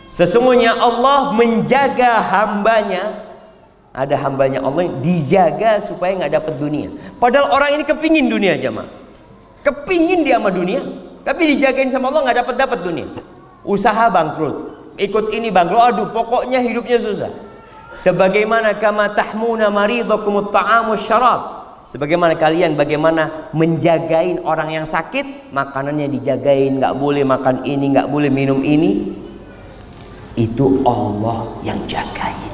Sesungguhnya 0.08 0.78
Allah 0.78 1.34
menjaga 1.34 2.22
hambanya 2.22 3.33
ada 3.94 4.18
hambanya 4.18 4.58
Allah 4.60 4.90
yang 4.90 4.98
dijaga 4.98 5.86
supaya 5.86 6.18
nggak 6.18 6.34
dapat 6.42 6.54
dunia. 6.58 6.90
Padahal 7.22 7.54
orang 7.54 7.78
ini 7.78 7.84
kepingin 7.86 8.26
dunia 8.26 8.58
jamaah. 8.58 8.90
Kepingin 9.62 10.26
dia 10.26 10.36
sama 10.36 10.50
dunia, 10.50 10.82
tapi 11.22 11.54
dijagain 11.54 11.88
sama 11.88 12.10
Allah 12.10 12.28
nggak 12.28 12.38
dapat 12.44 12.54
dapat 12.58 12.78
dunia. 12.82 13.06
Usaha 13.64 14.10
bangkrut, 14.12 14.82
ikut 15.00 15.32
ini 15.32 15.48
bangkrut, 15.48 15.80
aduh 15.80 16.08
pokoknya 16.12 16.60
hidupnya 16.60 17.00
susah 17.00 17.32
sebagaimana 17.94 18.76
kama 18.76 19.14
tahmuna 19.14 19.70
maridhakum 19.72 20.44
at-ta'amu 20.44 20.98
syarab 20.98 21.64
Sebagaimana 21.84 22.32
kalian 22.40 22.80
bagaimana 22.80 23.52
menjagain 23.52 24.40
orang 24.40 24.72
yang 24.72 24.86
sakit, 24.88 25.52
makanannya 25.52 26.08
dijagain, 26.16 26.80
nggak 26.80 26.96
boleh 26.96 27.28
makan 27.28 27.60
ini, 27.68 27.92
nggak 27.92 28.08
boleh 28.08 28.32
minum 28.32 28.64
ini. 28.64 29.12
Itu 30.32 30.80
Allah 30.88 31.44
yang 31.60 31.76
jagain. 31.84 32.53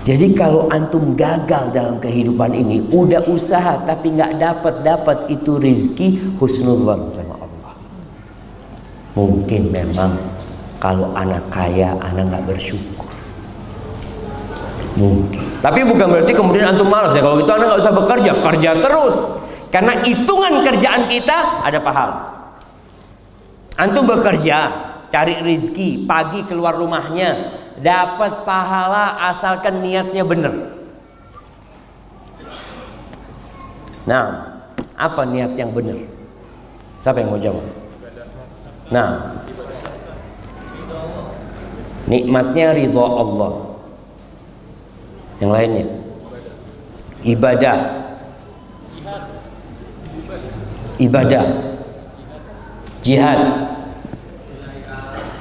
Jadi 0.00 0.32
kalau 0.32 0.64
antum 0.72 1.12
gagal 1.12 1.76
dalam 1.76 2.00
kehidupan 2.00 2.56
ini, 2.56 2.88
udah 2.88 3.20
usaha 3.28 3.84
tapi 3.84 4.16
nggak 4.16 4.40
dapat 4.40 4.74
dapat 4.80 5.18
itu 5.28 5.60
rizki 5.60 6.16
husnuzan 6.40 7.12
sama 7.12 7.36
Allah. 7.36 7.74
Mungkin 9.12 9.68
memang 9.68 10.16
kalau 10.80 11.12
anak 11.12 11.44
kaya, 11.52 11.92
anak 12.00 12.32
nggak 12.32 12.44
bersyukur. 12.48 13.12
Mungkin. 14.96 15.60
Tapi 15.60 15.84
bukan 15.84 16.06
berarti 16.08 16.32
kemudian 16.32 16.72
antum 16.72 16.88
malas 16.88 17.12
ya. 17.12 17.20
Kalau 17.20 17.36
gitu 17.36 17.52
anak 17.52 17.66
nggak 17.68 17.82
usah 17.84 17.94
bekerja, 17.94 18.32
kerja 18.40 18.70
terus. 18.80 19.16
Karena 19.68 20.00
hitungan 20.00 20.64
kerjaan 20.64 21.12
kita 21.12 21.60
ada 21.60 21.78
pahala. 21.78 22.16
Antum 23.76 24.08
bekerja, 24.08 24.58
cari 25.12 25.44
rizki, 25.44 26.08
pagi 26.08 26.40
keluar 26.48 26.74
rumahnya, 26.80 27.59
dapat 27.80 28.44
pahala 28.44 29.16
asalkan 29.32 29.80
niatnya 29.80 30.24
benar. 30.24 30.54
Nah, 34.04 34.26
apa 34.96 35.22
niat 35.24 35.56
yang 35.56 35.72
benar? 35.72 35.96
Siapa 37.00 37.20
yang 37.24 37.32
mau 37.32 37.40
jawab? 37.40 37.64
Nah, 38.92 39.40
nikmatnya 42.08 42.76
ridho 42.76 43.00
Allah. 43.00 43.52
Yang 45.40 45.52
lainnya, 45.56 45.86
ibadah, 47.24 47.78
ibadah, 51.00 51.44
jihad, 53.00 53.40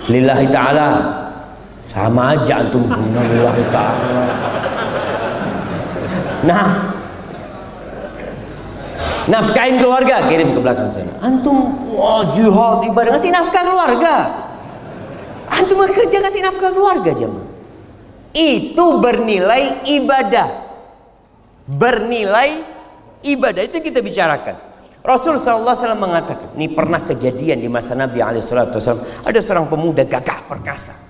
lillahi 0.08 0.48
ta'ala 0.48 1.19
sama 1.90 2.38
aja 2.38 2.62
antum. 2.62 2.86
Nah. 6.46 6.68
Nafkahin 9.30 9.78
keluarga 9.78 10.26
kirim 10.26 10.58
ke 10.58 10.60
belakang 10.62 10.90
sana. 10.90 11.14
Antum 11.22 11.70
wah 11.94 12.34
jihad 12.34 12.82
ibadah. 12.90 13.14
Ngasih 13.14 13.30
nafkah 13.30 13.62
keluarga. 13.62 14.16
Antum 15.54 15.86
bekerja 15.86 16.18
ngasih 16.18 16.42
nafkah 16.50 16.74
keluarga 16.74 17.14
jemaah. 17.14 17.46
Itu 18.34 18.98
bernilai 18.98 19.86
ibadah. 19.86 20.50
Bernilai 21.70 22.66
ibadah. 23.22 23.62
Itu 23.70 23.86
kita 23.86 24.02
bicarakan. 24.02 24.70
Rasul 25.00 25.38
SAW 25.38 25.94
mengatakan, 25.94 26.58
ini 26.60 26.68
pernah 26.74 27.00
kejadian 27.06 27.62
di 27.62 27.70
masa 27.70 27.94
Nabi 27.94 28.20
SAW. 28.42 29.26
Ada 29.30 29.40
seorang 29.46 29.70
pemuda 29.70 30.10
gagah 30.10 30.46
perkasa. 30.50 31.09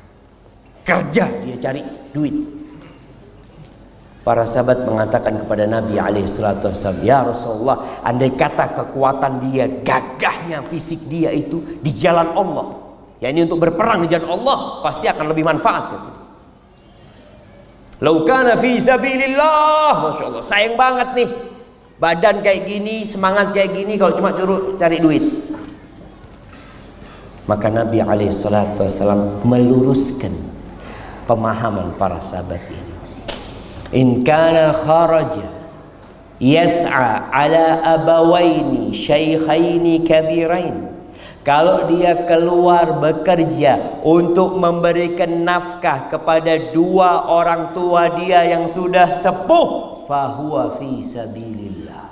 Kerja 0.90 1.26
dia 1.46 1.56
cari 1.62 1.86
duit. 2.10 2.34
Para 4.26 4.46
sahabat 4.46 4.86
mengatakan 4.90 5.42
kepada 5.46 5.70
Nabi 5.70 6.02
SAW, 6.26 7.02
Ya 7.06 7.22
Rasulullah, 7.22 8.02
andai 8.02 8.34
kata 8.34 8.78
kekuatan 8.78 9.42
dia, 9.50 9.66
gagahnya 9.66 10.66
fisik 10.66 11.10
dia 11.10 11.30
itu 11.30 11.62
di 11.82 11.94
jalan 11.94 12.34
Allah. 12.34 12.74
Ya 13.22 13.30
ini 13.30 13.46
untuk 13.46 13.62
berperang 13.62 14.06
di 14.06 14.10
jalan 14.10 14.42
Allah, 14.42 14.86
pasti 14.86 15.06
akan 15.10 15.26
lebih 15.30 15.46
manfaat. 15.46 15.84
Gitu. 15.94 16.12
Laukana 18.06 18.58
fi 18.58 18.78
sabilillah, 18.78 19.94
Masya 20.10 20.24
Allah, 20.26 20.44
sayang 20.44 20.76
banget 20.76 21.10
nih 21.16 21.30
Badan 22.00 22.40
kayak 22.40 22.64
gini, 22.64 23.04
semangat 23.04 23.52
kayak 23.52 23.76
gini 23.76 24.00
kalau 24.00 24.16
cuma 24.16 24.32
curu 24.32 24.80
cari 24.80 25.04
duit. 25.04 25.20
Maka 27.44 27.68
Nabi 27.68 28.00
alaihissalam 28.00 29.44
meluruskan 29.44 30.32
pemahaman 31.30 31.94
para 31.94 32.18
sahabat 32.18 32.58
ini. 32.74 32.94
In 33.94 34.26
kana 34.26 34.74
kharaja 34.74 35.46
yas'a 36.42 37.30
ala 37.30 37.86
abawaini 37.86 38.90
syaikhaini 38.90 40.02
kabirain. 40.10 40.98
Kalau 41.46 41.88
dia 41.88 42.28
keluar 42.28 43.00
bekerja 43.00 44.02
untuk 44.02 44.60
memberikan 44.60 45.46
nafkah 45.46 46.12
kepada 46.12 46.74
dua 46.74 47.30
orang 47.30 47.72
tua 47.74 48.12
dia 48.18 48.44
yang 48.44 48.68
sudah 48.68 49.08
sepuh 49.10 50.04
fahuwa 50.10 50.78
fi 50.78 51.00
sabilillah. 51.00 52.06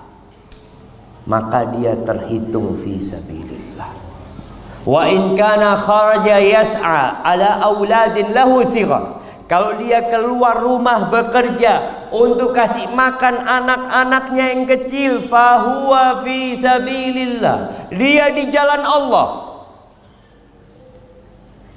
Maka 1.28 1.76
dia 1.76 1.94
terhitung 2.02 2.72
fi 2.74 2.98
sabilillah 3.04 3.57
wa 4.88 5.04
in 5.12 5.36
kana 5.36 5.76
kharaja 5.76 6.40
yas'a 6.40 7.20
ala 7.28 7.60
auladin 7.68 8.32
lahu 8.32 8.64
sighar 8.64 9.20
kalau 9.48 9.80
dia 9.80 10.04
keluar 10.12 10.60
rumah 10.60 11.08
bekerja 11.08 12.08
untuk 12.12 12.52
kasih 12.52 12.92
makan 12.92 13.48
anak-anaknya 13.48 14.46
yang 14.52 14.64
kecil 14.68 15.24
fahuwa 15.24 16.20
fi 16.20 16.52
sabilillah. 16.60 17.88
Dia 17.88 18.28
di 18.36 18.52
jalan 18.52 18.84
Allah. 18.84 19.28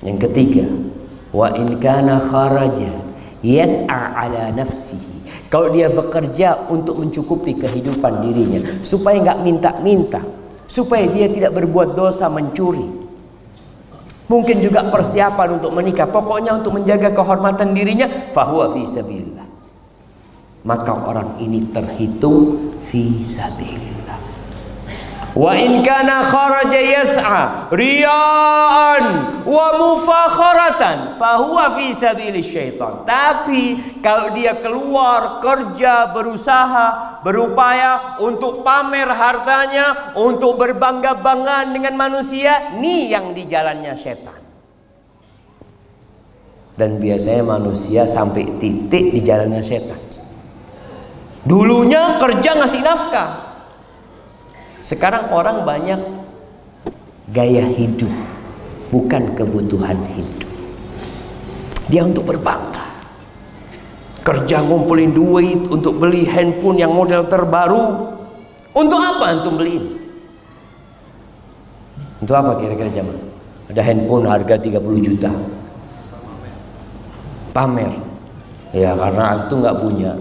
Yang 0.03 0.19
ketiga 0.27 0.67
wa 1.31 1.47
in 1.55 1.79
kana 1.79 2.19
kharaja 2.19 2.91
yas'a 3.39 4.19
ala 4.19 4.51
nafsihi. 4.51 5.47
Kalau 5.47 5.71
dia 5.71 5.91
bekerja 5.95 6.67
untuk 6.71 6.99
mencukupi 6.99 7.55
kehidupan 7.55 8.23
dirinya, 8.23 8.83
supaya 8.83 9.19
nggak 9.19 9.43
minta-minta, 9.43 10.23
supaya 10.71 11.11
dia 11.11 11.27
tidak 11.27 11.51
berbuat 11.59 11.99
dosa 11.99 12.31
mencuri. 12.31 12.87
Mungkin 14.31 14.62
juga 14.62 14.87
persiapan 14.87 15.59
untuk 15.59 15.75
menikah, 15.75 16.07
pokoknya 16.07 16.62
untuk 16.62 16.79
menjaga 16.79 17.11
kehormatan 17.11 17.75
dirinya, 17.75 18.07
fahuwa 18.31 18.71
fi 18.71 18.87
sabilillah. 18.87 19.47
Maka 20.62 20.93
orang 20.95 21.43
ini 21.43 21.66
terhitung 21.75 22.71
fi 22.87 23.27
sabilillah. 23.27 23.89
Wa 25.31 25.55
in 25.55 25.87
kana 25.87 26.26
kharaja 26.26 26.81
yas'a 26.81 27.70
riya'an 27.70 29.05
wa 29.47 29.66
mufakharatan 29.78 31.14
fahuwa 31.14 31.78
fi 31.78 31.95
sabili 31.95 32.43
syaitan. 32.43 33.07
Tapi 33.07 33.78
kalau 34.03 34.35
dia 34.35 34.59
keluar 34.59 35.39
kerja 35.39 36.11
berusaha 36.11 37.20
berupaya 37.22 38.18
untuk 38.18 38.66
pamer 38.66 39.07
hartanya, 39.07 40.16
untuk 40.18 40.59
berbangga-banggaan 40.59 41.78
dengan 41.78 41.95
manusia, 41.95 42.74
ni 42.74 43.14
yang 43.14 43.31
di 43.31 43.47
jalannya 43.47 43.95
setan. 43.95 44.41
Dan 46.74 46.97
biasanya 46.97 47.45
manusia 47.45 48.09
sampai 48.09 48.57
titik 48.59 49.14
di 49.14 49.20
jalannya 49.20 49.62
setan. 49.62 50.01
Dulunya 51.45 52.16
kerja 52.20 52.57
ngasih 52.57 52.83
nafkah, 52.85 53.50
sekarang 54.81 55.28
orang 55.33 55.68
banyak 55.68 56.01
gaya 57.31 57.64
hidup, 57.76 58.11
bukan 58.89 59.37
kebutuhan 59.37 59.97
hidup. 60.16 60.51
Dia 61.91 62.07
untuk 62.07 62.26
berbangga. 62.26 62.87
Kerja 64.20 64.62
ngumpulin 64.62 65.11
duit 65.11 65.61
untuk 65.68 65.99
beli 65.99 66.22
handphone 66.28 66.78
yang 66.78 66.95
model 66.95 67.26
terbaru. 67.26 68.14
Untuk 68.70 69.03
apa 69.03 69.24
antum 69.35 69.59
beli 69.59 69.72
ini? 69.74 69.91
Untuk 72.22 72.37
apa 72.39 72.55
kira-kira 72.62 72.93
zaman? 72.95 73.16
Ada 73.72 73.83
handphone 73.83 74.31
harga 74.31 74.55
30 74.55 75.01
juta. 75.03 75.31
Pamer. 77.51 77.91
Ya 78.70 78.95
karena 78.95 79.35
antum 79.35 79.66
nggak 79.66 79.78
punya. 79.83 80.14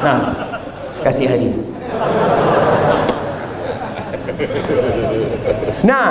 Nah, 0.00 0.32
kasih 1.04 1.28
hadiah. 1.28 1.73
Nah, 5.84 6.10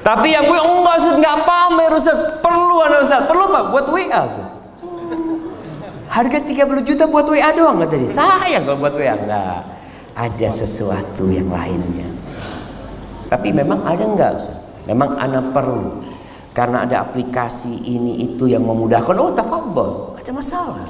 tapi 0.00 0.32
yang 0.32 0.48
gue 0.48 0.56
enggak 0.56 0.96
Ustaz, 0.96 1.14
enggak 1.20 1.36
pamer 1.44 1.90
Ustaz. 1.92 2.18
Perlu 2.40 2.76
anak 2.80 3.00
Ustaz. 3.04 3.22
Perlu 3.28 3.42
apa? 3.52 3.60
Buat 3.68 3.86
WA 3.92 4.20
Ustaz. 4.24 4.48
Harga 6.08 6.38
30 6.40 6.88
juta 6.88 7.04
buat 7.04 7.28
WA 7.28 7.52
doang 7.52 7.84
kata 7.84 7.94
dia. 8.00 8.08
Sayang 8.08 8.64
kalau 8.64 8.80
buat 8.80 8.96
WA 8.96 9.12
enggak. 9.12 9.60
Ada 10.16 10.48
sesuatu 10.64 11.28
yang 11.28 11.52
lainnya. 11.52 12.08
Tapi 13.28 13.52
memang 13.52 13.84
ada 13.84 14.02
enggak 14.02 14.30
Ustaz? 14.40 14.56
Memang 14.88 15.20
anak 15.20 15.52
perlu. 15.52 16.00
Karena 16.56 16.88
ada 16.88 17.04
aplikasi 17.04 17.86
ini 17.86 18.24
itu 18.24 18.48
yang 18.48 18.64
memudahkan. 18.64 19.14
Oh, 19.20 19.30
tafadhol. 19.36 20.16
Ada 20.16 20.32
masalah. 20.32 20.88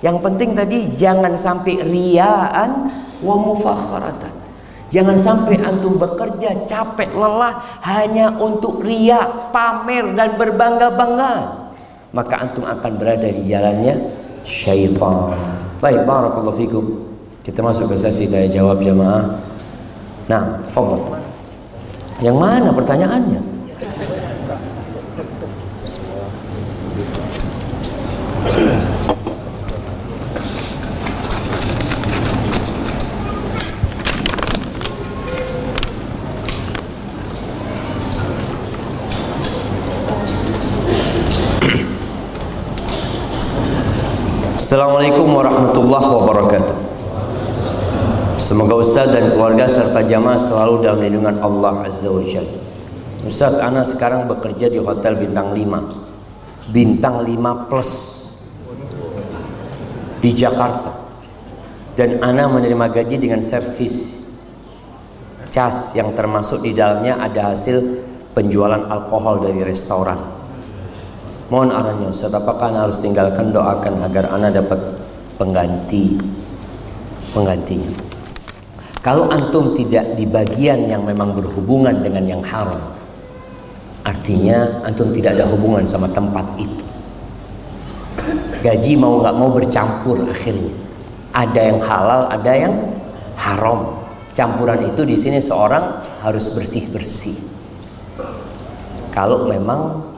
Yang 0.00 0.16
penting 0.24 0.56
tadi 0.56 0.96
jangan 0.96 1.36
sampai 1.36 1.84
riaan 1.84 2.88
wa 3.20 3.36
mufakharatan. 3.38 4.32
Jangan 4.90 5.14
sampai 5.14 5.62
antum 5.62 5.94
bekerja 6.02 6.66
capek 6.66 7.14
lelah 7.14 7.62
hanya 7.86 8.34
untuk 8.42 8.82
ria, 8.82 9.22
pamer 9.54 10.18
dan 10.18 10.34
berbangga-bangga. 10.34 11.34
Maka 12.10 12.34
antum 12.42 12.66
akan 12.66 12.92
berada 12.98 13.30
di 13.30 13.46
jalannya 13.46 14.10
syaitan. 14.42 15.30
Baik, 15.78 16.02
barakallahu 16.02 16.58
fikum. 16.58 16.84
Kita 17.46 17.62
masuk 17.62 17.94
ke 17.94 17.96
sesi 17.96 18.26
tanya 18.26 18.50
jawab 18.50 18.82
jamaah. 18.82 19.38
Nah, 20.26 20.58
fadhol. 20.66 21.22
Yang 22.20 22.36
mana 22.36 22.68
pertanyaannya? 22.74 23.59
Assalamualaikum 44.70 45.34
warahmatullahi 45.34 46.08
wabarakatuh. 46.14 46.76
Semoga 48.38 48.78
Ustaz 48.78 49.10
dan 49.10 49.34
keluarga 49.34 49.66
serta 49.66 49.98
jamaah 49.98 50.38
selalu 50.38 50.86
dalam 50.86 51.02
lindungan 51.02 51.42
Allah 51.42 51.90
Azza 51.90 52.06
wa 52.06 52.22
Jalla. 52.22 52.54
Ustaz, 53.26 53.58
Ana 53.58 53.82
sekarang 53.82 54.30
bekerja 54.30 54.70
di 54.70 54.78
Hotel 54.78 55.18
Bintang 55.18 55.58
5. 55.58 56.70
Bintang 56.70 57.26
5 57.26 57.66
plus 57.66 57.90
di 60.22 60.38
Jakarta. 60.38 61.02
Dan 61.98 62.22
Ana 62.22 62.46
menerima 62.46 62.94
gaji 62.94 63.18
dengan 63.18 63.42
servis 63.42 64.22
cas 65.50 65.98
yang 65.98 66.14
termasuk 66.14 66.62
di 66.62 66.78
dalamnya 66.78 67.18
ada 67.18 67.50
hasil 67.50 68.06
penjualan 68.38 68.86
alkohol 68.86 69.42
dari 69.42 69.66
restoran. 69.66 70.39
Mohon 71.50 71.70
arahannya 71.74 72.08
Ustaz, 72.14 72.30
apakah 72.30 72.70
Ana 72.70 72.86
harus 72.86 73.02
tinggalkan 73.02 73.50
doakan 73.50 74.06
agar 74.06 74.30
Ana 74.30 74.54
dapat 74.54 74.78
pengganti 75.34 76.14
penggantinya. 77.34 77.90
Kalau 79.02 79.26
antum 79.26 79.74
tidak 79.74 80.14
di 80.14 80.30
bagian 80.30 80.86
yang 80.86 81.02
memang 81.02 81.34
berhubungan 81.34 82.06
dengan 82.06 82.22
yang 82.22 82.42
haram, 82.46 82.94
artinya 84.06 84.84
antum 84.86 85.10
tidak 85.10 85.34
ada 85.40 85.50
hubungan 85.50 85.82
sama 85.82 86.06
tempat 86.14 86.46
itu. 86.54 86.86
Gaji 88.60 88.92
mau 88.94 89.18
nggak 89.18 89.34
mau 89.34 89.50
bercampur 89.50 90.22
akhirnya. 90.30 90.70
Ada 91.34 91.60
yang 91.66 91.80
halal, 91.82 92.20
ada 92.30 92.52
yang 92.54 92.74
haram. 93.34 93.98
Campuran 94.38 94.86
itu 94.86 95.02
di 95.02 95.18
sini 95.18 95.42
seorang 95.42 95.98
harus 96.22 96.52
bersih 96.54 96.86
bersih. 96.94 97.40
Kalau 99.10 99.48
memang 99.48 100.09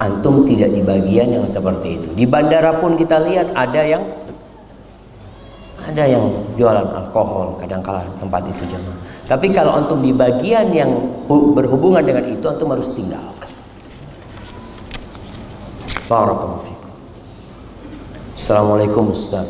antum 0.00 0.48
tidak 0.48 0.72
di 0.72 0.80
bagian 0.80 1.28
yang 1.28 1.44
seperti 1.44 2.00
itu. 2.00 2.08
Di 2.16 2.24
bandara 2.24 2.80
pun 2.80 2.96
kita 2.96 3.20
lihat 3.20 3.52
ada 3.52 3.84
yang 3.84 4.02
ada 5.80 6.04
yang 6.08 6.24
jualan 6.56 6.86
alkohol 6.92 7.60
kadang-kala 7.60 8.04
tempat 8.16 8.48
itu 8.48 8.64
jemaah. 8.68 8.96
Tapi 9.28 9.46
kalau 9.52 9.76
antum 9.76 10.00
di 10.00 10.16
bagian 10.16 10.72
yang 10.72 10.90
berhubungan 11.28 12.00
dengan 12.00 12.24
itu 12.26 12.44
antum 12.48 12.72
harus 12.72 12.88
tinggalkan. 12.96 13.50
Barakallahu 16.08 16.64
fikum. 16.66 16.90
Assalamualaikum 18.34 19.04
Ustaz. 19.14 19.46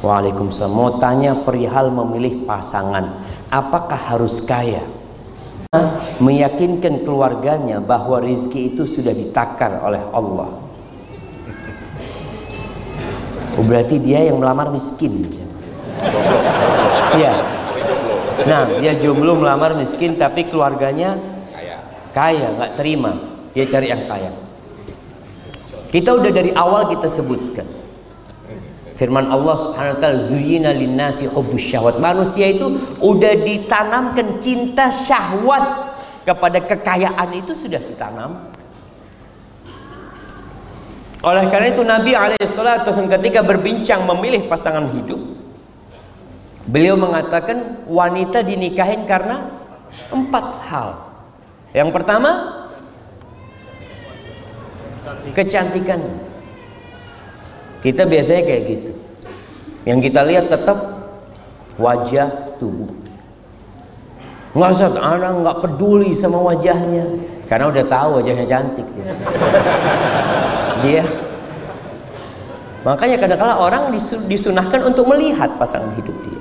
Waalaikumsalam. 0.00 0.72
Mau 0.72 0.96
tanya 0.96 1.36
perihal 1.44 1.92
memilih 1.92 2.48
pasangan, 2.48 3.20
apakah 3.52 3.98
harus 3.98 4.40
kaya? 4.40 4.80
Meyakinkan 6.18 7.06
keluarganya 7.06 7.78
bahwa 7.78 8.18
rizki 8.18 8.74
itu 8.74 8.90
sudah 8.90 9.14
ditakar 9.14 9.78
oleh 9.86 10.02
Allah. 10.10 10.50
Oh, 13.54 13.62
berarti 13.62 14.02
dia 14.02 14.26
yang 14.26 14.42
melamar 14.42 14.74
miskin. 14.74 15.30
Iya. 17.14 17.34
Nah, 18.50 18.66
dia 18.82 18.98
jomblo 18.98 19.38
melamar 19.38 19.78
miskin 19.78 20.18
tapi 20.18 20.50
keluarganya 20.50 21.22
kaya, 22.10 22.50
nggak 22.50 22.74
terima. 22.74 23.14
Dia 23.54 23.70
cari 23.70 23.94
yang 23.94 24.02
kaya. 24.10 24.34
Kita 25.94 26.18
udah 26.18 26.34
dari 26.34 26.50
awal 26.50 26.90
kita 26.90 27.06
sebutkan. 27.06 27.66
Firman 29.00 29.32
Allah 29.32 29.56
Subhanahu 29.56 29.96
wa 29.96 30.00
taala 30.04 30.20
zuyyina 30.20 30.76
linnasi 30.76 31.24
hubbus 31.32 31.72
syahwat. 31.72 31.96
Manusia 32.04 32.52
itu 32.52 32.68
udah 33.00 33.32
ditanamkan 33.40 34.36
cinta 34.36 34.92
syahwat 34.92 35.96
kepada 36.28 36.60
kekayaan 36.60 37.32
itu 37.32 37.56
sudah 37.56 37.80
ditanam. 37.80 38.52
Oleh 41.24 41.48
karena 41.48 41.72
itu 41.72 41.80
Nabi 41.80 42.12
alaihissalatu 42.12 42.92
ketika 42.92 43.40
berbincang 43.40 44.04
memilih 44.04 44.44
pasangan 44.52 44.92
hidup 44.92 45.20
Beliau 46.70 46.94
mengatakan 46.94 47.82
wanita 47.88 48.46
dinikahin 48.46 49.02
karena 49.02 49.48
empat 50.12 50.44
hal. 50.70 50.88
Yang 51.74 51.90
pertama 51.96 52.30
kecantikan. 55.34 56.29
Kita 57.80 58.04
biasanya 58.04 58.42
kayak 58.44 58.62
gitu. 58.68 58.92
Yang 59.88 59.98
kita 60.12 60.20
lihat 60.28 60.52
tetap 60.52 60.78
wajah 61.80 62.28
tubuh. 62.60 62.92
Nggak 64.50 64.70
usah, 64.74 64.88
anak 64.98 65.32
nggak 65.46 65.56
peduli 65.62 66.10
sama 66.10 66.42
wajahnya, 66.42 67.06
karena 67.46 67.70
udah 67.70 67.84
tahu 67.86 68.08
wajahnya 68.18 68.44
cantik 68.50 68.86
dia. 68.98 69.14
dia. 70.82 71.04
Makanya 72.82 73.16
kadang-kala 73.20 73.54
orang 73.62 73.94
disunahkan 74.26 74.80
untuk 74.82 75.06
melihat 75.06 75.54
pasangan 75.54 75.94
hidup 75.94 76.16
dia, 76.26 76.40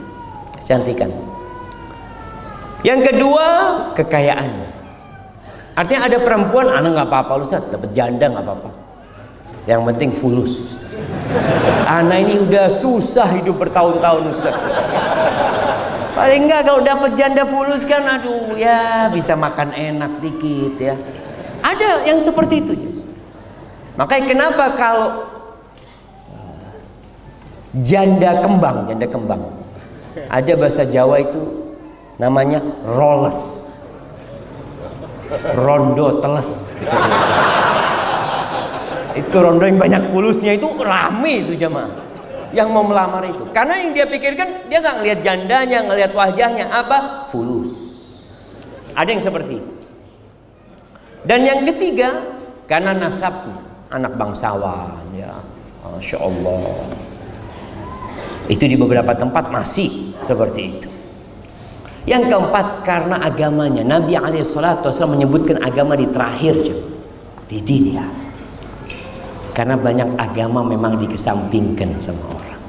kecantikan. 0.58 1.12
Yang 2.82 3.14
kedua, 3.14 3.46
kekayaan. 3.94 4.52
Artinya 5.78 6.10
ada 6.10 6.18
perempuan, 6.18 6.68
anak 6.72 6.90
nggak 6.98 7.08
apa-apa, 7.14 7.34
Ustaz, 7.46 7.64
dapat 7.70 7.94
janda 7.94 8.26
nggak 8.26 8.42
apa-apa. 8.44 8.89
Yang 9.68 9.82
penting 9.92 10.10
fulus. 10.16 10.80
Anak 11.90 12.28
ini 12.28 12.36
udah 12.44 12.70
susah 12.70 13.28
hidup 13.40 13.60
bertahun-tahun 13.60 14.24
Ustaz. 14.30 14.56
Paling 16.16 16.42
enggak 16.46 16.62
kalau 16.68 16.82
dapat 16.84 17.16
janda 17.16 17.48
fulus 17.48 17.88
kan 17.88 18.04
aduh 18.04 18.60
ya 18.60 19.08
bisa 19.08 19.40
makan 19.40 19.72
enak 19.72 20.20
dikit 20.20 20.76
ya. 20.78 20.96
Ada 21.64 22.08
yang 22.08 22.20
seperti 22.24 22.56
itu. 22.60 22.74
Makanya 23.96 24.26
kenapa 24.28 24.66
kalau 24.80 25.10
janda 27.80 28.44
kembang, 28.44 28.88
janda 28.92 29.08
kembang. 29.08 29.42
Ada 30.28 30.54
bahasa 30.60 30.84
Jawa 30.84 31.24
itu 31.24 31.42
namanya 32.20 32.64
roles. 32.84 33.70
Rondo 35.54 36.26
teles 36.26 36.74
gitu 36.82 36.98
itu 39.18 39.36
rondo 39.42 39.66
yang 39.66 39.82
banyak 39.82 40.14
pulusnya 40.14 40.54
itu 40.54 40.70
rame 40.78 41.46
itu 41.46 41.54
jemaah. 41.58 42.10
Yang 42.50 42.68
mau 42.74 42.82
melamar 42.86 43.26
itu. 43.30 43.46
Karena 43.54 43.78
yang 43.78 43.94
dia 43.94 44.06
pikirkan 44.10 44.70
dia 44.70 44.82
nggak 44.82 44.96
ngelihat 45.02 45.20
jandanya 45.22 45.80
ngelihat 45.86 46.12
wajahnya. 46.14 46.66
Apa? 46.70 47.30
Fulus. 47.30 47.74
Ada 48.98 49.10
yang 49.14 49.24
seperti 49.24 49.54
itu. 49.62 49.74
Dan 51.26 51.46
yang 51.46 51.62
ketiga 51.66 52.10
karena 52.66 52.94
nasabnya 52.94 53.58
anak 53.94 54.14
bangsawan 54.18 55.06
ya. 55.14 55.34
Masya 55.86 56.18
Allah. 56.22 56.86
Itu 58.50 58.66
di 58.66 58.78
beberapa 58.78 59.14
tempat 59.14 59.54
masih 59.54 60.18
seperti 60.26 60.62
itu. 60.62 60.90
Yang 62.10 62.34
keempat 62.34 62.82
karena 62.82 63.22
agamanya. 63.22 63.86
Nabi 63.86 64.18
SAW 64.42 64.90
menyebutkan 65.06 65.62
agama 65.62 65.94
di 65.94 66.10
terakhir 66.10 66.58
di 67.50 67.58
dunia 67.62 68.29
karena 69.54 69.76
banyak 69.76 70.16
agama 70.16 70.64
memang 70.66 71.00
dikesampingkan 71.02 72.00
sama 72.02 72.24
orang. 72.34 72.60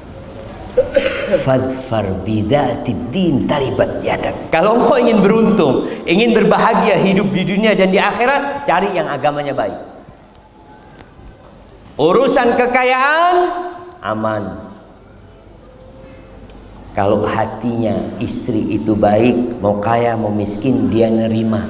Fadfar 1.31 2.07
bidati 2.27 2.91
din 3.11 3.47
taribat 3.47 4.03
yadak. 4.03 4.51
Kalau 4.51 4.83
engkau 4.83 4.99
ingin 4.99 5.23
beruntung, 5.23 5.87
ingin 6.03 6.35
berbahagia 6.35 6.99
hidup 6.99 7.31
di 7.31 7.43
dunia 7.47 7.71
dan 7.71 7.91
di 7.91 7.99
akhirat, 7.99 8.67
cari 8.67 8.91
yang 8.91 9.07
agamanya 9.07 9.55
baik. 9.55 9.79
Urusan 11.95 12.55
kekayaan 12.55 13.35
aman. 14.03 14.71
Kalau 16.91 17.23
hatinya 17.23 17.95
istri 18.19 18.75
itu 18.75 18.91
baik, 18.99 19.63
mau 19.63 19.79
kaya 19.79 20.19
mau 20.19 20.31
miskin 20.31 20.91
dia 20.91 21.07
nerima. 21.07 21.63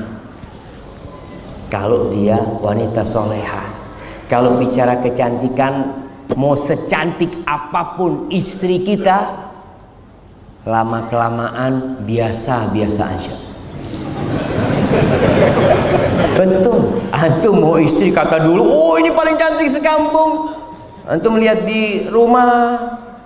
Kalau 1.70 2.10
dia 2.10 2.42
wanita 2.60 3.06
soleha, 3.06 3.71
kalau 4.32 4.56
bicara 4.56 5.04
kecantikan, 5.04 6.08
mau 6.40 6.56
secantik 6.56 7.44
apa 7.44 8.00
pun 8.00 8.32
istri 8.32 8.80
kita, 8.80 9.52
lama 10.64 11.12
kelamaan 11.12 12.00
biasa-biasa 12.08 13.02
aja. 13.04 13.36
Betul. 16.40 17.04
Antum 17.12 17.60
mau 17.60 17.76
istri 17.76 18.16
kata 18.16 18.40
dulu, 18.40 18.64
oh 18.64 18.96
ini 18.96 19.12
paling 19.12 19.36
cantik 19.36 19.68
sekampung. 19.68 20.56
Antum 21.04 21.36
lihat 21.36 21.68
di 21.68 22.08
rumah, 22.08 22.80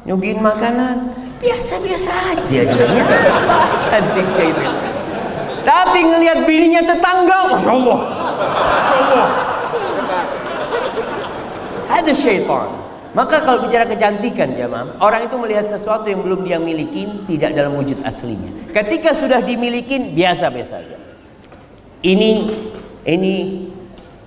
nyugiin 0.05 0.37
makanan 0.41 1.25
biasa-biasa 1.41 2.11
aja 2.33 2.61
dia 2.61 3.03
cantik 3.89 4.27
kayak 4.37 4.53
itu 4.53 4.65
tapi 5.65 5.99
ngelihat 6.05 6.45
bininya 6.45 6.81
tetangga 6.85 7.53
Masya 7.53 7.71
Allah 7.73 7.99
Masya 8.69 8.95
Allah 9.01 9.54
ada 11.89 12.11
syaitan 12.11 12.69
maka 13.15 13.39
kalau 13.39 13.63
bicara 13.63 13.87
kecantikan 13.87 14.53
jamaah 14.53 14.99
orang 14.99 15.27
itu 15.27 15.35
melihat 15.39 15.65
sesuatu 15.69 16.07
yang 16.11 16.21
belum 16.25 16.43
dia 16.43 16.59
miliki 16.59 17.25
tidak 17.29 17.55
dalam 17.55 17.77
wujud 17.77 17.99
aslinya 18.03 18.71
ketika 18.75 19.15
sudah 19.15 19.39
dimiliki 19.39 20.13
biasa-biasa 20.13 20.73
aja 20.81 20.97
ini 22.03 22.51
ini 23.07 23.33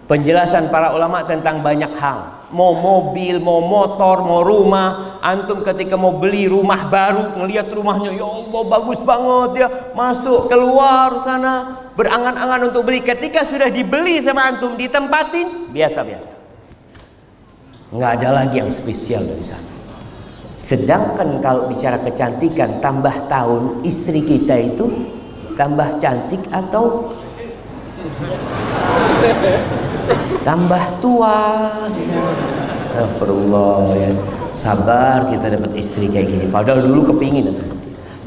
penjelasan 0.08 0.72
para 0.72 0.96
ulama 0.96 1.22
tentang 1.28 1.60
banyak 1.60 1.92
hal 2.00 2.38
mau 2.48 2.72
mobil, 2.72 3.40
mau 3.40 3.60
motor, 3.60 4.24
mau 4.24 4.40
rumah. 4.40 5.20
Antum 5.20 5.60
ketika 5.66 5.98
mau 5.98 6.16
beli 6.16 6.48
rumah 6.48 6.88
baru, 6.88 7.36
ngelihat 7.36 7.68
rumahnya, 7.74 8.14
ya 8.16 8.24
Allah 8.24 8.62
bagus 8.64 9.00
banget 9.04 9.50
ya. 9.66 9.68
Masuk 9.92 10.48
keluar 10.48 11.20
sana, 11.26 11.84
berangan-angan 11.98 12.72
untuk 12.72 12.88
beli. 12.88 13.04
Ketika 13.04 13.44
sudah 13.44 13.68
dibeli 13.68 14.22
sama 14.24 14.48
antum 14.48 14.78
ditempatin, 14.78 15.68
biasa-biasa. 15.74 16.37
Nggak 17.88 18.10
ada 18.20 18.28
lagi 18.44 18.60
yang 18.60 18.68
spesial 18.68 19.24
dari 19.24 19.40
sana. 19.40 19.72
Sedangkan 20.60 21.40
kalau 21.40 21.64
bicara 21.72 21.96
kecantikan, 22.04 22.84
tambah 22.84 23.14
tahun 23.32 23.80
istri 23.88 24.20
kita 24.20 24.52
itu 24.60 24.84
tambah 25.56 25.96
cantik 25.96 26.44
atau 26.52 27.08
tambah 30.44 30.84
tua? 31.00 31.36
Astagfirullah 32.68 33.96
ya. 33.96 34.12
Sabar 34.52 35.32
kita 35.32 35.56
dapat 35.56 35.72
istri 35.80 36.12
kayak 36.12 36.28
gini. 36.28 36.44
Padahal 36.52 36.84
dulu 36.84 37.16
kepingin 37.16 37.56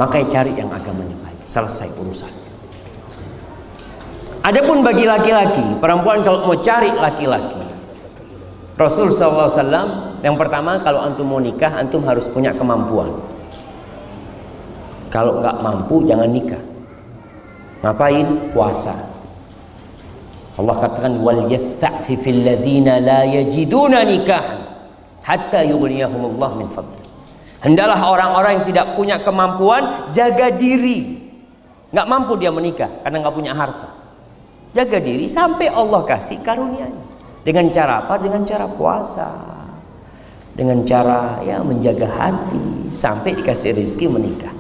makanya 0.02 0.42
cari 0.42 0.58
yang 0.58 0.74
agamanya 0.74 1.14
baik. 1.22 1.46
Selesai 1.46 1.94
urusan. 2.02 2.34
Adapun 4.42 4.82
bagi 4.82 5.06
laki-laki, 5.06 5.78
perempuan 5.78 6.26
kalau 6.26 6.50
mau 6.50 6.58
cari 6.58 6.90
laki-laki, 6.90 7.61
Rasul 8.80 9.12
SAW 9.12 10.22
yang 10.22 10.36
pertama 10.38 10.80
kalau 10.80 11.02
antum 11.04 11.28
mau 11.28 11.42
nikah, 11.42 11.76
antum 11.76 12.02
harus 12.06 12.30
punya 12.30 12.54
kemampuan. 12.56 13.10
Kalau 15.12 15.44
nggak 15.44 15.60
mampu 15.60 16.08
jangan 16.08 16.30
nikah. 16.32 16.62
Ngapain? 17.84 18.56
Puasa. 18.56 18.96
Allah 20.56 20.76
katakan 20.78 21.20
wal 21.20 21.50
yasta'fifil 21.50 22.46
ladzina 22.46 23.02
la 23.02 23.26
yajiduna 23.28 24.06
nikahan 24.06 24.62
hatta 25.26 25.66
yughniyahumullah 25.66 26.52
min 26.60 26.68
fadli. 26.70 27.02
Hendalah 27.62 27.98
orang-orang 28.10 28.62
yang 28.62 28.66
tidak 28.66 28.86
punya 28.98 29.22
kemampuan 29.22 30.10
jaga 30.10 30.50
diri. 30.50 31.30
Nggak 31.92 32.08
mampu 32.10 32.34
dia 32.40 32.50
menikah 32.50 32.90
karena 33.06 33.22
nggak 33.22 33.36
punya 33.36 33.54
harta. 33.54 33.90
Jaga 34.72 34.98
diri 35.04 35.28
sampai 35.28 35.68
Allah 35.68 36.02
kasih 36.08 36.40
karunia-Nya. 36.40 37.11
Dengan 37.42 37.74
cara 37.74 38.06
apa? 38.06 38.22
Dengan 38.22 38.46
cara 38.46 38.70
puasa. 38.70 39.30
Dengan 40.52 40.84
cara 40.86 41.42
ya 41.42 41.64
menjaga 41.64 42.06
hati 42.06 42.92
sampai 42.94 43.40
dikasih 43.40 43.76
rezeki 43.82 44.06
menikah. 44.12 44.54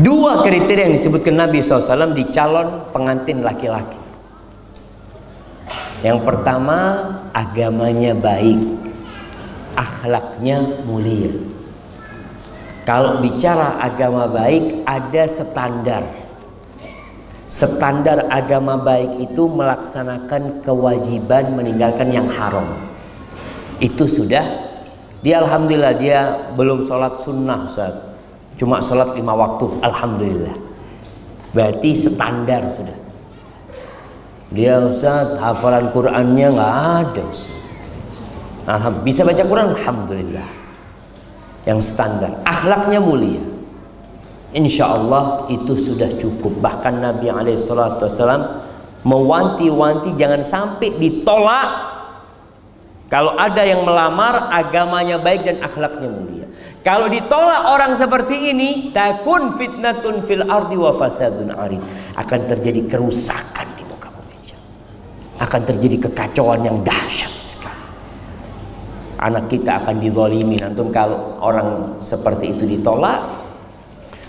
Dua 0.00 0.40
kriteria 0.40 0.88
yang 0.88 0.96
disebutkan 0.96 1.36
Nabi 1.36 1.60
SAW 1.60 2.16
di 2.16 2.24
calon 2.32 2.88
pengantin 2.88 3.44
laki-laki. 3.44 4.00
Yang 6.00 6.24
pertama, 6.24 7.04
agamanya 7.36 8.16
baik, 8.16 8.56
akhlaknya 9.76 10.80
mulia. 10.88 11.28
Kalau 12.88 13.20
bicara 13.20 13.76
agama 13.76 14.24
baik, 14.24 14.88
ada 14.88 15.28
standar. 15.28 16.19
Standar 17.50 18.30
agama 18.30 18.78
baik 18.78 19.26
itu 19.26 19.50
melaksanakan 19.50 20.62
kewajiban 20.62 21.50
meninggalkan 21.58 22.14
yang 22.14 22.30
haram. 22.30 22.62
Itu 23.82 24.06
sudah. 24.06 24.70
Dia 25.20 25.42
alhamdulillah 25.42 25.94
dia 25.98 26.20
belum 26.54 26.80
sholat 26.80 27.18
sunnah 27.20 27.68
Ustaz 27.68 28.10
Cuma 28.60 28.76
sholat 28.84 29.16
lima 29.16 29.32
waktu, 29.32 29.72
alhamdulillah. 29.80 30.52
Berarti 31.56 31.96
standar 31.96 32.68
sudah. 32.68 32.92
Dia 34.52 34.84
Ustaz 34.84 35.40
hafalan 35.40 35.88
Qurannya 35.96 36.52
nggak 36.52 36.74
ada. 37.00 37.24
Alhamdulillah. 38.68 39.00
Bisa 39.08 39.24
baca 39.24 39.42
Quran, 39.48 39.68
alhamdulillah. 39.80 40.48
Yang 41.64 41.80
standar, 41.88 42.36
akhlaknya 42.44 43.00
mulia. 43.00 43.40
Insya 44.50 44.90
Allah 44.90 45.46
itu 45.46 45.78
sudah 45.78 46.10
cukup. 46.18 46.58
Bahkan 46.58 46.98
Nabi 46.98 47.30
Alaihissalam 47.30 48.42
mewanti-wanti 49.06 50.18
jangan 50.18 50.42
sampai 50.42 50.98
ditolak 50.98 51.68
kalau 53.10 53.34
ada 53.34 53.66
yang 53.66 53.82
melamar 53.82 54.54
agamanya 54.54 55.18
baik 55.18 55.42
dan 55.42 55.56
akhlaknya 55.62 56.06
mulia. 56.06 56.46
Kalau 56.86 57.10
ditolak 57.10 57.74
orang 57.74 57.98
seperti 57.98 58.54
ini, 58.54 58.94
takun 58.94 59.58
fitnatun 59.58 60.22
fil 60.22 60.46
ardi 60.46 60.78
wa 60.78 60.94
fasadun 60.94 61.50
arid. 61.50 61.82
Akan 62.14 62.46
terjadi 62.46 62.86
kerusakan 62.86 63.66
di 63.74 63.82
muka 63.82 64.14
bumi. 64.14 64.54
Akan 65.42 65.62
terjadi 65.66 66.06
kekacauan 66.06 66.62
yang 66.62 66.78
dahsyat. 66.86 67.30
Anak 69.20 69.52
kita 69.52 69.84
akan 69.84 70.00
dizalimi. 70.00 70.62
Antum 70.62 70.94
kalau 70.94 71.36
orang 71.42 71.98
seperti 71.98 72.56
itu 72.56 72.64
ditolak, 72.64 73.39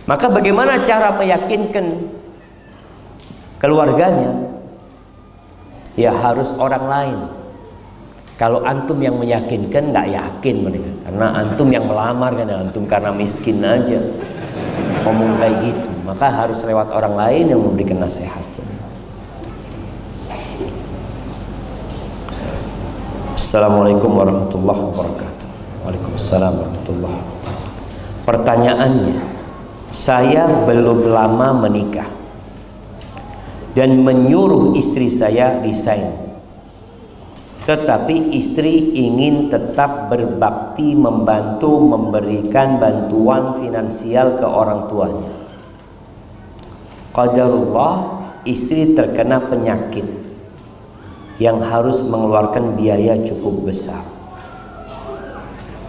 maka 0.09 0.25
bagaimana 0.29 0.81
cara 0.81 1.13
meyakinkan 1.17 2.09
keluarganya? 3.61 4.33
Ya 5.99 6.15
harus 6.15 6.55
orang 6.55 6.85
lain 6.87 7.17
kalau 8.39 8.63
antum 8.65 8.97
yang 8.97 9.19
meyakinkan 9.21 9.91
nggak 9.91 10.07
yakin 10.07 10.55
mereka 10.65 10.91
karena 11.05 11.27
antum 11.35 11.67
yang 11.69 11.85
melamar 11.85 12.31
kan 12.33 12.49
antum 12.49 12.89
karena 12.89 13.11
miskin 13.13 13.61
aja 13.61 14.01
ngomong 15.03 15.37
kayak 15.37 15.61
gitu 15.61 15.91
maka 16.07 16.31
harus 16.31 16.63
lewat 16.65 16.89
orang 16.89 17.13
lain 17.19 17.53
yang 17.53 17.61
memberikan 17.61 18.01
nasihat. 18.01 18.41
Assalamualaikum 23.51 24.15
warahmatullahi 24.15 24.79
wabarakatuh. 24.79 25.47
Waalaikumsalam 25.83 26.55
warahmatullahi 26.55 27.19
wabarakatuh. 27.19 27.71
Pertanyaannya, 28.23 29.17
saya 29.91 30.47
belum 30.65 31.11
lama 31.11 31.67
menikah 31.67 32.07
dan 33.75 33.99
menyuruh 34.01 34.71
istri 34.79 35.11
saya 35.11 35.59
resign 35.59 36.31
tetapi 37.61 38.33
istri 38.33 38.97
ingin 38.97 39.53
tetap 39.53 40.09
berbakti 40.09 40.97
membantu 40.97 41.77
memberikan 41.77 42.81
bantuan 42.81 43.53
finansial 43.53 44.35
ke 44.41 44.43
orang 44.43 44.89
tuanya. 44.89 45.31
Qadarullah 47.13 47.93
istri 48.49 48.97
terkena 48.97 49.37
penyakit 49.45 50.03
yang 51.37 51.61
harus 51.61 52.01
mengeluarkan 52.01 52.73
biaya 52.73 53.21
cukup 53.21 53.69
besar. 53.69 54.01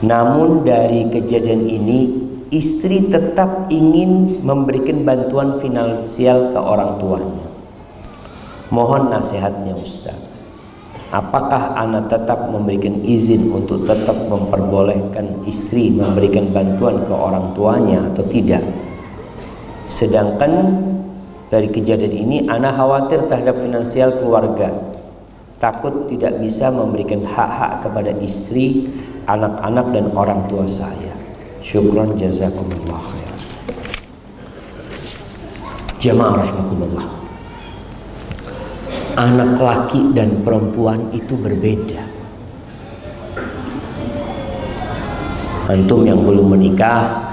Namun 0.04 0.68
dari 0.68 1.08
kejadian 1.08 1.72
ini 1.72 2.21
istri 2.52 3.08
tetap 3.08 3.72
ingin 3.72 4.44
memberikan 4.44 5.02
bantuan 5.08 5.56
finansial 5.56 6.52
ke 6.52 6.60
orang 6.60 7.00
tuanya. 7.00 7.46
Mohon 8.68 9.08
nasihatnya 9.16 9.72
Ustaz. 9.80 10.16
Apakah 11.12 11.76
anak 11.76 12.08
tetap 12.08 12.48
memberikan 12.48 13.04
izin 13.04 13.52
untuk 13.52 13.84
tetap 13.84 14.16
memperbolehkan 14.32 15.44
istri 15.44 15.92
memberikan 15.92 16.48
bantuan 16.56 17.04
ke 17.04 17.12
orang 17.12 17.52
tuanya 17.52 18.00
atau 18.08 18.24
tidak? 18.24 18.64
Sedangkan 19.84 20.72
dari 21.52 21.68
kejadian 21.68 22.14
ini 22.16 22.36
anak 22.48 22.80
khawatir 22.80 23.28
terhadap 23.28 23.60
finansial 23.60 24.08
keluarga. 24.16 24.72
Takut 25.60 26.08
tidak 26.08 26.40
bisa 26.40 26.72
memberikan 26.72 27.28
hak-hak 27.28 27.84
kepada 27.84 28.16
istri, 28.24 28.88
anak-anak 29.28 29.86
dan 29.92 30.06
orang 30.16 30.48
tua 30.48 30.64
saya. 30.64 31.11
Syukran 31.62 32.18
jazakumullah 32.18 32.98
khair. 32.98 33.32
Jamaah 36.02 36.34
rahimakumullah 36.42 37.22
anak 39.16 39.60
laki 39.60 40.16
dan 40.16 40.40
perempuan 40.40 41.12
itu 41.12 41.36
berbeda. 41.36 42.00
Antum 45.68 46.04
yang 46.04 46.20
belum 46.20 46.58
menikah, 46.58 47.32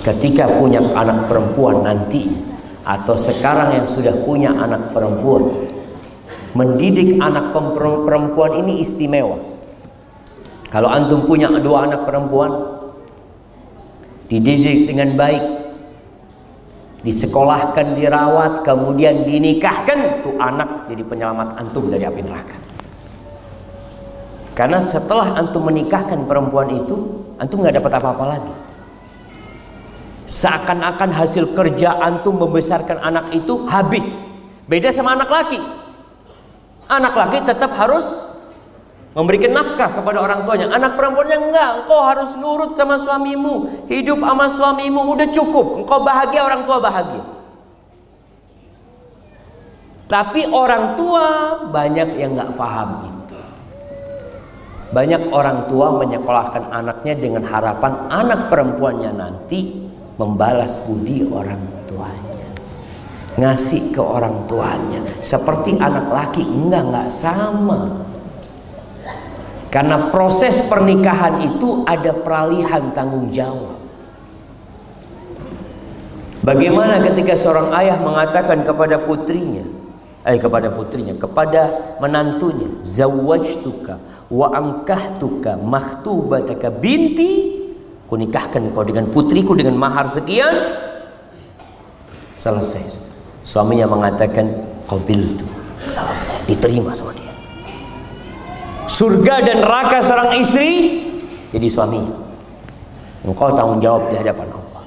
ketika 0.00 0.48
punya 0.48 0.80
anak 0.94 1.26
perempuan 1.28 1.84
nanti 1.84 2.30
atau 2.86 3.18
sekarang 3.18 3.82
yang 3.82 3.86
sudah 3.88 4.14
punya 4.24 4.54
anak 4.56 4.94
perempuan, 4.94 5.50
mendidik 6.54 7.18
anak 7.18 7.50
perempuan 7.52 8.62
ini 8.62 8.80
istimewa. 8.80 9.36
Kalau 10.72 10.88
antum 10.88 11.28
punya 11.28 11.52
dua 11.60 11.84
anak 11.90 12.08
perempuan, 12.08 12.80
dididik 14.32 14.88
dengan 14.88 15.12
baik, 15.12 15.44
disekolahkan, 17.04 17.92
dirawat, 17.92 18.64
kemudian 18.64 19.28
dinikahkan, 19.28 20.24
tuh 20.24 20.40
anak 20.40 20.88
jadi 20.88 21.04
penyelamat 21.04 21.60
antum 21.60 21.92
dari 21.92 22.08
api 22.08 22.24
neraka. 22.24 22.56
Karena 24.56 24.80
setelah 24.80 25.36
antum 25.36 25.68
menikahkan 25.68 26.24
perempuan 26.24 26.72
itu, 26.72 26.96
antum 27.36 27.60
nggak 27.60 27.76
dapat 27.76 27.92
apa-apa 28.00 28.24
lagi. 28.24 28.54
Seakan-akan 30.32 31.12
hasil 31.12 31.52
kerja 31.52 32.00
antum 32.00 32.40
membesarkan 32.40 33.04
anak 33.04 33.36
itu 33.36 33.68
habis. 33.68 34.24
Beda 34.64 34.88
sama 34.88 35.12
anak 35.12 35.28
laki. 35.28 35.60
Anak 36.88 37.12
laki 37.12 37.44
tetap 37.44 37.76
harus 37.76 38.31
memberikan 39.12 39.52
nafkah 39.52 39.92
kepada 39.92 40.18
orang 40.20 40.48
tuanya. 40.48 40.72
Anak 40.72 40.96
perempuannya 40.96 41.38
enggak, 41.48 41.70
engkau 41.84 42.00
harus 42.00 42.32
nurut 42.40 42.72
sama 42.76 42.96
suamimu, 42.96 43.86
hidup 43.88 44.18
sama 44.20 44.46
suamimu 44.48 45.00
udah 45.12 45.28
cukup. 45.28 45.84
Engkau 45.84 46.00
bahagia, 46.00 46.40
orang 46.44 46.64
tua 46.64 46.78
bahagia. 46.80 47.24
Tapi 50.08 50.44
orang 50.52 50.92
tua 51.00 51.24
banyak 51.72 52.20
yang 52.20 52.36
nggak 52.36 52.52
paham 52.52 53.08
itu. 53.08 53.38
Banyak 54.92 55.32
orang 55.32 55.72
tua 55.72 55.88
menyekolahkan 55.96 56.68
anaknya 56.68 57.16
dengan 57.16 57.48
harapan 57.48 58.12
anak 58.12 58.52
perempuannya 58.52 59.08
nanti 59.08 59.88
membalas 60.20 60.84
budi 60.84 61.24
orang 61.32 61.64
tuanya. 61.88 62.48
Ngasih 63.40 63.96
ke 63.96 64.02
orang 64.04 64.44
tuanya. 64.44 65.00
Seperti 65.24 65.80
anak 65.80 66.12
laki 66.12 66.44
enggak 66.44 66.92
enggak 66.92 67.08
sama. 67.08 68.11
Karena 69.72 70.12
proses 70.12 70.60
pernikahan 70.68 71.40
itu 71.40 71.80
ada 71.88 72.12
peralihan 72.12 72.92
tanggung 72.92 73.32
jawab. 73.32 73.80
Bagaimana 76.44 77.00
ketika 77.00 77.32
seorang 77.32 77.72
ayah 77.80 77.96
mengatakan 77.96 78.68
kepada 78.68 79.00
putrinya, 79.00 79.64
eh 80.28 80.36
kepada 80.36 80.68
putrinya, 80.68 81.16
kepada 81.16 81.96
menantunya, 82.04 82.68
zawajtuka 82.84 83.96
wa 84.28 84.52
angkahtuka 84.52 85.56
makhtubataka 85.56 86.68
binti, 86.68 87.64
kunikahkan 88.12 88.76
kau 88.76 88.84
dengan 88.84 89.08
putriku 89.08 89.56
dengan 89.56 89.80
mahar 89.80 90.04
sekian. 90.04 90.52
Selesai. 92.36 93.00
Suaminya 93.40 93.88
mengatakan 93.88 94.52
qabiltu. 94.84 95.48
Selesai, 95.88 96.44
diterima 96.44 96.92
sama 96.92 97.16
dia 97.16 97.31
surga 98.92 99.34
dan 99.40 99.64
neraka 99.64 100.04
seorang 100.04 100.36
istri 100.36 100.68
jadi 101.48 101.68
suami. 101.68 102.00
Engkau 103.24 103.54
tanggung 103.56 103.80
jawab 103.80 104.12
di 104.12 104.18
hadapan 104.18 104.50
Allah. 104.52 104.82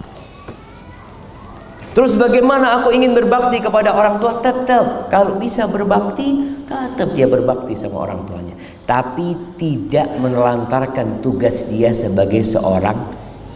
Terus 1.96 2.20
bagaimana 2.20 2.82
aku 2.82 2.92
ingin 2.92 3.16
berbakti 3.16 3.64
kepada 3.64 3.96
orang 3.96 4.20
tua? 4.20 4.44
Tetap. 4.44 5.08
Kalau 5.08 5.40
bisa 5.40 5.66
berbakti 5.72 6.60
tetap 6.68 7.16
dia 7.16 7.26
berbakti 7.26 7.72
sama 7.78 8.04
orang 8.10 8.28
tuanya. 8.28 8.56
Tapi 8.84 9.56
tidak 9.56 10.20
menelantarkan 10.20 11.24
tugas 11.24 11.72
dia 11.72 11.96
sebagai 11.96 12.44
seorang 12.44 13.00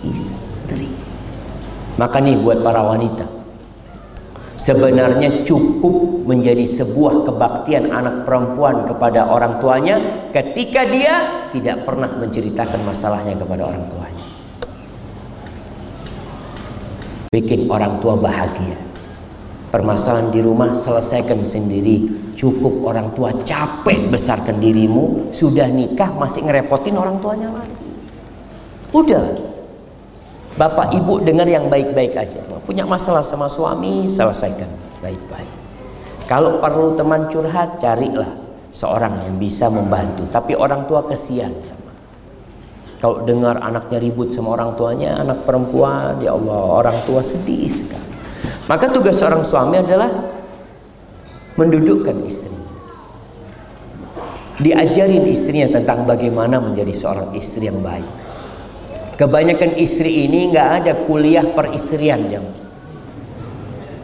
istri. 0.07 0.87
Maka 1.99 2.23
nih 2.23 2.39
buat 2.39 2.63
para 2.63 2.79
wanita 2.79 3.38
sebenarnya 4.59 5.47
cukup 5.47 6.27
menjadi 6.27 6.67
sebuah 6.67 7.23
kebaktian 7.31 7.95
anak 7.95 8.27
perempuan 8.27 8.83
kepada 8.83 9.31
orang 9.31 9.55
tuanya 9.63 10.03
ketika 10.35 10.83
dia 10.83 11.47
tidak 11.55 11.87
pernah 11.87 12.11
menceritakan 12.19 12.83
masalahnya 12.83 13.39
kepada 13.39 13.63
orang 13.63 13.87
tuanya. 13.87 14.25
Bikin 17.31 17.71
orang 17.71 18.03
tua 18.03 18.19
bahagia. 18.19 18.75
Permasalahan 19.69 20.33
di 20.33 20.41
rumah 20.41 20.73
selesaikan 20.73 21.45
sendiri. 21.45 22.27
Cukup 22.33 22.87
orang 22.87 23.13
tua 23.13 23.35
capek 23.35 24.09
besarkan 24.09 24.63
dirimu, 24.63 25.29
sudah 25.35 25.67
nikah 25.67 26.09
masih 26.15 26.47
ngerepotin 26.47 26.95
orang 26.95 27.19
tuanya 27.19 27.51
lagi. 27.51 27.75
Udah, 28.95 29.48
Bapak 30.57 30.95
ibu 30.95 31.21
dengar 31.21 31.45
yang 31.45 31.69
baik-baik 31.69 32.17
aja. 32.17 32.41
Punya 32.65 32.87
masalah 32.87 33.21
sama 33.21 33.45
suami, 33.45 34.09
selesaikan 34.09 34.69
baik-baik. 35.03 35.51
Kalau 36.25 36.61
perlu 36.61 36.93
teman 36.93 37.25
curhat, 37.29 37.81
carilah 37.81 38.29
seorang 38.69 39.17
yang 39.25 39.35
bisa 39.41 39.69
membantu. 39.69 40.29
Tapi 40.29 40.53
orang 40.53 40.85
tua 40.85 41.05
kesian. 41.05 41.49
Kalau 42.99 43.23
dengar 43.23 43.57
anaknya 43.63 43.97
ribut 43.97 44.29
sama 44.29 44.59
orang 44.59 44.75
tuanya, 44.75 45.23
anak 45.23 45.47
perempuan, 45.47 46.19
ya 46.19 46.35
Allah, 46.35 46.83
orang 46.83 46.97
tua 47.07 47.23
sedih 47.23 47.65
sekali. 47.71 48.11
Maka 48.67 48.91
tugas 48.91 49.17
seorang 49.17 49.41
suami 49.41 49.79
adalah 49.79 50.11
mendudukkan 51.55 52.13
istri. 52.27 52.53
Diajarin 54.59 55.23
istrinya 55.31 55.79
tentang 55.79 56.03
bagaimana 56.03 56.59
menjadi 56.59 56.91
seorang 56.91 57.31
istri 57.39 57.71
yang 57.71 57.79
baik 57.79 58.28
Kebanyakan 59.19 59.75
istri 59.75 60.31
ini 60.31 60.47
nggak 60.47 60.69
ada 60.79 60.93
kuliah 61.03 61.43
peristrian 61.51 62.31
jam. 62.31 62.47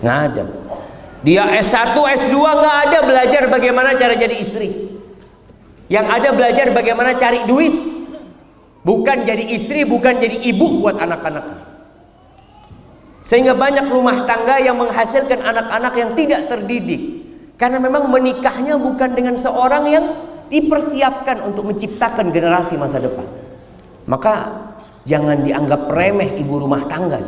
Nggak 0.03 0.19
ada. 0.27 0.43
Dia 1.23 1.47
S1, 1.55 1.95
S2 1.95 2.35
nggak 2.35 2.77
ada 2.91 2.99
belajar 3.07 3.47
bagaimana 3.47 3.95
cara 3.95 4.19
jadi 4.19 4.35
istri. 4.35 4.75
Yang 5.87 6.05
ada 6.19 6.29
belajar 6.35 6.67
bagaimana 6.75 7.15
cari 7.15 7.47
duit. 7.47 7.71
Bukan 8.83 9.23
jadi 9.23 9.55
istri, 9.55 9.87
bukan 9.87 10.19
jadi 10.19 10.35
ibu 10.51 10.83
buat 10.83 10.99
anak-anak. 10.99 11.63
Sehingga 13.23 13.55
banyak 13.55 13.87
rumah 13.87 14.27
tangga 14.27 14.59
yang 14.59 14.75
menghasilkan 14.77 15.39
anak-anak 15.41 15.93
yang 15.95 16.11
tidak 16.11 16.51
terdidik. 16.51 17.23
Karena 17.55 17.79
memang 17.79 18.11
menikahnya 18.11 18.75
bukan 18.75 19.15
dengan 19.15 19.39
seorang 19.39 19.87
yang 19.87 20.05
dipersiapkan 20.51 21.39
untuk 21.47 21.71
menciptakan 21.71 22.35
generasi 22.35 22.75
masa 22.75 22.99
depan. 22.99 23.25
Maka 24.05 24.33
Jangan 25.05 25.45
dianggap 25.45 25.85
remeh 25.93 26.41
ibu 26.41 26.57
rumah 26.57 26.81
tangga. 26.89 27.21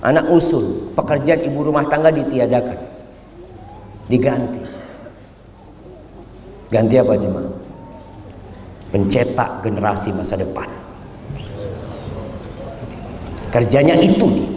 Anak 0.00 0.32
usul, 0.32 0.94
pekerjaan 0.96 1.44
ibu 1.44 1.60
rumah 1.60 1.84
tangga 1.84 2.08
ditiadakan. 2.08 2.78
Diganti. 4.08 4.62
Ganti 6.72 6.96
apa 6.96 7.12
jemaah? 7.12 7.52
Pencetak 8.88 9.50
generasi 9.60 10.08
masa 10.16 10.40
depan. 10.40 10.68
Kerjanya 13.52 14.00
itu 14.00 14.24
nih. 14.24 14.48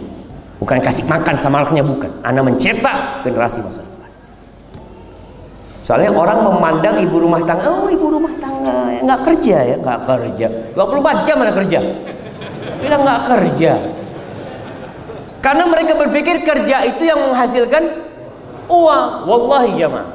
Bukan 0.56 0.78
kasih 0.80 1.04
makan 1.04 1.36
sama 1.36 1.60
anaknya 1.60 1.84
bukan. 1.84 2.08
Anak 2.24 2.48
mencetak 2.48 3.28
generasi 3.28 3.60
masa 3.60 3.84
depan. 3.84 4.10
Soalnya 5.84 6.16
orang 6.16 6.48
memandang 6.48 6.96
ibu 7.02 7.16
rumah 7.20 7.44
tangga, 7.44 7.68
oh 7.68 7.92
ibu 7.92 8.08
rumah 8.08 8.31
nggak 9.02 9.20
kerja 9.26 9.56
ya, 9.62 9.76
nggak 9.78 10.00
kerja. 10.06 10.46
24 10.74 11.26
jam 11.26 11.36
mana 11.38 11.52
kerja? 11.52 11.80
Bilang 12.78 13.00
nggak 13.02 13.22
kerja. 13.28 13.72
Karena 15.42 15.64
mereka 15.66 15.98
berpikir 15.98 16.46
kerja 16.46 16.86
itu 16.86 17.02
yang 17.02 17.18
menghasilkan 17.18 17.82
uang. 18.70 19.08
Wallahi 19.26 19.70
jamaah. 19.74 20.10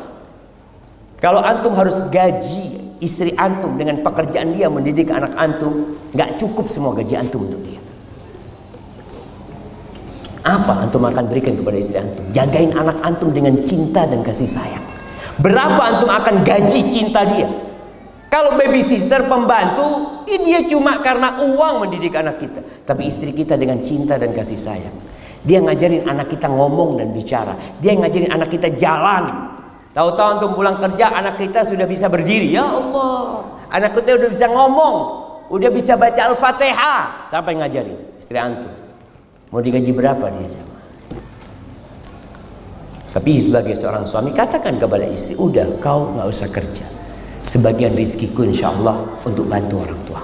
Kalau 1.20 1.42
antum 1.44 1.76
harus 1.76 2.00
gaji 2.08 2.96
istri 3.04 3.34
antum 3.36 3.76
dengan 3.76 4.00
pekerjaan 4.00 4.56
dia 4.56 4.72
mendidik 4.72 5.12
anak 5.12 5.36
antum, 5.36 5.98
nggak 6.16 6.40
cukup 6.40 6.72
semua 6.72 6.96
gaji 6.96 7.20
antum 7.20 7.44
untuk 7.44 7.60
dia. 7.60 7.82
Apa 10.48 10.88
antum 10.88 11.04
akan 11.04 11.28
berikan 11.28 11.60
kepada 11.60 11.76
istri 11.76 12.00
antum? 12.00 12.24
Jagain 12.32 12.72
anak 12.72 13.04
antum 13.04 13.36
dengan 13.36 13.60
cinta 13.68 14.08
dan 14.08 14.24
kasih 14.24 14.48
sayang. 14.48 14.86
Berapa 15.44 15.82
antum 15.92 16.08
akan 16.08 16.48
gaji 16.48 16.88
cinta 16.88 17.28
dia? 17.28 17.67
Kalau 18.28 18.60
babysitter 18.60 19.24
pembantu, 19.24 20.24
ini 20.28 20.52
dia 20.52 20.62
cuma 20.68 21.00
karena 21.00 21.40
uang 21.40 21.88
mendidik 21.88 22.12
anak 22.12 22.44
kita. 22.44 22.60
Tapi 22.84 23.08
istri 23.08 23.32
kita 23.32 23.56
dengan 23.56 23.80
cinta 23.80 24.20
dan 24.20 24.36
kasih 24.36 24.60
sayang. 24.60 24.96
Dia 25.48 25.64
ngajarin 25.64 26.04
anak 26.04 26.36
kita 26.36 26.52
ngomong 26.52 27.00
dan 27.00 27.16
bicara. 27.16 27.56
Dia 27.80 27.96
ngajarin 27.96 28.28
anak 28.28 28.52
kita 28.52 28.68
jalan. 28.76 29.56
Tahu-tahu 29.96 30.28
antum 30.28 30.52
pulang 30.60 30.76
kerja, 30.76 31.16
anak 31.16 31.40
kita 31.40 31.64
sudah 31.64 31.88
bisa 31.88 32.12
berdiri. 32.12 32.52
Ya 32.52 32.68
Allah, 32.68 33.48
anak 33.72 33.96
kita 33.96 34.20
sudah 34.20 34.30
bisa 34.30 34.48
ngomong, 34.52 34.96
udah 35.48 35.72
bisa 35.72 35.96
baca 35.96 36.28
Al-Fatihah. 36.28 37.32
Siapa 37.32 37.48
yang 37.56 37.64
ngajarin? 37.64 38.20
Istri 38.20 38.38
antum. 38.38 38.74
Mau 39.56 39.64
digaji 39.64 39.96
berapa 39.96 40.28
dia 40.36 40.52
sama? 40.52 40.76
Tapi 43.16 43.32
sebagai 43.40 43.74
seorang 43.74 44.04
suami 44.04 44.36
katakan 44.36 44.76
kepada 44.76 45.08
istri, 45.08 45.40
udah 45.40 45.80
kau 45.80 46.12
nggak 46.12 46.28
usah 46.28 46.52
kerja. 46.52 46.97
Sebagian 47.48 47.96
rizkiku 47.96 48.44
insya 48.44 48.76
Allah 48.76 49.08
untuk 49.24 49.48
bantu 49.48 49.80
orang 49.80 50.02
tua. 50.04 50.20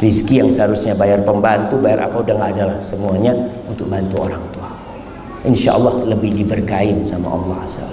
Rizki 0.00 0.40
yang 0.40 0.48
seharusnya 0.48 0.96
bayar 0.96 1.20
pembantu, 1.20 1.76
bayar 1.76 2.08
apa 2.08 2.24
udah 2.24 2.34
nggak 2.40 2.50
ada 2.56 2.64
lah. 2.72 2.78
Semuanya 2.80 3.36
untuk 3.68 3.92
bantu 3.92 4.24
orang 4.24 4.40
tua. 4.48 4.72
Insya 5.44 5.76
Allah 5.76 6.00
lebih 6.08 6.32
diberkain 6.32 7.04
sama 7.04 7.28
Allah 7.28 7.60
Azza 7.64 7.84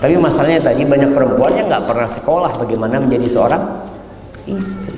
Tapi 0.00 0.16
masalahnya 0.16 0.72
tadi 0.72 0.88
banyak 0.88 1.12
perempuan 1.12 1.52
yang 1.52 1.68
nggak 1.68 1.84
pernah 1.84 2.08
sekolah 2.08 2.52
bagaimana 2.56 2.96
menjadi 2.96 3.28
seorang 3.28 3.62
istri. 4.48 4.96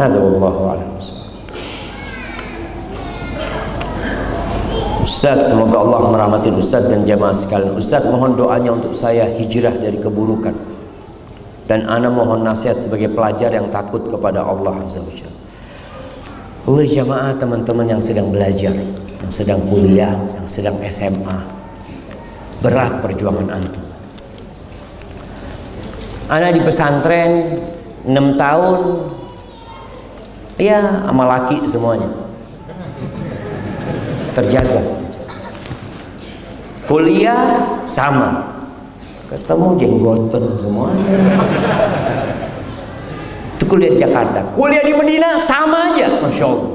A'lam. 0.00 1.23
Ustaz, 5.04 5.52
semoga 5.52 5.84
Allah 5.84 6.00
merahmati 6.08 6.48
Ustaz 6.48 6.88
dan 6.88 7.04
jamaah 7.04 7.36
sekalian. 7.36 7.76
Ustaz, 7.76 8.08
mohon 8.08 8.40
doanya 8.40 8.72
untuk 8.72 8.96
saya 8.96 9.28
hijrah 9.36 9.76
dari 9.76 10.00
keburukan. 10.00 10.56
Dan 11.68 11.84
ana 11.84 12.08
mohon 12.08 12.40
nasihat 12.40 12.80
sebagai 12.80 13.12
pelajar 13.12 13.52
yang 13.52 13.68
takut 13.68 14.00
kepada 14.08 14.40
Allah 14.40 14.72
Azza 14.80 15.04
wa. 15.04 15.12
Oleh 16.72 16.88
jamaah 16.88 17.36
teman-teman 17.36 17.84
yang 17.84 18.00
sedang 18.00 18.32
belajar, 18.32 18.72
yang 19.20 19.28
sedang 19.28 19.60
kuliah, 19.68 20.16
yang 20.40 20.48
sedang 20.48 20.80
SMA. 20.88 21.36
Berat 22.64 23.04
perjuangan 23.04 23.60
antum. 23.60 23.84
Anak 26.32 26.56
di 26.56 26.60
pesantren 26.64 27.60
6 28.08 28.40
tahun 28.40 28.80
ya 30.56 31.04
sama 31.04 31.28
laki 31.28 31.68
semuanya 31.68 32.23
terjaga. 34.34 34.82
Kuliah 36.84 37.64
sama. 37.88 38.52
Ketemu 39.24 39.68
jenggoten 39.80 40.44
semuanya 40.60 41.16
itu 43.64 43.72
kuliah 43.72 43.90
di 43.96 43.98
Jakarta. 43.98 44.44
Kuliah 44.52 44.84
di 44.84 44.92
Medina 44.92 45.40
sama 45.40 45.96
aja 45.96 46.20
Masya 46.20 46.44
Allah. 46.44 46.72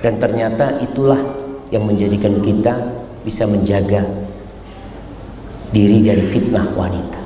Dan 0.00 0.14
ternyata 0.18 0.80
itulah 0.80 1.20
yang 1.68 1.84
menjadikan 1.84 2.40
kita 2.40 2.72
bisa 3.22 3.44
menjaga 3.46 4.02
diri 5.70 6.00
dari 6.02 6.24
fitnah 6.24 6.72
wanita. 6.72 7.20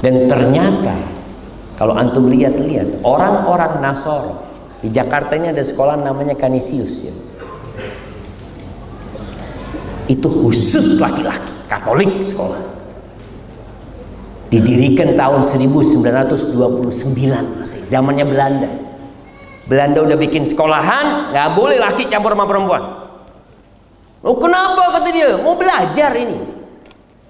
Dan 0.00 0.24
ternyata 0.26 0.96
kalau 1.76 1.94
antum 1.94 2.32
lihat-lihat 2.32 3.04
orang-orang 3.04 3.84
Nasoro 3.84 4.43
di 4.84 4.92
Jakarta 4.92 5.32
ini 5.32 5.48
ada 5.48 5.64
sekolah 5.64 5.96
namanya 5.96 6.36
Kanisius 6.36 7.08
ya. 7.08 7.14
Itu 10.12 10.28
khusus 10.28 11.00
laki-laki, 11.00 11.64
Katolik 11.64 12.20
sekolah. 12.20 12.60
Didirikan 14.52 15.16
tahun 15.16 15.40
1929 15.40 16.52
masih 17.64 17.80
zamannya 17.88 18.28
Belanda. 18.28 18.68
Belanda 19.64 20.04
udah 20.04 20.20
bikin 20.20 20.44
sekolahan, 20.44 21.32
nggak 21.32 21.48
boleh 21.56 21.80
laki 21.80 22.04
campur 22.04 22.36
sama 22.36 22.44
perempuan. 22.44 22.84
Oh 24.20 24.36
kenapa 24.36 25.00
kata 25.00 25.08
dia? 25.08 25.40
Mau 25.40 25.56
belajar 25.56 26.12
ini. 26.12 26.36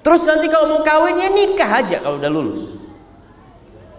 Terus 0.02 0.26
nanti 0.26 0.50
kalau 0.50 0.74
mau 0.74 0.82
kawin 0.82 1.22
ya 1.22 1.30
nikah 1.30 1.70
aja 1.70 2.02
kalau 2.02 2.18
udah 2.18 2.30
lulus. 2.34 2.83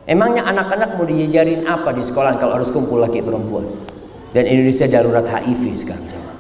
Emangnya 0.06 0.45
anak-anak 0.45 1.02
mau 1.02 1.06
diajarin 1.10 1.65
apa 1.65 1.90
di 1.90 2.06
sekolah 2.06 2.38
kalau 2.38 2.61
harus 2.61 2.69
kumpul 2.69 3.02
laki 3.02 3.26
perempuan? 3.26 3.65
Dan 4.38 4.45
Indonesia 4.45 4.86
darurat 4.86 5.26
HIV 5.26 5.64
sekarang 5.73 6.06
sama. 6.06 6.34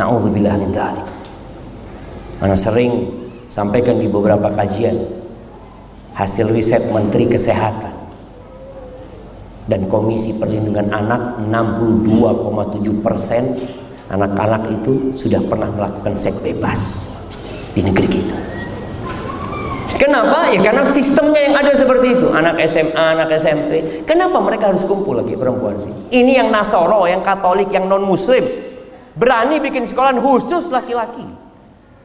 Nauzubillah 0.00 0.56
min 0.56 0.72
dzalik. 0.72 1.08
Mana 2.40 2.56
sering 2.56 3.12
sampaikan 3.52 4.00
di 4.00 4.08
beberapa 4.08 4.48
kajian 4.48 4.96
hasil 6.16 6.48
riset 6.56 6.88
Menteri 6.88 7.28
Kesehatan 7.28 7.92
dan 9.68 9.86
Komisi 9.92 10.40
Perlindungan 10.40 10.88
Anak 10.88 11.36
62,7 11.44 13.04
persen 13.04 13.60
anak-anak 14.08 14.72
itu 14.72 15.12
sudah 15.12 15.40
pernah 15.44 15.68
melakukan 15.68 16.16
seks 16.16 16.40
bebas 16.40 16.80
di 17.76 17.80
negeri 17.84 18.08
kita. 18.08 18.38
Kenapa? 19.98 20.52
Ya 20.52 20.60
karena 20.62 20.82
sistemnya 20.86 21.40
yang 21.50 21.54
ada 21.58 21.72
seperti 21.74 22.20
itu. 22.20 22.26
Anak 22.32 22.60
SMA, 22.68 23.04
anak 23.18 23.28
SMP. 23.36 24.02
Kenapa 24.06 24.38
mereka 24.38 24.70
harus 24.70 24.86
kumpul 24.86 25.18
lagi 25.18 25.34
perempuan 25.34 25.76
sih? 25.80 25.92
Ini 26.12 26.44
yang 26.44 26.48
Nasoro, 26.48 27.04
yang 27.08 27.20
Katolik, 27.20 27.68
yang 27.72 27.90
non 27.90 28.04
Muslim. 28.06 28.44
Berani 29.12 29.60
bikin 29.60 29.84
sekolah 29.84 30.16
khusus 30.16 30.72
laki-laki. 30.72 31.26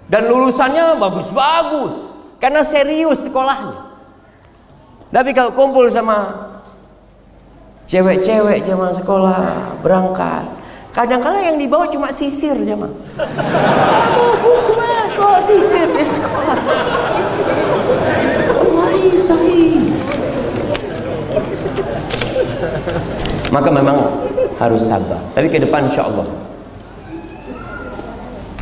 Dan 0.07 0.27
lulusannya 0.27 0.99
bagus-bagus. 0.99 2.07
Karena 2.37 2.61
serius 2.61 3.25
sekolahnya. 3.25 3.87
Tapi 5.07 5.31
kalau 5.31 5.55
kumpul 5.55 5.87
sama 5.87 6.47
cewek-cewek 7.87 8.67
zaman 8.67 8.91
sekolah 8.91 9.79
berangkat 9.79 10.56
kadang-kala 10.95 11.39
yang 11.43 11.57
dibawa 11.59 11.87
cuma 11.87 12.11
sisir 12.11 12.55
zaman 12.63 12.91
bawa 14.15 14.33
buku 14.43 14.71
mas 14.75 15.11
bawa 15.15 15.39
sisir 15.43 15.87
di 15.91 16.05
sekolah. 16.05 16.59
Maka 23.47 23.69
memang 23.71 23.97
harus 24.59 24.83
sabar. 24.83 25.23
Tapi 25.31 25.47
ke 25.47 25.63
depan 25.63 25.87
insya 25.87 26.03
Allah 26.05 26.27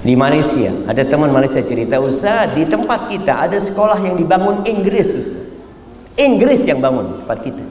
di 0.05 0.13
Malaysia 0.13 0.69
ada 0.85 1.01
teman 1.01 1.33
Malaysia 1.33 1.57
cerita 1.65 1.97
Ustaz 1.97 2.53
di 2.53 2.69
tempat 2.69 3.09
kita 3.09 3.49
ada 3.49 3.57
sekolah 3.57 3.97
yang 4.05 4.13
dibangun 4.13 4.61
Inggris. 4.61 5.33
Inggris 6.15 6.61
yang 6.69 6.79
bangun 6.79 7.25
tempat 7.25 7.41
kita. 7.41 7.65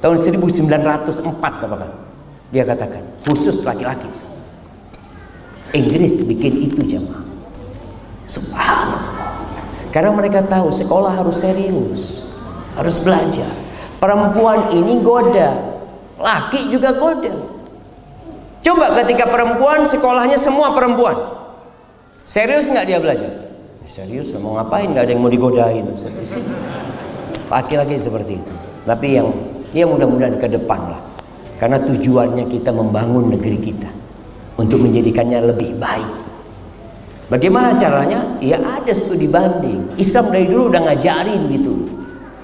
Tahun 0.00 0.16
1904 0.16 1.12
apakah 1.38 2.07
dia 2.48 2.64
katakan 2.64 3.04
khusus 3.28 3.60
laki-laki. 3.60 4.08
Inggris 5.76 6.24
bikin 6.24 6.64
itu 6.64 6.80
jemaah. 6.80 7.20
Subhanallah. 8.24 9.04
Karena 9.92 10.12
mereka 10.12 10.40
tahu 10.44 10.72
sekolah 10.72 11.12
harus 11.12 11.44
serius 11.44 12.24
harus 12.72 12.96
belajar. 13.00 13.52
Perempuan 13.98 14.72
ini 14.72 15.02
goda 15.04 15.52
laki 16.16 16.72
juga 16.72 16.96
goda. 16.96 17.32
Coba 18.64 18.96
ketika 19.04 19.28
perempuan 19.28 19.84
sekolahnya 19.84 20.40
semua 20.40 20.72
perempuan. 20.72 21.16
Serius 22.24 22.68
nggak 22.68 22.86
dia 22.88 22.98
belajar? 23.00 23.32
Serius 23.88 24.32
mau 24.36 24.56
ngapain? 24.56 24.88
Nggak 24.92 25.04
ada 25.08 25.12
yang 25.12 25.20
mau 25.24 25.32
digodain. 25.32 25.84
Laki-laki 27.48 27.96
seperti 27.96 28.40
itu. 28.40 28.54
Tapi 28.84 29.08
yang 29.20 29.28
ya 29.72 29.84
mudah-mudahan 29.88 30.36
ke 30.36 30.48
depan 30.48 30.80
lah 30.96 31.07
karena 31.58 31.82
tujuannya 31.82 32.46
kita 32.46 32.70
membangun 32.70 33.34
negeri 33.34 33.58
kita 33.58 33.90
untuk 34.58 34.82
menjadikannya 34.82 35.50
lebih 35.50 35.74
baik. 35.78 36.10
Bagaimana 37.28 37.76
caranya? 37.76 38.40
Ya 38.40 38.56
ada 38.56 38.94
studi 38.96 39.28
banding. 39.28 39.98
Islam 40.00 40.32
dari 40.32 40.48
dulu 40.48 40.72
udah 40.72 40.80
ngajarin 40.88 41.42
gitu. 41.52 41.74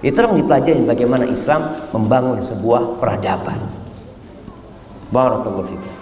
Itu 0.04 0.20
orang 0.20 0.36
dipelajari 0.36 0.84
bagaimana 0.84 1.24
Islam 1.24 1.88
membangun 1.96 2.44
sebuah 2.44 3.00
peradaban. 3.00 3.56
Barakallahu 5.08 5.64
fikum. 5.64 5.94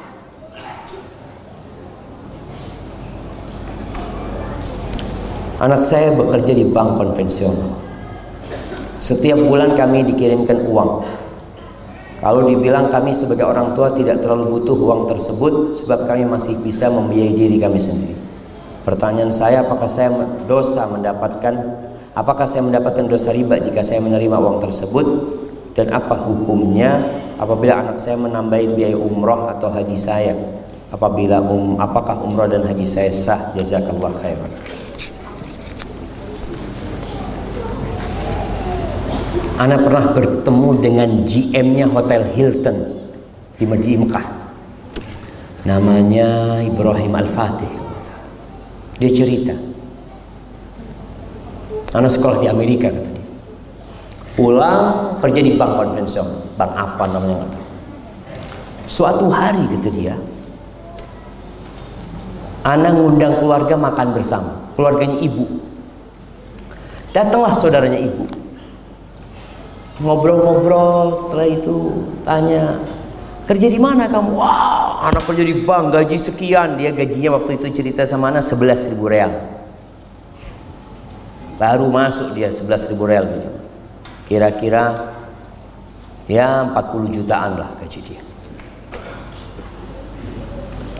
Anak 5.62 5.78
saya 5.86 6.10
bekerja 6.18 6.50
di 6.58 6.66
bank 6.66 6.98
konvensional. 6.98 7.78
Setiap 8.98 9.38
bulan 9.38 9.78
kami 9.78 10.02
dikirimkan 10.02 10.66
uang 10.66 11.06
kalau 12.22 12.46
dibilang 12.46 12.86
kami 12.86 13.10
sebagai 13.10 13.42
orang 13.42 13.74
tua 13.74 13.90
tidak 13.90 14.22
terlalu 14.22 14.54
butuh 14.62 14.78
uang 14.78 15.10
tersebut 15.10 15.74
sebab 15.74 16.06
kami 16.06 16.22
masih 16.22 16.54
bisa 16.62 16.86
membiayai 16.86 17.34
diri 17.34 17.58
kami 17.58 17.82
sendiri. 17.82 18.14
Pertanyaan 18.86 19.34
saya 19.34 19.66
apakah 19.66 19.90
saya 19.90 20.14
dosa 20.46 20.86
mendapatkan 20.86 21.54
apakah 22.14 22.46
saya 22.46 22.62
mendapatkan 22.62 23.10
dosa 23.10 23.34
riba 23.34 23.58
jika 23.58 23.82
saya 23.82 23.98
menerima 23.98 24.38
uang 24.38 24.62
tersebut 24.62 25.06
dan 25.74 25.90
apa 25.90 26.14
hukumnya 26.22 27.02
apabila 27.42 27.82
anak 27.82 27.98
saya 27.98 28.14
menambahin 28.14 28.78
biaya 28.78 28.94
umroh 28.94 29.50
atau 29.50 29.74
haji 29.74 29.98
saya 29.98 30.38
apabila 30.94 31.42
um, 31.42 31.74
apakah 31.82 32.22
umroh 32.22 32.46
dan 32.46 32.62
haji 32.62 32.86
saya 32.86 33.10
sah 33.10 33.50
jazakallah 33.58 34.14
khairan. 34.22 34.50
Ana 39.62 39.78
pernah 39.78 40.10
bertemu 40.10 40.70
dengan 40.82 41.22
GM-nya 41.22 41.86
Hotel 41.86 42.26
Hilton 42.34 42.82
di 43.54 43.94
Mekah. 43.94 44.26
Namanya 45.62 46.58
Ibrahim 46.66 47.14
Al-Fatih. 47.14 47.70
Dia 48.98 49.10
cerita. 49.14 49.54
Anak 51.94 52.10
sekolah 52.10 52.42
di 52.42 52.50
Amerika 52.50 52.90
kata 52.90 53.06
dia. 53.06 53.26
Pulang 54.34 55.14
kerja 55.22 55.38
di 55.38 55.54
bank 55.54 55.78
konvensional. 55.78 56.42
Bank 56.58 56.72
apa 56.74 57.04
namanya 57.06 57.46
kata. 57.46 57.58
Suatu 58.90 59.30
hari 59.30 59.62
kata 59.78 59.90
dia. 59.94 60.18
Anak 62.66 62.98
ngundang 62.98 63.38
keluarga 63.38 63.78
makan 63.78 64.10
bersama. 64.10 64.74
Keluarganya 64.74 65.22
ibu. 65.22 65.46
Datanglah 67.14 67.54
saudaranya 67.54 68.02
ibu 68.02 68.41
ngobrol-ngobrol 70.02 71.14
setelah 71.14 71.48
itu 71.48 71.76
tanya 72.26 72.82
Kerja 73.42 73.66
di 73.66 73.80
mana 73.82 74.06
kamu? 74.06 74.38
Wah, 74.38 75.10
anak 75.10 75.26
kerja 75.26 75.42
di 75.42 75.66
bank, 75.66 75.90
gaji 75.90 76.14
sekian. 76.14 76.78
Dia 76.78 76.94
gajinya 76.94 77.42
waktu 77.42 77.58
itu 77.58 77.82
cerita 77.82 78.06
sama 78.06 78.30
anak 78.30 78.46
11 78.46 78.94
ribu 78.94 79.10
real. 79.10 79.34
Baru 81.58 81.90
masuk 81.90 82.38
dia 82.38 82.54
11 82.54 82.94
ribu 82.94 83.04
real. 83.10 83.26
Kira-kira 84.30 85.10
ya 86.30 86.70
40 86.70 87.18
jutaan 87.18 87.58
lah 87.58 87.70
gaji 87.82 88.00
dia. 88.06 88.22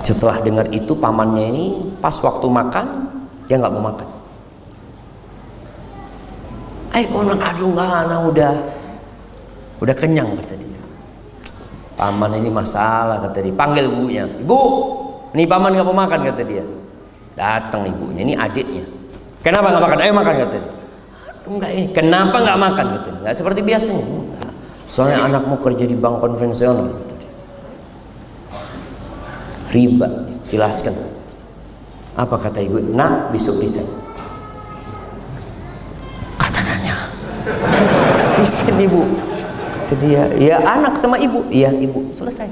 Setelah 0.03 0.43
dengar 0.43 0.67
itu 0.75 0.99
pamannya 0.99 1.45
ini 1.47 1.67
pas 2.03 2.19
waktu 2.19 2.47
makan 2.51 2.87
dia 3.47 3.55
nggak 3.55 3.71
mau 3.71 3.87
makan. 3.87 4.09
Ayo 6.93 7.07
anak 7.23 7.41
aduh 7.55 7.71
nggak 7.71 7.91
anak 8.05 8.21
udah 8.35 8.82
udah 9.83 9.95
kenyang 9.99 10.39
kata 10.39 10.55
dia. 10.55 10.79
Paman 11.99 12.39
ini 12.39 12.49
masalah 12.55 13.19
kata 13.27 13.43
dia. 13.43 13.51
Panggil 13.51 13.91
ibunya. 13.91 14.25
Ibu, 14.31 14.61
ini 15.35 15.43
paman 15.45 15.75
nggak 15.75 15.87
mau 15.91 15.97
makan 16.07 16.21
kata 16.31 16.43
dia. 16.47 16.63
Datang 17.35 17.91
ibunya. 17.91 18.23
Ini 18.23 18.35
adiknya. 18.39 18.87
Kenapa 19.43 19.75
nggak 19.75 19.83
makan? 19.83 19.99
Ayo 19.99 20.13
makan 20.15 20.35
kata 20.47 20.57
dia. 20.63 20.73
Enggak 21.43 21.71
ini. 21.75 21.87
Kenapa 21.91 22.37
nggak 22.39 22.59
makan 22.63 22.87
kata 22.95 23.09
dia. 23.11 23.21
Nggak 23.27 23.35
seperti 23.35 23.61
biasanya. 23.67 24.07
Soalnya 24.87 25.19
anakmu 25.27 25.59
kerja 25.59 25.85
di 25.89 25.99
bank 25.99 26.23
konvensional. 26.23 26.87
Kata 26.95 27.15
dia. 27.19 27.31
Riba. 29.75 30.09
Jelaskan. 30.47 30.95
Apa 32.15 32.39
kata 32.39 32.63
ibu? 32.63 32.79
Nak 32.79 33.35
besok 33.35 33.59
bisa. 33.59 33.83
Kata 36.39 36.61
nanya. 36.63 37.09
Resign 38.39 38.79
ibu. 38.79 39.32
Kata 39.93 40.09
dia, 40.09 40.25
ya 40.41 40.57
anak 40.65 40.97
sama 40.97 41.21
ibu. 41.21 41.45
Iya 41.53 41.69
ibu. 41.69 42.17
Selesai. 42.17 42.49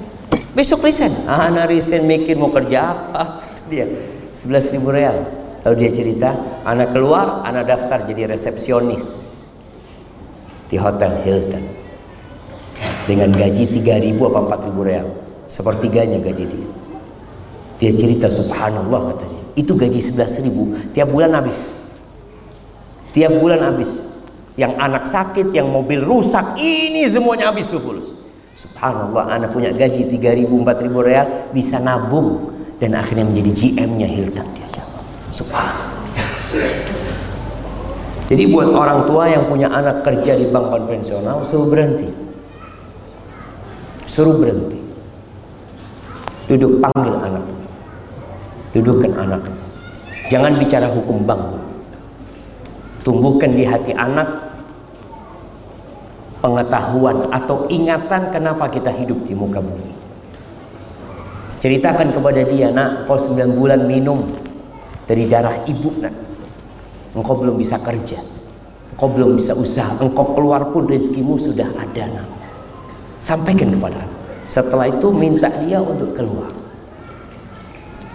Besok 0.52 0.84
resign. 0.84 1.24
Ah, 1.24 1.48
anak 1.48 1.72
resign 1.72 2.04
mikir 2.04 2.36
mau 2.36 2.52
kerja 2.52 2.92
apa? 2.92 3.40
Kata 3.40 3.64
dia. 3.72 3.88
11 4.28 4.76
ribu 4.76 4.92
real. 4.92 5.24
Lalu 5.64 5.74
dia 5.80 5.90
cerita, 5.96 6.36
anak 6.68 6.92
keluar, 6.92 7.40
anak 7.48 7.64
daftar 7.64 8.04
jadi 8.04 8.36
resepsionis 8.36 9.40
di 10.68 10.76
Hotel 10.76 11.16
Hilton. 11.24 11.64
Dengan 13.08 13.32
gaji 13.32 13.72
3 13.72 14.04
ribu 14.04 14.28
apa 14.28 14.60
4 14.60 14.68
ribu 14.68 14.84
real. 14.84 15.08
Sepertiganya 15.48 16.20
gaji 16.20 16.44
dia. 16.44 16.68
Dia 17.80 17.92
cerita 17.96 18.28
subhanallah 18.28 19.16
katanya. 19.16 19.40
Itu 19.56 19.80
gaji 19.80 19.96
11 19.96 20.44
ribu 20.44 20.76
tiap 20.92 21.08
bulan 21.08 21.32
habis. 21.32 21.88
Tiap 23.16 23.32
bulan 23.40 23.64
habis. 23.64 24.19
Yang 24.60 24.72
anak 24.76 25.04
sakit, 25.08 25.56
yang 25.56 25.72
mobil 25.72 26.04
rusak, 26.04 26.60
ini 26.60 27.08
semuanya 27.08 27.48
habis 27.48 27.64
tuh 27.64 27.80
fulus. 27.80 28.12
Subhanallah, 28.60 29.40
anak 29.40 29.56
punya 29.56 29.72
gaji 29.72 30.04
3 30.04 30.36
ribu, 30.36 30.60
4 30.60 30.84
ribu 30.84 31.00
real 31.00 31.48
bisa 31.48 31.80
nabung 31.80 32.52
dan 32.76 32.92
akhirnya 32.92 33.24
menjadi 33.24 33.56
GM-nya 33.56 34.04
Hilton 34.04 34.44
dia. 34.52 34.68
Subhanallah. 35.32 35.96
Jadi 38.28 38.42
buat 38.52 38.68
orang 38.68 39.08
tua 39.08 39.32
yang 39.32 39.48
punya 39.48 39.72
anak 39.72 40.04
kerja 40.04 40.36
di 40.36 40.44
bank 40.52 40.68
konvensional 40.68 41.40
suruh 41.40 41.66
berhenti. 41.66 42.06
Suruh 44.04 44.36
berhenti. 44.36 44.76
Duduk 46.52 46.84
panggil 46.84 47.16
anak. 47.16 47.44
Dudukkan 48.76 49.12
anak. 49.16 49.42
Jangan 50.28 50.52
bicara 50.60 50.86
hukum 50.92 51.24
bank. 51.24 51.58
Tumbuhkan 53.02 53.56
di 53.56 53.64
hati 53.64 53.96
anak 53.96 54.49
pengetahuan 56.40 57.28
atau 57.28 57.68
ingatan 57.68 58.32
kenapa 58.32 58.72
kita 58.72 58.88
hidup 58.90 59.28
di 59.28 59.36
muka 59.36 59.60
bumi. 59.60 59.92
Ceritakan 61.60 62.16
kepada 62.16 62.40
dia, 62.40 62.72
nak, 62.72 63.04
kau 63.04 63.20
9 63.20 63.52
bulan 63.52 63.84
minum 63.84 64.24
dari 65.04 65.28
darah 65.28 65.60
ibu, 65.68 65.92
nak. 66.00 66.14
Engkau 67.12 67.36
belum 67.36 67.60
bisa 67.60 67.76
kerja. 67.76 68.16
Engkau 68.96 69.12
belum 69.12 69.36
bisa 69.36 69.52
usaha. 69.52 69.92
Engkau 70.00 70.32
keluar 70.32 70.72
pun 70.72 70.88
rezekimu 70.88 71.36
sudah 71.36 71.68
ada, 71.76 72.08
nak. 72.08 72.28
Sampaikan 73.20 73.76
kepada 73.76 74.00
anak. 74.00 74.20
Setelah 74.48 74.88
itu 74.88 75.12
minta 75.12 75.52
dia 75.60 75.84
untuk 75.84 76.16
keluar. 76.16 76.48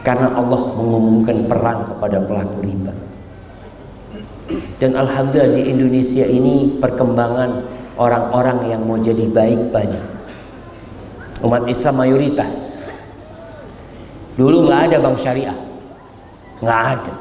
Karena 0.01 0.33
Allah 0.33 0.73
mengumumkan 0.73 1.45
perang 1.45 1.85
kepada 1.85 2.17
pelaku 2.25 2.57
riba. 2.65 2.93
Dan 4.77 4.97
Alhamdulillah 4.97 5.53
di 5.53 5.63
Indonesia 5.69 6.25
ini 6.25 6.77
perkembangan 6.77 7.74
orang-orang 7.95 8.71
yang 8.71 8.81
mau 8.83 8.99
jadi 8.99 9.27
baik 9.27 9.71
banyak. 9.71 10.05
Umat 11.43 11.67
Islam 11.67 11.99
mayoritas. 11.99 12.87
Dulu 14.35 14.67
nggak 14.67 14.91
ada 14.91 14.97
bank 14.99 15.17
syariah, 15.19 15.57
nggak 16.59 16.81
ada. 16.95 17.13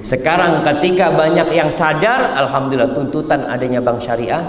Sekarang 0.00 0.60
ketika 0.64 1.12
banyak 1.12 1.52
yang 1.52 1.68
sadar, 1.72 2.36
alhamdulillah 2.36 2.92
tuntutan 2.92 3.48
adanya 3.48 3.80
bank 3.80 4.00
syariah 4.00 4.44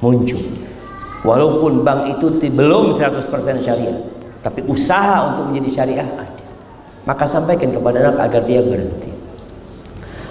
muncul. 0.00 0.40
Walaupun 1.24 1.84
bank 1.84 2.16
itu 2.16 2.32
belum 2.48 2.96
100% 2.96 3.64
syariah, 3.64 3.96
tapi 4.40 4.64
usaha 4.68 5.32
untuk 5.32 5.52
menjadi 5.52 5.82
syariah 5.82 6.08
ada. 6.08 6.44
Maka 7.04 7.24
sampaikan 7.28 7.72
kepada 7.72 8.08
anak 8.08 8.16
agar 8.18 8.42
dia 8.44 8.60
berhenti. 8.64 9.12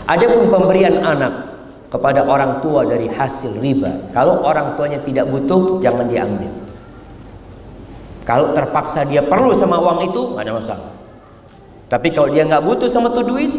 Adapun 0.06 0.54
pemberian 0.54 1.02
anak 1.02 1.55
kepada 1.90 2.26
orang 2.26 2.60
tua 2.60 2.84
dari 2.84 3.06
hasil 3.08 3.62
riba, 3.62 4.10
kalau 4.12 4.42
orang 4.42 4.74
tuanya 4.76 5.00
tidak 5.06 5.30
butuh, 5.30 5.80
jangan 5.80 6.10
diambil. 6.10 6.52
Kalau 8.26 8.52
terpaksa 8.58 9.06
dia 9.06 9.22
perlu 9.22 9.54
sama 9.54 9.78
uang 9.78 10.10
itu, 10.10 10.22
nggak 10.34 10.44
ada 10.50 10.54
masalah. 10.58 10.90
Tapi 11.86 12.10
kalau 12.10 12.34
dia 12.34 12.42
nggak 12.50 12.66
butuh 12.66 12.90
sama 12.90 13.14
tuh 13.14 13.22
duit, 13.22 13.54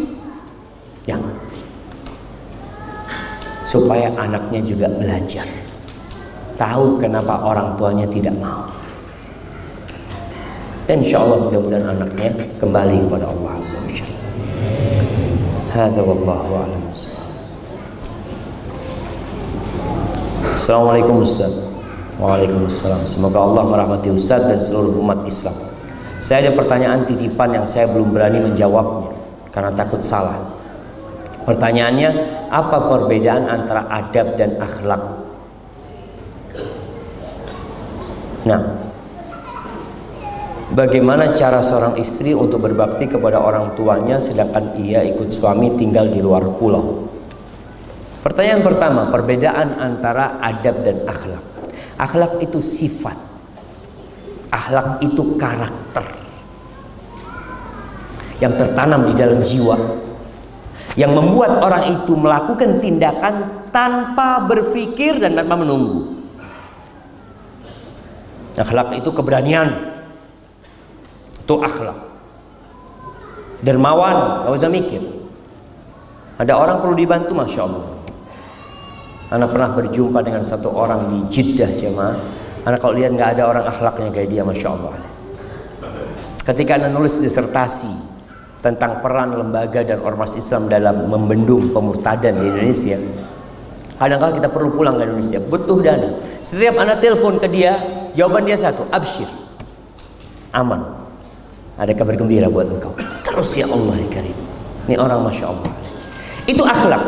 jangan. 1.07 1.31
Supaya 3.63 4.11
anaknya 4.19 4.63
juga 4.67 4.91
belajar. 4.91 5.47
Tahu 6.59 6.99
kenapa 6.99 7.47
orang 7.47 7.79
tuanya 7.79 8.07
tidak 8.11 8.35
mau. 8.43 8.67
Dan 10.87 11.03
insya 11.03 11.19
Allah 11.23 11.47
mudah-mudahan 11.47 11.99
anaknya 11.99 12.31
kembali 12.63 12.97
kepada 13.07 13.27
Allah 13.27 13.53
Azza 13.59 13.79
wa 16.03 16.15
wallahu 16.15 16.53
a'lam. 16.63 17.26
Assalamualaikum 20.57 21.21
Ustaz. 21.21 21.53
Waalaikumsalam. 22.17 23.05
Semoga 23.05 23.45
Allah 23.45 23.61
merahmati 23.69 24.09
Ustaz 24.09 24.41
dan 24.49 24.57
seluruh 24.57 25.05
umat 25.05 25.21
Islam. 25.29 25.53
Saya 26.25 26.49
ada 26.49 26.57
pertanyaan 26.57 27.05
titipan 27.05 27.53
yang 27.53 27.69
saya 27.69 27.93
belum 27.93 28.09
berani 28.09 28.41
menjawabnya 28.41 29.13
karena 29.53 29.69
takut 29.77 30.01
salah. 30.01 30.49
Pertanyaannya, 31.45 32.09
apa 32.49 32.89
perbedaan 32.89 33.53
antara 33.53 33.85
adab 33.85 34.41
dan 34.41 34.57
akhlak? 34.57 35.03
Nah, 38.49 38.61
bagaimana 40.73 41.37
cara 41.37 41.61
seorang 41.61 42.01
istri 42.01 42.33
untuk 42.33 42.65
berbakti 42.65 43.05
kepada 43.05 43.45
orang 43.45 43.77
tuanya 43.77 44.17
sedangkan 44.17 44.73
ia 44.81 45.05
ikut 45.05 45.29
suami 45.37 45.77
tinggal 45.77 46.09
di 46.09 46.25
luar 46.25 46.49
pulau? 46.57 47.06
Pertanyaan 48.27 48.67
pertama, 48.67 49.07
perbedaan 49.07 49.79
antara 49.79 50.43
adab 50.43 50.83
dan 50.83 50.99
akhlak. 51.07 51.47
Akhlak 51.95 52.43
itu 52.43 52.59
sifat. 52.59 53.15
Akhlak 54.51 54.99
itu 54.99 55.39
karakter. 55.39 56.03
Yang 58.43 58.67
tertanam 58.67 59.07
di 59.07 59.15
dalam 59.15 59.39
jiwa. 59.47 59.79
Yang 60.99 61.13
membuat 61.15 61.63
orang 61.63 62.03
itu 62.03 62.19
melakukan 62.19 62.83
tindakan 62.83 63.63
tanpa 63.71 64.43
berpikir 64.43 65.23
dan 65.23 65.39
tanpa 65.39 65.63
menunggu. 65.63 66.19
Akhlak 68.59 68.99
itu 68.99 69.15
keberanian. 69.15 69.71
Itu 71.47 71.63
akhlak. 71.63 71.95
Dermawan, 73.63 74.51
gak 74.51 74.59
usah 74.59 74.67
mikir. 74.67 75.15
Ada 76.43 76.59
orang 76.59 76.83
perlu 76.83 76.99
dibantu, 76.99 77.31
Masya 77.31 77.63
Allah. 77.63 77.96
Anak 79.27 79.51
pernah 79.51 79.75
berjumpa 79.75 80.23
dengan 80.23 80.47
satu 80.47 80.71
orang 80.71 81.11
di 81.11 81.19
Jeddah 81.35 81.71
jemaah. 81.75 82.15
Anak 82.63 82.79
kalau 82.79 82.95
lihat 82.95 83.15
nggak 83.15 83.31
ada 83.39 83.43
orang 83.51 83.65
akhlaknya 83.67 84.11
kayak 84.15 84.29
dia, 84.31 84.43
masya 84.47 84.71
Allah. 84.71 84.95
Ketika 86.47 86.79
anak 86.79 86.95
nulis 86.95 87.19
disertasi 87.19 87.91
tentang 88.63 89.03
peran 89.03 89.35
lembaga 89.35 89.83
dan 89.83 89.99
ormas 89.99 90.39
Islam 90.39 90.71
dalam 90.71 91.11
membendung 91.11 91.75
pemurtadan 91.75 92.39
di 92.39 92.47
Indonesia, 92.55 92.99
kadang-kadang 93.99 94.39
kita 94.39 94.49
perlu 94.55 94.71
pulang 94.79 94.95
ke 94.95 95.11
Indonesia, 95.11 95.43
butuh 95.43 95.79
dana. 95.83 96.11
Setiap 96.47 96.79
anak 96.79 97.03
telepon 97.03 97.43
ke 97.43 97.51
dia, 97.51 97.75
jawaban 98.15 98.47
dia 98.47 98.55
satu, 98.55 98.87
absyir, 98.95 99.27
aman. 100.55 100.87
Ada 101.83 101.99
kabar 101.99 102.15
gembira 102.15 102.47
buat 102.47 102.71
engkau. 102.71 102.95
Terus 103.27 103.59
ya 103.59 103.67
Allah 103.67 103.95
ya 103.99 104.09
Karim. 104.09 104.39
Ini 104.87 104.97
orang 105.03 105.27
masya 105.27 105.51
Allah. 105.51 105.71
Itu 106.47 106.63
akhlak, 106.63 107.03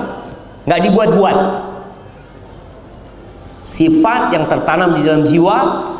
nggak 0.67 0.81
dibuat-buat. 0.83 1.39
Sifat 3.69 4.33
yang 4.33 4.49
tertanam 4.49 4.97
di 4.97 5.05
dalam 5.05 5.29
jiwa 5.29 5.59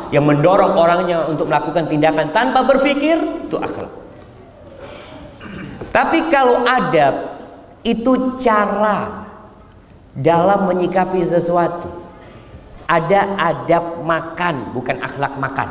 yang 0.09 0.25
mendorong 0.25 0.73
orangnya 0.73 1.29
untuk 1.29 1.53
melakukan 1.53 1.85
tindakan 1.85 2.33
tanpa 2.33 2.65
berpikir 2.65 3.45
itu 3.45 3.61
akhlak. 3.61 3.93
Tapi 5.93 6.33
kalau 6.33 6.65
adab 6.65 7.37
itu 7.85 8.41
cara 8.41 9.29
dalam 10.17 10.65
menyikapi 10.65 11.21
sesuatu. 11.21 12.09
Ada 12.89 13.37
adab 13.37 14.01
makan, 14.01 14.73
bukan 14.73 14.97
akhlak 15.05 15.37
makan. 15.37 15.69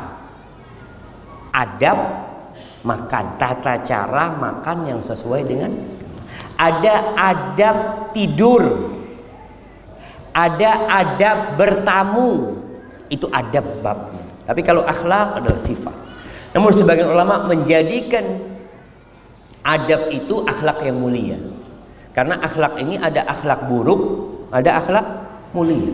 Adab 1.51 1.99
makan, 2.87 3.25
tata 3.35 3.83
cara 3.83 4.39
makan 4.39 4.87
yang 4.87 5.03
sesuai 5.03 5.43
dengan 5.43 5.75
ada 6.55 6.95
adab 7.19 8.07
tidur. 8.15 8.95
Ada 10.39 10.71
adab 10.87 11.59
bertamu. 11.59 12.55
Itu 13.11 13.27
adab 13.27 13.83
babnya. 13.83 14.23
Tapi 14.47 14.63
kalau 14.63 14.87
akhlak 14.87 15.43
adalah 15.43 15.59
sifat. 15.59 15.91
Namun 16.55 16.71
sebagian 16.71 17.11
ulama 17.11 17.43
menjadikan 17.43 18.39
adab 19.67 20.07
itu 20.15 20.39
akhlak 20.47 20.79
yang 20.87 20.95
mulia. 20.95 21.35
Karena 22.15 22.39
akhlak 22.39 22.79
ini 22.79 22.95
ada 22.95 23.27
akhlak 23.27 23.67
buruk, 23.67 24.01
ada 24.49 24.79
akhlak 24.79 25.05
mulia. 25.51 25.93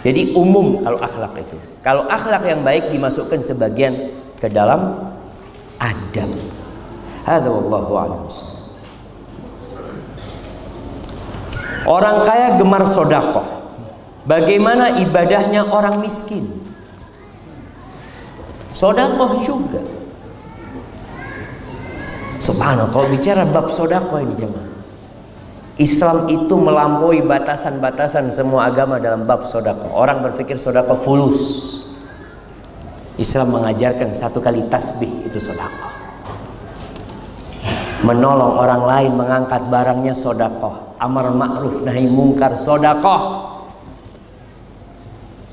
Jadi 0.00 0.32
umum 0.32 0.80
kalau 0.80 0.96
akhlak 0.96 1.36
itu. 1.44 1.56
Kalau 1.84 2.08
akhlak 2.08 2.42
yang 2.48 2.64
baik 2.64 2.88
dimasukkan 2.88 3.44
sebagian 3.44 4.16
ke 4.40 4.48
dalam 4.48 5.12
adab. 5.76 6.32
Hadza 7.28 7.48
wallahu 7.52 7.92
a'lam. 8.00 8.22
Orang 11.88 12.24
kaya 12.24 12.60
gemar 12.60 12.84
sodakoh. 12.84 13.46
Bagaimana 14.28 15.00
ibadahnya 15.00 15.64
orang 15.64 16.00
miskin? 16.04 16.44
Sodakoh 18.76 19.40
juga. 19.40 19.80
Subhanallah, 22.40 22.88
kalau 22.88 23.08
bicara 23.12 23.44
bab 23.44 23.68
sodakoh 23.68 24.20
ini 24.20 24.34
jemaah. 24.36 24.70
Islam 25.80 26.28
itu 26.28 26.52
melampaui 26.60 27.24
batasan-batasan 27.24 28.28
semua 28.28 28.68
agama 28.68 29.00
dalam 29.00 29.24
bab 29.24 29.48
sodako. 29.48 29.88
Orang 29.96 30.20
berpikir 30.20 30.60
sodako 30.60 30.92
fulus. 30.92 31.40
Islam 33.16 33.56
mengajarkan 33.56 34.12
satu 34.12 34.44
kali 34.44 34.68
tasbih 34.68 35.08
itu 35.24 35.40
sodako. 35.40 35.99
Menolong 38.00 38.56
orang 38.56 38.82
lain 38.88 39.12
mengangkat 39.12 39.68
barangnya 39.68 40.16
sodako. 40.16 40.96
Amar 40.96 41.28
ma'ruf 41.32 41.84
nahi 41.84 42.08
mungkar 42.08 42.56
sodako. 42.56 43.48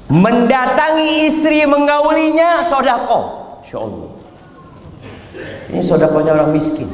Mendatangi 0.07 1.27
istri 1.27 1.67
menggaulinya 1.67 2.63
sodako. 2.63 3.19
Insya 3.59 3.83
Allah. 3.83 4.09
Ini 5.67 5.83
sodakonya 5.83 6.31
orang 6.39 6.55
miskin. 6.55 6.87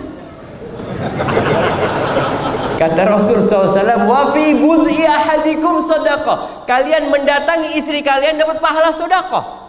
Kata 2.74 3.02
Rasul 3.06 3.46
SAW, 3.46 4.10
wa 4.10 4.34
fi 4.34 4.58
bud'i 4.58 5.06
ahadikum 5.06 5.86
sadaqah. 5.86 6.66
Kalian 6.66 7.14
mendatangi 7.14 7.78
istri 7.78 8.02
kalian 8.02 8.42
dapat 8.42 8.58
pahala 8.58 8.90
sedekah. 8.90 9.62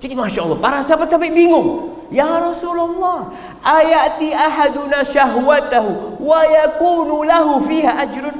Jadi 0.00 0.14
Masya 0.16 0.46
Allah, 0.46 0.58
para 0.62 0.78
sahabat 0.80 1.12
sampai 1.12 1.34
bingung. 1.34 1.99
Ya 2.10 2.26
Rasulullah, 2.42 3.30
ayati 3.62 4.34
ahaduna 4.34 5.06
syahwatahu 5.06 6.18
wa 6.18 6.42
yakunu 6.42 7.22
lahu 7.22 7.62
fiha 7.62 8.02
ajrun. 8.02 8.34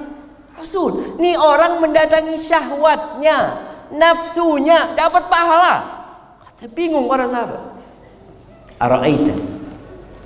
Rasul, 0.58 1.16
ini 1.16 1.38
orang 1.38 1.80
mendatangi 1.80 2.36
syahwatnya, 2.36 3.64
nafsunya, 3.94 4.92
dapat 4.98 5.30
pahala. 5.30 5.74
Kata 6.44 6.66
bingung 6.74 7.06
para 7.08 7.24
sahabat. 7.24 7.70
Ara'aita 8.80 9.36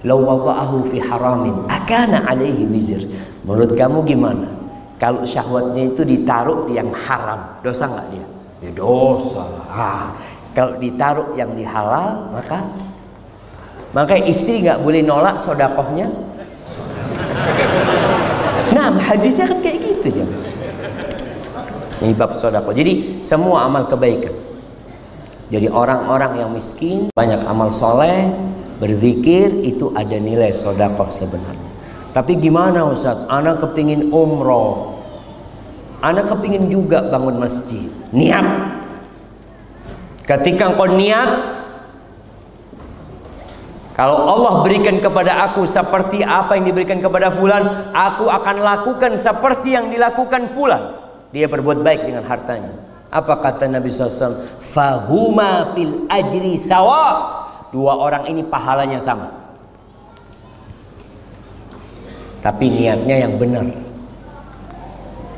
Lau 0.07 0.23
wada'ahu 0.23 0.87
fi 0.87 1.03
haramin 1.03 1.67
Akana 1.67 2.23
alaihi 2.23 2.63
wizir 2.71 3.03
Menurut 3.43 3.75
kamu 3.75 4.07
gimana? 4.07 4.47
Kalau 4.95 5.27
syahwatnya 5.27 5.91
itu 5.91 6.07
ditaruh 6.07 6.71
di 6.71 6.79
yang 6.79 6.95
haram 6.95 7.59
Dosa 7.67 7.91
nggak 7.91 8.07
dia? 8.15 8.27
Ya 8.63 8.71
dosa 8.79 9.43
ah, 9.69 10.15
Kalau 10.55 10.79
ditaruh 10.79 11.35
yang 11.35 11.51
di 11.59 11.67
halal 11.67 12.31
Maka 12.31 12.63
Maka 13.95 14.19
istri 14.19 14.67
nggak 14.67 14.83
boleh 14.83 15.01
nolak 15.07 15.39
sodakohnya 15.39 16.11
Nah 18.75 18.91
hadisnya 18.91 19.47
kan 19.47 19.59
kayak 19.63 19.79
gitu 19.87 20.09
ya. 20.19 20.27
Ini 22.03 22.13
bab 22.19 22.35
sodakoh 22.35 22.75
Jadi 22.75 23.23
semua 23.23 23.71
amal 23.71 23.87
kebaikan 23.87 24.35
Jadi 25.49 25.71
orang-orang 25.71 26.43
yang 26.43 26.51
miskin 26.51 27.09
Banyak 27.15 27.47
amal 27.47 27.71
soleh 27.71 28.35
Berzikir 28.75 29.63
itu 29.63 29.95
ada 29.95 30.19
nilai 30.19 30.51
sodakoh 30.51 31.07
sebenarnya. 31.07 31.71
Tapi 32.11 32.39
gimana 32.39 32.83
Ustaz? 32.91 33.23
Anak 33.31 33.63
kepingin 33.63 34.11
umroh. 34.11 34.99
Anak 36.03 36.31
kepingin 36.35 36.67
juga 36.67 37.07
bangun 37.07 37.39
masjid. 37.39 37.87
Niat. 38.11 38.45
Ketika 40.27 40.75
engkau 40.75 40.91
niat. 40.91 41.54
Kalau 43.95 44.27
Allah 44.27 44.67
berikan 44.67 44.99
kepada 44.99 45.47
aku 45.47 45.63
seperti 45.63 46.27
apa 46.27 46.59
yang 46.59 46.67
diberikan 46.67 46.99
kepada 46.99 47.31
fulan. 47.31 47.95
Aku 47.95 48.27
akan 48.27 48.57
lakukan 48.59 49.15
seperti 49.15 49.79
yang 49.79 49.87
dilakukan 49.87 50.51
fulan. 50.51 50.99
Dia 51.31 51.47
berbuat 51.47 51.79
baik 51.79 52.11
dengan 52.11 52.27
hartanya. 52.27 52.75
Apa 53.15 53.39
kata 53.39 53.71
Nabi 53.71 53.87
SAW? 53.87 54.43
Fahuma 54.59 55.71
fil 55.79 56.11
ajri 56.11 56.59
sawa 56.59 57.43
Dua 57.75 57.99
orang 57.99 58.31
ini 58.31 58.47
pahalanya 58.47 59.03
sama. 59.03 59.35
Tapi 62.39 62.71
niatnya 62.71 63.27
yang 63.27 63.35
benar. 63.35 63.67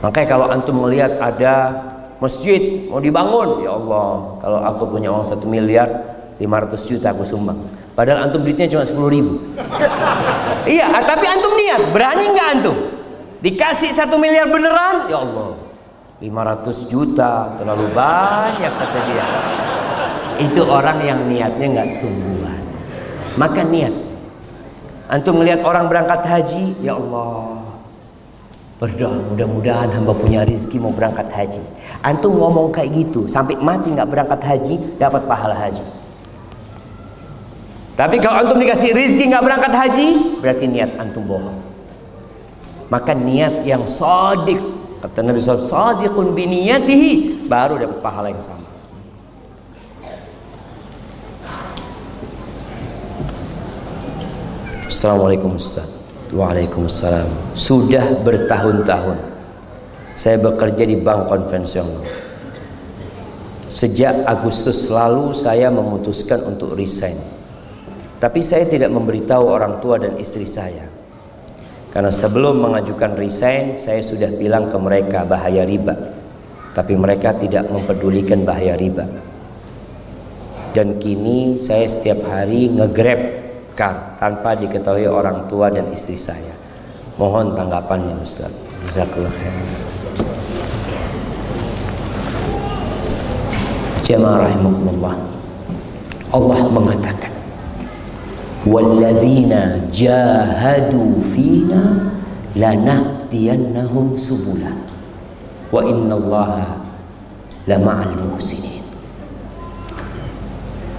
Makanya 0.04 0.28
kalau 0.28 0.46
antum 0.52 0.84
melihat 0.84 1.16
ada 1.16 1.72
masjid 2.20 2.84
mau 2.92 3.00
dibangun, 3.00 3.64
ya 3.64 3.72
Allah, 3.72 4.36
kalau 4.44 4.58
aku 4.68 4.82
punya 4.84 5.08
uang 5.08 5.24
satu 5.24 5.48
miliar, 5.48 5.88
500 6.36 6.76
juta 6.92 7.16
aku 7.16 7.24
sumbang. 7.24 7.56
Padahal 7.96 8.28
antum 8.28 8.44
duitnya 8.44 8.68
cuma 8.68 8.84
10 8.84 8.92
ribu. 9.08 9.40
iya, 10.68 10.92
tapi 11.00 11.24
antum 11.24 11.56
niat, 11.56 11.96
berani 11.96 12.24
nggak 12.28 12.48
antum? 12.60 12.76
Dikasih 13.40 13.96
satu 13.96 14.20
miliar 14.20 14.52
beneran, 14.52 15.08
ya 15.08 15.24
Allah. 15.24 15.56
500 16.20 16.92
juta. 16.92 17.56
Terlalu 17.56 17.88
banyak 17.96 18.68
kata 18.68 18.98
dia. 19.08 19.26
Itu 20.44 20.68
orang 20.68 21.00
yang 21.00 21.24
niatnya 21.24 21.66
nggak 21.72 21.88
sungguhan. 21.96 22.62
Maka 23.40 23.64
niat. 23.64 23.96
Antum 25.08 25.40
melihat 25.40 25.64
orang 25.64 25.88
berangkat 25.88 26.20
haji 26.20 26.76
ya 26.84 27.00
Allah. 27.00 27.64
Berdoa. 28.76 29.24
Mudah-mudahan 29.32 29.88
hamba 29.88 30.12
punya 30.12 30.44
rezeki 30.44 30.84
mau 30.84 30.92
berangkat 30.92 31.32
haji. 31.32 31.64
Antum 32.04 32.36
ngomong 32.36 32.76
kayak 32.76 32.92
gitu 32.92 33.24
sampai 33.24 33.56
mati 33.56 33.88
nggak 33.88 34.08
berangkat 34.08 34.40
haji 34.44 35.00
dapat 35.00 35.24
pahala 35.24 35.56
haji 35.56 36.05
tapi 37.96 38.20
kalau 38.20 38.44
antum 38.44 38.60
dikasih 38.60 38.92
rezeki 38.92 39.32
nggak 39.32 39.40
berangkat 39.40 39.72
haji 39.72 40.06
berarti 40.44 40.64
niat 40.68 41.00
antum 41.00 41.24
bohong. 41.24 41.56
Maka 42.92 43.16
niat 43.16 43.64
yang 43.64 43.88
sodik 43.88 44.60
kata 45.00 45.24
Nabi 45.24 45.40
SAW 45.40 45.64
sadiqun 45.64 46.36
biniyatihi 46.36 47.48
baru 47.48 47.80
dapat 47.80 47.98
pahala 48.04 48.28
yang 48.28 48.44
sama. 48.44 48.68
Assalamualaikum 54.84 55.56
Ustaz. 55.56 55.88
Waalaikumsalam. 56.36 57.56
Sudah 57.56 58.02
bertahun-tahun 58.20 59.38
Saya 60.16 60.40
bekerja 60.40 60.88
di 60.88 60.96
bank 60.96 61.28
konvensional. 61.28 62.00
Sejak 63.68 64.24
Agustus 64.24 64.88
lalu 64.88 65.36
saya 65.36 65.68
memutuskan 65.68 66.40
untuk 66.48 66.72
resign 66.72 67.35
Tapi 68.16 68.40
saya 68.40 68.64
tidak 68.64 68.92
memberitahu 68.92 69.44
orang 69.44 69.78
tua 69.84 70.00
dan 70.00 70.16
istri 70.16 70.48
saya 70.48 70.88
Karena 71.92 72.08
sebelum 72.08 72.64
mengajukan 72.64 73.12
resign 73.12 73.76
Saya 73.76 74.00
sudah 74.00 74.32
bilang 74.32 74.72
ke 74.72 74.76
mereka 74.80 75.28
bahaya 75.28 75.68
riba 75.68 75.92
Tapi 76.72 76.96
mereka 76.96 77.36
tidak 77.36 77.68
mempedulikan 77.68 78.40
bahaya 78.44 78.72
riba 78.72 79.04
Dan 80.72 80.96
kini 80.96 81.60
saya 81.60 81.84
setiap 81.84 82.24
hari 82.24 82.72
ngegrab 82.72 83.46
kar 83.76 84.16
tanpa 84.16 84.56
diketahui 84.56 85.04
orang 85.04 85.44
tua 85.46 85.68
dan 85.68 85.92
istri 85.92 86.16
saya. 86.16 86.56
Mohon 87.20 87.52
tanggapannya 87.52 88.16
Ustaz. 88.24 88.50
Jazakallah. 88.88 89.32
Jemaah 94.00 94.48
rahimakumullah. 94.48 95.14
Allah 96.32 96.60
mengatakan, 96.72 97.32
"Walladzina 98.66 99.88
jahadu 99.88 101.22
fina 101.32 102.10
lanahdiyannahum 102.58 104.18
subula." 104.18 104.74
Wa 105.70 105.82
innallaha 105.86 106.82
la 107.66 107.76
ma'al 107.78 108.14
muhsinin. 108.22 108.82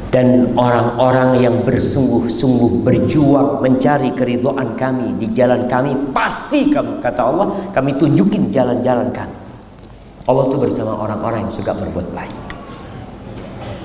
Dan 0.07 0.55
orang-orang 0.55 1.43
yang 1.43 1.55
bersungguh-sungguh 1.67 2.79
berjuang 2.81 3.59
mencari 3.59 4.15
keridhaan 4.15 4.79
kami 4.79 5.19
di 5.19 5.35
jalan 5.35 5.67
kami 5.67 5.93
pasti 6.15 6.71
kami 6.71 7.03
kata 7.03 7.21
Allah 7.21 7.51
kami 7.75 7.91
tunjukin 7.99 8.47
jalan-jalan 8.49 9.11
kami. 9.11 9.35
Allah 10.27 10.43
itu 10.47 10.57
bersama 10.59 10.95
orang-orang 10.95 11.47
yang 11.47 11.53
suka 11.53 11.75
berbuat 11.75 12.07
baik. 12.15 12.35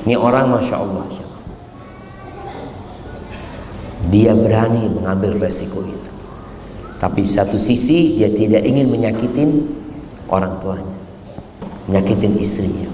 Ini 0.06 0.14
orang 0.18 0.50
masya 0.50 0.78
Allah. 0.78 1.06
Dia 4.10 4.34
berani 4.34 4.90
mengambil 4.90 5.38
resiko 5.38 5.84
itu. 5.84 6.10
Tapi 7.02 7.26
satu 7.26 7.58
sisi 7.58 8.18
dia 8.18 8.30
tidak 8.30 8.62
ingin 8.62 8.86
menyakitin 8.86 9.66
orang 10.30 10.54
tuanya. 10.62 10.96
Menyakitin 11.90 12.38
istrinya. 12.38 12.90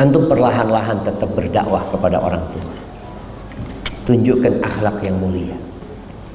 Antum 0.00 0.26
perlahan-lahan 0.26 1.04
tetap 1.06 1.30
berdakwah 1.36 1.86
kepada 1.92 2.18
orang 2.18 2.42
tua. 2.50 2.66
Tunjukkan 4.08 4.60
akhlak 4.64 5.04
yang 5.06 5.16
mulia. 5.20 5.56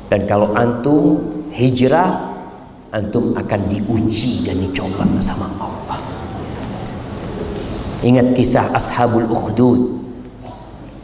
Dan 0.09 0.25
kalau 0.25 0.53
antum 0.57 1.21
hijrah, 1.53 2.37
antum 2.89 3.33
akan 3.33 3.61
diuji 3.69 4.45
dan 4.45 4.57
dicoba 4.57 5.05
sama 5.21 5.49
Allah. 5.57 5.99
Ingat 8.05 8.31
kisah 8.31 8.71
Ashabul 8.71 9.27
Ukhdud. 9.27 10.01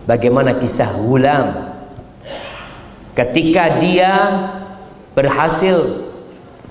Bagaimana 0.05 0.55
kisah 0.61 0.93
Gulam 1.01 1.74
ketika 3.15 3.79
dia 3.79 4.11
berhasil 5.15 6.03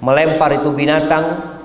melempar 0.04 0.60
itu 0.60 0.68
binatang 0.68 1.56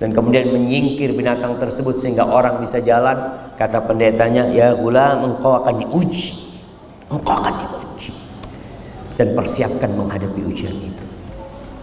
dan 0.00 0.12
kemudian 0.12 0.48
menyingkir 0.48 1.12
binatang 1.12 1.60
tersebut 1.60 2.00
sehingga 2.00 2.24
orang 2.24 2.60
bisa 2.60 2.80
jalan 2.80 3.36
kata 3.60 3.84
pendetanya 3.84 4.48
ya 4.48 4.72
gula 4.72 5.20
engkau 5.20 5.60
akan 5.60 5.84
diuji. 5.84 6.56
Engkau 7.12 7.36
akan 7.36 7.54
diuji. 7.60 8.12
Dan 9.16 9.32
persiapkan 9.36 9.92
menghadapi 9.96 10.40
ujian 10.44 10.72
itu. 10.72 11.04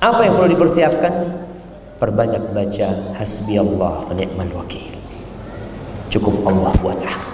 Apa 0.01 0.25
yang 0.25 0.37
perlu 0.37 0.49
dipersiapkan? 0.53 1.13
Perbanyak 1.97 2.51
baca 2.51 3.15
hasbi 3.17 3.57
Allah 3.57 4.05
wa 4.05 4.13
ni'mal 4.13 4.51
wakil. 4.53 4.93
Cukup 6.13 6.45
Allah 6.45 6.73
buat 6.77 6.99
aku. 7.01 7.33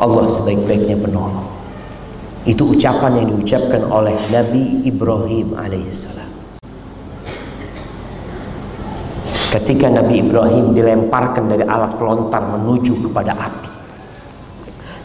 Allah 0.00 0.24
sebaik-baiknya 0.30 0.96
penolong 0.96 1.61
itu 2.42 2.74
ucapan 2.74 3.22
yang 3.22 3.26
diucapkan 3.30 3.86
oleh 3.86 4.18
Nabi 4.34 4.82
Ibrahim 4.82 5.54
alaihissalam. 5.54 6.30
Ketika 9.52 9.86
Nabi 9.92 10.24
Ibrahim 10.24 10.72
dilemparkan 10.72 11.44
dari 11.46 11.62
alat 11.62 11.94
pelontar 12.00 12.40
menuju 12.56 13.04
kepada 13.04 13.36
api. 13.36 13.70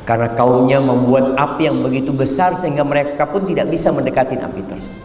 Karena 0.07 0.31
kaumnya 0.31 0.79
membuat 0.79 1.35
api 1.35 1.67
yang 1.67 1.83
begitu 1.83 2.15
besar 2.15 2.55
sehingga 2.55 2.87
mereka 2.87 3.27
pun 3.27 3.43
tidak 3.43 3.67
bisa 3.67 3.91
mendekati 3.91 4.39
api 4.39 4.61
tersebut. 4.63 5.03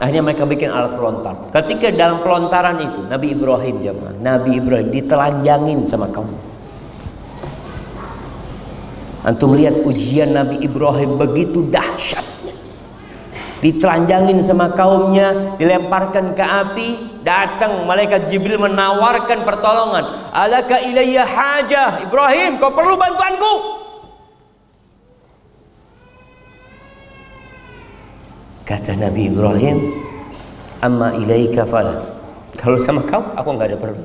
Akhirnya 0.00 0.24
mereka 0.24 0.48
bikin 0.48 0.72
alat 0.72 0.96
pelontar. 0.96 1.52
Ketika 1.52 1.92
dalam 1.92 2.24
pelontaran 2.24 2.80
itu 2.80 3.04
Nabi 3.12 3.36
Ibrahim 3.36 3.76
jemaah, 3.84 4.14
Nabi 4.24 4.50
Ibrahim 4.56 4.88
ditelanjangin 4.88 5.84
sama 5.84 6.08
kaum. 6.08 6.47
Antum 9.28 9.52
lihat 9.52 9.84
ujian 9.84 10.32
Nabi 10.32 10.56
Ibrahim 10.64 11.20
begitu 11.20 11.68
dahsyatnya. 11.68 12.56
Ditelanjangin 13.60 14.40
sama 14.40 14.72
kaumnya, 14.72 15.58
dilemparkan 15.60 16.32
ke 16.32 16.40
api, 16.40 16.88
datang 17.20 17.84
malaikat 17.84 18.24
Jibril 18.32 18.56
menawarkan 18.56 19.44
pertolongan. 19.44 20.32
Alaka 20.32 20.80
ilayya 20.80 21.28
hajah, 21.28 22.08
Ibrahim, 22.08 22.56
kau 22.56 22.72
perlu 22.72 22.96
bantuanku? 22.96 23.52
Kata 28.64 28.96
Nabi 28.96 29.28
Ibrahim, 29.28 29.76
amma 30.80 31.12
ilaika 31.20 31.68
fala. 31.68 32.00
Kalau 32.56 32.80
sama 32.80 33.04
kau, 33.04 33.20
aku 33.36 33.48
nggak 33.52 33.76
ada 33.76 33.76
perlu. 33.76 34.04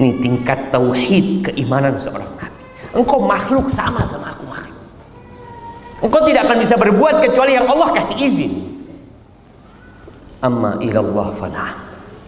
Ini 0.00 0.10
tingkat 0.24 0.72
tauhid 0.72 1.52
keimanan 1.52 2.00
seorang 2.00 2.32
nabi. 2.40 2.51
Engkau 2.92 3.24
makhluk 3.24 3.72
sama 3.72 4.04
sama 4.04 4.36
aku 4.36 4.44
makhluk. 4.44 4.80
Engkau 6.04 6.20
tidak 6.28 6.44
akan 6.44 6.58
bisa 6.60 6.74
berbuat 6.76 7.24
kecuali 7.24 7.56
yang 7.56 7.64
Allah 7.64 7.88
kasih 7.96 8.16
izin. 8.20 8.52
Amma 10.44 10.76
ilallah 10.82 11.32
fana. 11.32 11.78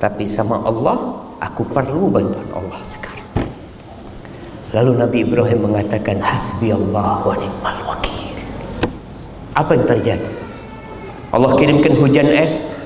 Tapi 0.00 0.24
sama 0.24 0.62
Allah 0.64 1.20
aku 1.42 1.68
perlu 1.68 2.08
bantuan 2.08 2.48
Allah 2.54 2.80
sekarang. 2.86 3.28
Lalu 4.74 4.92
Nabi 4.98 5.18
Ibrahim 5.22 5.70
mengatakan 5.70 6.18
hasbi 6.18 6.74
Allah 6.74 7.22
wa 7.22 7.34
ni'mal 7.38 7.78
wakil. 7.86 8.34
Apa 9.54 9.78
yang 9.78 9.86
terjadi? 9.86 10.30
Allah 11.30 11.50
kirimkan 11.54 11.94
hujan 11.98 12.26
es? 12.30 12.82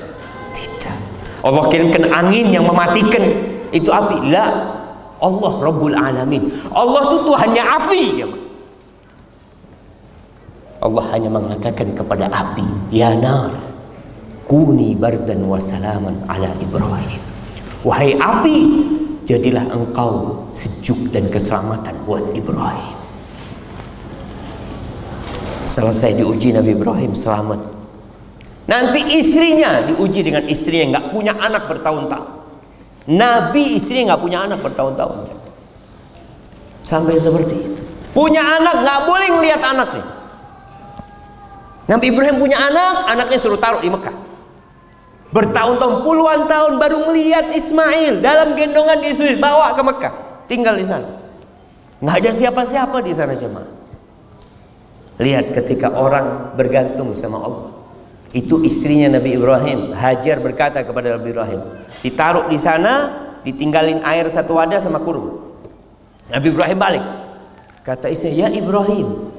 Tidak. 0.53 0.97
Allah 1.45 1.65
kirimkan 1.69 2.09
angin 2.13 2.49
yang 2.53 2.65
mematikan 2.65 3.21
itu 3.69 3.89
api? 3.89 4.33
La. 4.33 4.78
Allah 5.19 5.53
Rabbul 5.59 5.95
Alamin. 5.95 6.47
Allah 6.71 6.99
itu 7.11 7.17
Tuhannya 7.27 7.63
api. 7.63 8.03
Allah 10.79 11.05
hanya 11.11 11.27
mengatakan 11.27 11.91
kepada 11.91 12.31
api, 12.31 12.63
Ya 12.87 13.11
nar, 13.11 13.51
kuni 14.47 14.95
bardan 14.95 15.43
wa 15.43 15.59
salaman 15.59 16.15
ala 16.31 16.47
Ibrahim. 16.63 17.19
Wahai 17.83 18.15
api, 18.15 18.57
jadilah 19.27 19.67
engkau 19.75 20.47
sejuk 20.47 21.11
dan 21.11 21.27
keselamatan 21.27 21.95
buat 22.07 22.31
Ibrahim. 22.31 22.95
Selesai 25.67 26.17
diuji 26.17 26.55
Nabi 26.55 26.73
Ibrahim 26.73 27.11
selamat. 27.13 27.61
Nanti 28.71 29.01
istrinya 29.19 29.85
diuji 29.85 30.23
dengan 30.25 30.47
istri 30.47 30.81
yang 30.81 30.95
nggak 30.95 31.11
punya 31.11 31.35
anak 31.37 31.67
bertahun-tahun. 31.67 32.38
Nabi 33.09 33.81
istri 33.81 34.05
nggak 34.05 34.21
punya 34.21 34.45
anak 34.45 34.61
bertahun-tahun. 34.61 35.33
Sampai 36.85 37.17
seperti 37.17 37.55
itu. 37.57 37.81
Punya 38.13 38.41
anak 38.41 38.85
nggak 38.85 38.99
boleh 39.09 39.29
ngelihat 39.33 39.61
anaknya. 39.65 40.05
Nabi 41.89 42.05
Ibrahim 42.13 42.37
punya 42.37 42.57
anak, 42.61 43.09
anaknya 43.09 43.37
suruh 43.41 43.57
taruh 43.57 43.81
di 43.81 43.89
Mekah. 43.89 44.13
Bertahun-tahun, 45.33 46.05
puluhan 46.05 46.45
tahun 46.45 46.77
baru 46.77 47.09
melihat 47.09 47.49
Ismail 47.49 48.21
dalam 48.21 48.53
gendongan 48.53 49.01
Yesus 49.01 49.37
bawa 49.41 49.73
ke 49.73 49.81
Mekah, 49.81 50.13
tinggal 50.45 50.77
di 50.77 50.85
sana. 50.85 51.09
Nggak 52.01 52.15
ada 52.21 52.31
siapa-siapa 52.33 52.97
di 53.01 53.13
sana 53.13 53.33
jemaah. 53.33 53.69
Lihat 55.17 55.49
ketika 55.53 55.93
orang 55.97 56.53
bergantung 56.53 57.13
sama 57.17 57.41
Allah. 57.41 57.78
Itu 58.29 58.61
istrinya 58.61 59.17
Nabi 59.17 59.33
Ibrahim. 59.33 59.93
Hajar 59.97 60.37
berkata 60.37 60.85
kepada 60.85 61.17
Nabi 61.17 61.33
Ibrahim, 61.33 61.61
ditaruh 62.05 62.45
di 62.45 62.61
sana, 62.61 63.25
ditinggalin 63.41 64.05
air 64.05 64.29
satu 64.29 64.53
wadah 64.57 64.77
sama 64.77 65.01
kurma. 65.01 65.33
Nabi 66.29 66.47
Ibrahim 66.53 66.77
balik. 66.77 67.05
Kata 67.81 68.05
istri, 68.13 68.37
"Ya 68.37 68.53
Ibrahim, 68.53 69.33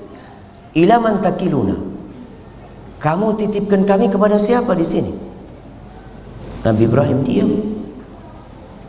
ilaman 0.75 1.23
takiluna?" 1.23 1.79
Kamu 2.99 3.39
titipkan 3.39 3.87
kami 3.87 4.11
kepada 4.11 4.37
siapa 4.37 4.75
di 4.75 4.85
sini? 4.85 5.15
Nabi 6.67 6.83
Ibrahim 6.85 7.19
diam. 7.25 7.51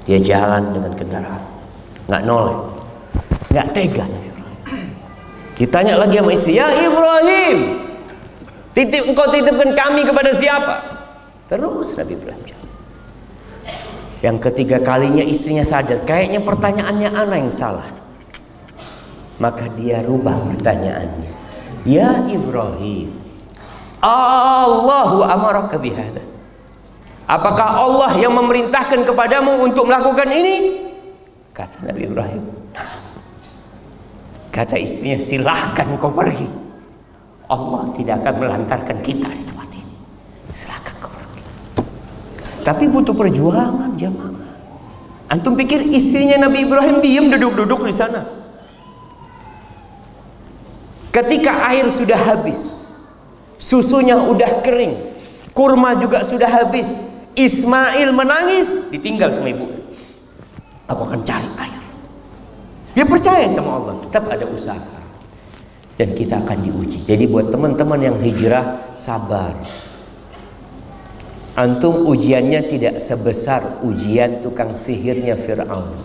Dia 0.04 0.20
jalan 0.20 0.76
dengan 0.76 0.92
kendaraan. 0.98 1.44
Nggak 2.10 2.24
noleh. 2.26 2.58
Nggak 3.54 3.68
tega 3.72 4.04
Nabi 4.10 4.28
Ibrahim. 4.34 5.96
Lagi 6.02 6.16
sama 6.18 6.32
istri, 6.34 6.58
"Ya 6.58 6.68
Ibrahim, 6.74 7.58
Titip 8.72 9.04
engkau 9.04 9.28
titipkan 9.28 9.76
kami 9.76 10.08
kepada 10.08 10.32
siapa? 10.32 10.76
Terus 11.52 11.92
Nabi 12.00 12.16
Ibrahim 12.16 12.44
jawab. 12.48 12.70
Yang 14.22 14.38
ketiga 14.48 14.78
kalinya 14.80 15.26
istrinya 15.26 15.66
sadar, 15.66 16.06
kayaknya 16.08 16.40
pertanyaannya 16.46 17.10
anak 17.12 17.38
yang 17.42 17.52
salah. 17.52 17.90
Maka 19.42 19.68
dia 19.76 20.06
rubah 20.06 20.38
pertanyaannya. 20.54 21.34
Ya 21.84 22.22
Ibrahim, 22.30 23.12
Allahu 24.00 25.26
amaraka 25.26 25.82
bihada. 25.82 26.22
Apakah 27.26 27.82
Allah 27.82 28.12
yang 28.22 28.38
memerintahkan 28.38 29.02
kepadamu 29.04 29.66
untuk 29.66 29.90
melakukan 29.90 30.30
ini? 30.30 30.86
Kata 31.52 31.90
Nabi 31.90 32.02
Ibrahim. 32.06 32.44
Kata 34.52 34.76
istrinya, 34.78 35.18
silahkan 35.18 35.88
kau 35.98 36.12
pergi. 36.12 36.71
Allah 37.52 37.84
tidak 37.92 38.24
akan 38.24 38.34
melantarkan 38.40 38.98
kita 39.04 39.28
di 39.28 39.44
tempat 39.44 39.68
ini. 39.76 39.96
Silakan 40.56 40.96
kau 41.04 41.12
pergi. 41.12 41.44
Tapi 42.64 42.84
butuh 42.88 43.12
perjuangan 43.12 43.92
jamaah. 44.00 44.40
Antum 45.28 45.60
pikir 45.60 45.84
istrinya 45.92 46.48
Nabi 46.48 46.64
Ibrahim 46.64 47.04
diam 47.04 47.28
duduk-duduk 47.28 47.84
di 47.84 47.96
sana. 47.96 48.24
Ketika 51.12 51.68
air 51.68 51.92
sudah 51.92 52.16
habis, 52.16 52.88
susunya 53.60 54.16
udah 54.16 54.64
kering, 54.64 55.12
kurma 55.52 56.00
juga 56.00 56.24
sudah 56.24 56.48
habis, 56.48 57.04
Ismail 57.36 58.16
menangis, 58.16 58.88
ditinggal 58.92 59.32
sama 59.36 59.52
ibu. 59.52 59.68
Aku 60.88 61.04
akan 61.04 61.20
cari 61.28 61.52
air. 61.60 61.84
Dia 62.96 63.04
percaya 63.04 63.44
sama 63.52 63.76
Allah, 63.76 63.96
tetap 64.08 64.24
ada 64.32 64.48
usaha. 64.48 65.01
Dan 66.00 66.16
kita 66.18 66.42
akan 66.42 66.60
diuji. 66.66 67.04
Jadi 67.04 67.28
buat 67.28 67.52
teman-teman 67.52 68.00
yang 68.00 68.18
hijrah, 68.18 68.96
sabar. 68.96 69.54
Antum 71.52 72.08
ujiannya 72.08 72.64
tidak 72.72 72.96
sebesar 72.98 73.84
ujian 73.84 74.40
tukang 74.40 74.74
sihirnya 74.80 75.36
Fir'aun. 75.36 76.00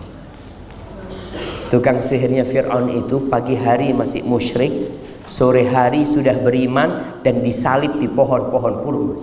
Tukang 1.71 2.03
sihirnya 2.03 2.43
Fir'aun 2.43 2.91
itu 2.91 3.31
pagi 3.31 3.55
hari 3.55 3.95
masih 3.95 4.27
musyrik, 4.27 4.91
sore 5.23 5.63
hari 5.71 6.03
sudah 6.03 6.35
beriman 6.43 7.23
dan 7.23 7.39
disalib 7.39 7.95
di 7.95 8.11
pohon-pohon 8.11 8.75
kurma. 8.83 9.15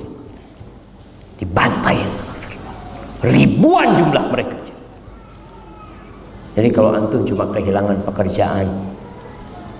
Dibantai 1.36 2.08
sama 2.08 2.34
Fir'aun. 2.40 2.76
Ribuan 3.28 3.88
jumlah 4.00 4.24
mereka. 4.32 4.58
Jadi 6.56 6.68
kalau 6.72 6.94
antum 6.94 7.26
cuma 7.26 7.50
kehilangan 7.52 8.00
pekerjaan, 8.06 8.93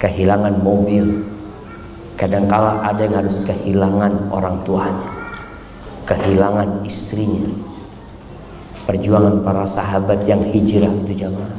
kehilangan 0.04 0.60
mobil, 0.60 1.24
kadangkala 2.20 2.84
ada 2.84 3.08
yang 3.08 3.24
harus 3.24 3.40
kehilangan 3.40 4.28
orang 4.28 4.60
tuanya, 4.68 5.08
kehilangan 6.04 6.84
istrinya. 6.84 7.48
Perjuangan 8.84 9.40
para 9.40 9.64
sahabat 9.64 10.28
yang 10.28 10.44
hijrah 10.44 10.92
itu 10.92 11.24
jamaah 11.24 11.56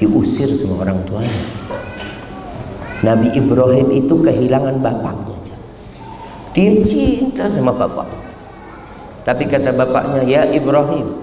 diusir 0.00 0.48
sama 0.48 0.88
orang 0.88 0.96
tuanya. 1.04 1.44
Nabi 3.04 3.36
Ibrahim 3.36 3.92
itu 3.92 4.16
kehilangan 4.16 4.80
bapaknya. 4.80 5.36
Dia 6.56 6.72
cinta 6.88 7.46
sama 7.46 7.76
bapak. 7.76 8.08
Tapi 9.28 9.44
kata 9.44 9.76
bapaknya, 9.76 10.24
"Ya 10.24 10.42
Ibrahim, 10.48 11.20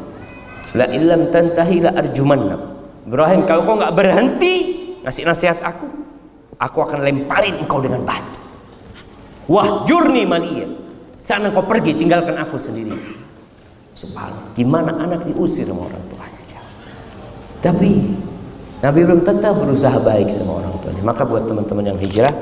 la 0.77 0.85
illam 0.93 1.33
tantahi 1.33 1.89
la 1.89 1.91
arjumannak." 1.97 2.61
Ibrahim 3.09 3.49
kalau 3.49 3.65
kau 3.65 3.75
nggak 3.81 3.97
berhenti 3.97 4.55
ngasih 5.01 5.25
nasihat 5.25 5.59
aku, 5.65 5.89
aku 6.59 6.77
akan 6.83 6.99
lemparin 7.03 7.59
engkau 7.59 7.79
dengan 7.83 8.03
batu. 8.03 8.39
Wah 9.45 9.85
jurni 9.85 10.25
mania. 10.25 10.65
Sana 11.21 11.49
kau 11.49 11.65
pergi 11.65 11.97
tinggalkan 11.97 12.37
aku 12.37 12.57
sendiri. 12.57 12.93
Subhanallah. 13.97 14.51
Gimana 14.53 14.91
anak 14.99 15.25
diusir 15.25 15.65
sama 15.65 15.87
orang 15.89 16.03
tuanya? 16.11 16.61
Tapi 17.63 17.89
Nabi 18.83 18.97
Ibrahim 19.01 19.23
tetap 19.25 19.57
berusaha 19.57 19.97
baik 19.97 20.29
sama 20.29 20.61
orang 20.61 20.73
tuanya. 20.83 21.01
Maka 21.01 21.25
buat 21.25 21.49
teman-teman 21.49 21.95
yang 21.95 21.97
hijrah 21.97 22.33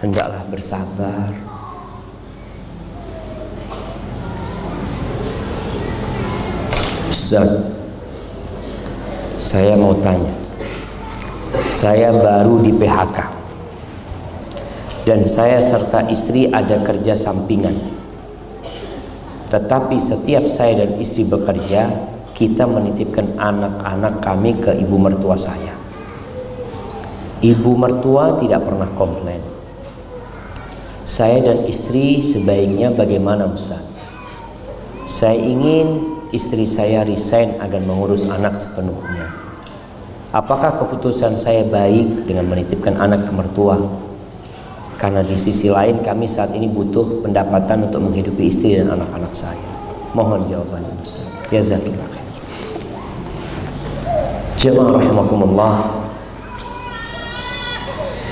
hendaklah 0.00 0.40
bersabar. 0.48 1.32
Ustaz, 7.12 7.50
saya 9.36 9.76
mau 9.76 9.92
tanya. 10.00 10.32
Saya 11.68 12.12
baru 12.12 12.64
di 12.64 12.72
PHK. 12.72 13.43
Dan 15.04 15.28
saya 15.28 15.60
serta 15.60 16.08
istri 16.08 16.48
ada 16.48 16.80
kerja 16.80 17.12
sampingan. 17.12 17.76
Tetapi 19.52 20.00
setiap 20.00 20.48
saya 20.48 20.80
dan 20.80 20.96
istri 20.96 21.28
bekerja, 21.28 21.92
kita 22.32 22.64
menitipkan 22.64 23.36
anak-anak 23.36 24.24
kami 24.24 24.56
ke 24.58 24.74
ibu 24.74 24.96
mertua 24.96 25.36
saya. 25.36 25.76
Ibu 27.44 27.76
mertua 27.76 28.40
tidak 28.40 28.64
pernah 28.64 28.88
komplain. 28.96 29.44
Saya 31.04 31.52
dan 31.52 31.68
istri 31.68 32.24
sebaiknya 32.24 32.88
bagaimana 32.96 33.44
Ustaz? 33.44 33.84
Saya 35.04 35.36
ingin 35.36 36.00
istri 36.32 36.64
saya 36.64 37.04
resign 37.04 37.60
agar 37.60 37.84
mengurus 37.84 38.24
anak 38.24 38.56
sepenuhnya. 38.56 39.28
Apakah 40.32 40.80
keputusan 40.80 41.36
saya 41.38 41.62
baik 41.68 42.26
dengan 42.26 42.48
menitipkan 42.48 42.96
anak 42.96 43.28
ke 43.28 43.32
mertua? 43.36 43.78
Karena 44.96 45.20
di 45.20 45.36
sisi 45.36 45.68
lain 45.68 46.00
kami 46.00 46.24
saat 46.24 46.54
ini 46.54 46.70
butuh 46.70 47.20
pendapatan 47.20 47.90
untuk 47.90 48.00
menghidupi 48.08 48.48
istri 48.48 48.78
dan 48.78 48.94
anak-anak 48.94 49.32
saya. 49.34 49.68
Mohon 50.14 50.46
jawaban 50.46 50.82
Ustaz. 51.02 51.26
Jazakallah 51.50 52.08
khair. 52.10 52.28
Jemaah 54.58 54.90
rahimakumullah. 54.96 55.74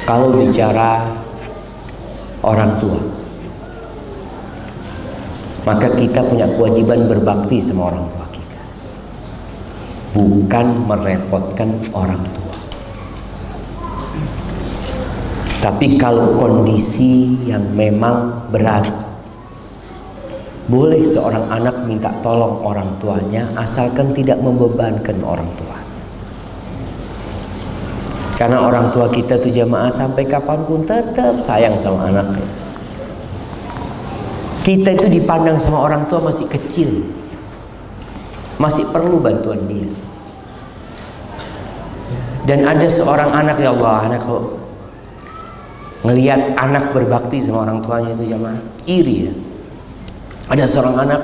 Kalau 0.03 0.35
bicara 0.35 1.07
orang 2.43 2.75
tua, 2.83 2.99
maka 5.63 5.87
kita 5.95 6.27
punya 6.27 6.47
kewajiban 6.51 7.07
berbakti 7.07 7.63
sama 7.63 7.95
orang 7.95 8.07
tua 8.11 8.27
kita 8.35 8.61
bukan 10.19 10.67
merepotkan 10.91 11.71
orang 11.95 12.23
tua 12.35 12.42
tapi 15.63 15.95
kalau 15.95 16.35
kondisi 16.35 17.39
yang 17.47 17.63
memang 17.71 18.51
berat 18.51 18.91
boleh 20.67 21.07
seorang 21.07 21.47
anak 21.47 21.87
minta 21.87 22.11
tolong 22.19 22.67
orang 22.67 22.99
tuanya 22.99 23.47
asalkan 23.55 24.11
tidak 24.11 24.43
membebankan 24.43 25.23
orang 25.23 25.49
tua 25.55 25.79
karena 28.35 28.59
orang 28.59 28.91
tua 28.91 29.07
kita 29.07 29.39
tuh 29.39 29.55
jamaah 29.55 29.91
sampai 29.91 30.27
kapan 30.27 30.61
pun 30.67 30.83
tetap 30.83 31.39
sayang 31.39 31.79
sama 31.79 32.11
anaknya 32.11 32.63
kita 34.63 34.95
itu 34.95 35.07
dipandang 35.11 35.59
sama 35.59 35.83
orang 35.83 36.07
tua 36.07 36.23
masih 36.23 36.47
kecil. 36.47 37.03
Masih 38.63 38.87
perlu 38.95 39.19
bantuan 39.19 39.59
dia. 39.67 39.91
Dan 42.47 42.63
ada 42.67 42.87
seorang 42.87 43.31
anak 43.35 43.59
ya 43.59 43.75
Allah, 43.75 44.07
anak 44.07 44.23
kok 44.23 44.62
ngelihat 46.03 46.59
anak 46.59 46.91
berbakti 46.91 47.39
sama 47.39 47.67
orang 47.67 47.79
tuanya 47.83 48.15
itu 48.15 48.25
jamaah 48.27 48.59
iri 48.87 49.17
ya. 49.31 49.35
Ada 50.51 50.67
seorang 50.67 50.97
anak 51.07 51.21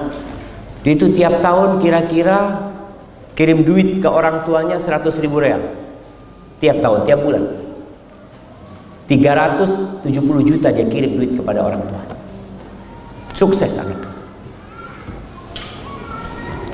dia 0.86 0.92
itu 0.94 1.10
tiap 1.12 1.42
tahun 1.42 1.82
kira-kira 1.82 2.70
kirim 3.34 3.66
duit 3.66 3.98
ke 3.98 4.08
orang 4.08 4.46
tuanya 4.46 4.78
100 4.78 5.04
ribu 5.22 5.42
real 5.42 5.60
tiap 6.62 6.78
tahun 6.78 7.02
tiap 7.02 7.20
bulan 7.22 7.44
370 9.10 10.06
juta 10.46 10.68
dia 10.70 10.86
kirim 10.86 11.18
duit 11.18 11.34
kepada 11.34 11.60
orang 11.66 11.82
tuanya 11.86 12.18
Sukses 13.38 13.78
anak. 13.78 14.02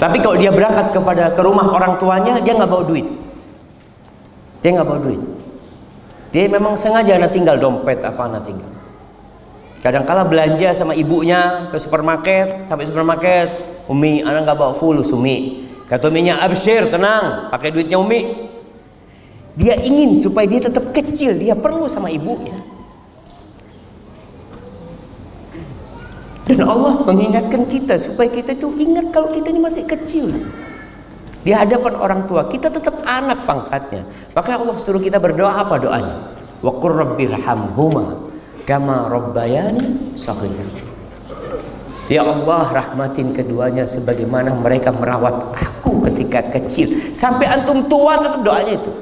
Tapi 0.01 0.16
kalau 0.24 0.40
dia 0.40 0.48
berangkat 0.48 0.97
kepada 0.97 1.28
ke 1.36 1.40
rumah 1.44 1.68
orang 1.68 2.01
tuanya, 2.01 2.40
dia 2.40 2.56
nggak 2.56 2.72
bawa 2.72 2.89
duit. 2.89 3.05
Dia 4.64 4.72
nggak 4.72 4.89
bawa 4.89 5.01
duit. 5.05 5.20
Dia 6.35 6.51
memang 6.51 6.74
sengaja 6.74 7.15
anak 7.15 7.31
tinggal 7.31 7.62
dompet 7.62 8.02
apa 8.02 8.27
anak 8.27 8.43
tinggal. 8.43 8.74
Kadang-kala 9.78 10.27
belanja 10.27 10.74
sama 10.74 10.98
ibunya 10.98 11.70
ke 11.70 11.78
supermarket, 11.78 12.66
sampai 12.66 12.90
supermarket, 12.90 13.48
Umi, 13.86 14.19
anak 14.27 14.43
nggak 14.43 14.59
bawa 14.59 14.74
full 14.74 14.98
Umi. 14.98 15.62
Kata 15.86 16.11
Uminya, 16.11 16.43
absyir, 16.43 16.90
tenang, 16.90 17.55
pakai 17.55 17.70
duitnya 17.70 18.02
Umi. 18.02 18.51
Dia 19.55 19.78
ingin 19.78 20.19
supaya 20.19 20.51
dia 20.51 20.66
tetap 20.66 20.90
kecil, 20.90 21.39
dia 21.39 21.55
perlu 21.55 21.86
sama 21.86 22.11
ibunya. 22.11 22.59
Dan 26.51 26.66
Allah 26.66 26.98
mengingatkan 27.06 27.62
kita 27.70 27.94
supaya 27.94 28.27
kita 28.27 28.59
itu 28.59 28.74
ingat 28.74 29.15
kalau 29.15 29.31
kita 29.31 29.55
ini 29.55 29.62
masih 29.62 29.86
kecil. 29.86 30.35
Di 31.44 31.52
hadapan 31.52 31.94
orang 32.00 32.20
tua, 32.24 32.48
kita 32.48 32.72
tetap 32.72 33.04
anak 33.04 33.44
pangkatnya. 33.44 34.08
Maka 34.32 34.56
Allah 34.56 34.76
suruh 34.80 34.98
kita 34.98 35.20
berdoa 35.20 35.52
apa 35.52 35.76
doanya? 35.76 36.32
Wa 36.64 36.72
qur 36.80 36.96
rabbirhamhuma 36.96 38.32
kama 38.64 39.12
rabbayani 39.12 40.16
saghira. 40.16 40.64
Ya 42.08 42.24
Allah 42.24 42.68
rahmatin 42.72 43.36
keduanya 43.36 43.84
sebagaimana 43.84 44.56
mereka 44.56 44.88
merawat 44.92 45.52
aku 45.52 46.04
ketika 46.08 46.40
kecil. 46.48 46.88
Sampai 47.12 47.44
antum 47.48 47.84
tua 47.92 48.16
tetap 48.24 48.40
doanya 48.40 48.80
itu. 48.80 48.92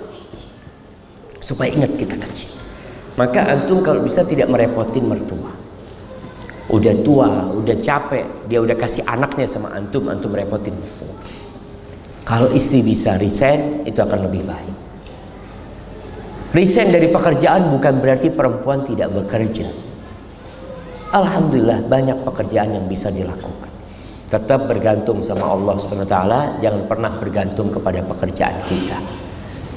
Supaya 1.39 1.71
ingat 1.71 1.95
kita 1.95 2.19
kecil. 2.19 2.59
Maka 3.15 3.55
antum 3.55 3.87
kalau 3.87 4.03
bisa 4.03 4.27
tidak 4.27 4.51
merepotin 4.51 5.07
mertua 5.07 5.63
udah 6.73 6.95
tua, 7.05 7.29
udah 7.53 7.77
capek, 7.85 8.49
dia 8.49 8.59
udah 8.65 8.73
kasih 8.73 9.05
anaknya 9.05 9.45
sama 9.45 9.77
antum, 9.77 10.09
antum 10.09 10.33
repotin. 10.33 10.73
Kalau 12.23 12.49
istri 12.55 12.87
bisa 12.87 13.19
resign, 13.19 13.83
itu 13.83 13.99
akan 13.99 14.31
lebih 14.31 14.47
baik. 14.47 14.75
Resign 16.53 16.93
dari 16.93 17.09
pekerjaan 17.09 17.73
bukan 17.73 17.95
berarti 17.99 18.29
perempuan 18.29 18.85
tidak 18.85 19.11
bekerja. 19.11 19.67
Alhamdulillah 21.13 21.85
banyak 21.89 22.25
pekerjaan 22.25 22.77
yang 22.77 22.87
bisa 22.87 23.09
dilakukan. 23.09 23.73
Tetap 24.33 24.65
bergantung 24.65 25.21
sama 25.21 25.45
Allah 25.45 25.77
SWT, 25.77 26.17
jangan 26.65 26.83
pernah 26.89 27.13
bergantung 27.13 27.69
kepada 27.69 28.01
pekerjaan 28.01 28.65
kita. 28.65 28.97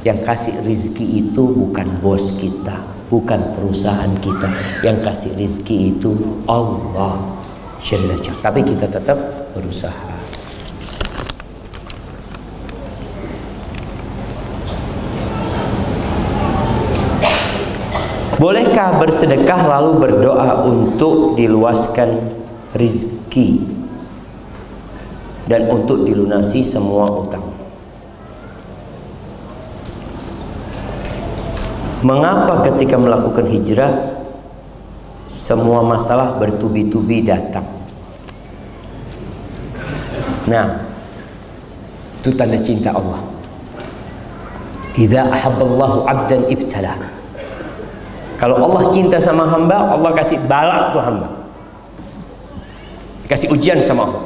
Yang 0.07 0.19
kasih 0.23 0.55
rizki 0.63 1.27
itu 1.27 1.43
bukan 1.43 1.99
bos 1.99 2.39
kita, 2.39 2.79
bukan 3.11 3.55
perusahaan 3.57 4.13
kita 4.23 4.47
yang 4.79 5.01
kasih 5.03 5.35
rizki 5.35 5.97
itu 5.97 6.15
Allah 6.47 7.19
Tapi 8.39 8.59
kita 8.63 8.87
tetap 8.87 9.17
berusaha. 9.51 10.14
Bolehkah 18.35 18.99
bersedekah 18.99 19.63
lalu 19.63 19.95
berdoa 19.95 20.67
untuk 20.67 21.39
diluaskan 21.39 22.19
rizki 22.75 23.63
dan 25.47 25.71
untuk 25.71 26.03
dilunasi 26.03 26.59
semua 26.59 27.07
utang? 27.15 27.47
Mengapa 32.03 32.59
ketika 32.67 32.99
melakukan 32.99 33.47
hijrah 33.47 34.19
semua 35.31 35.79
masalah 35.87 36.35
bertubi-tubi 36.35 37.23
datang? 37.23 37.65
Nah, 40.45 40.85
itu 42.19 42.35
tanda 42.35 42.59
cinta 42.59 42.91
Allah. 42.91 43.23
Idza 44.99 45.23
ahabballahu 45.23 46.03
'abdan 46.03 46.51
ibtala. 46.51 47.14
Kalau 48.45 48.61
Allah 48.61 48.93
cinta 48.93 49.17
sama 49.17 49.49
hamba, 49.49 49.97
Allah 49.97 50.13
kasih 50.13 50.37
balak 50.45 50.93
tuh 50.93 51.01
hamba. 51.01 51.49
Kasih 53.25 53.49
ujian 53.49 53.81
sama 53.81 54.05
Allah. 54.05 54.23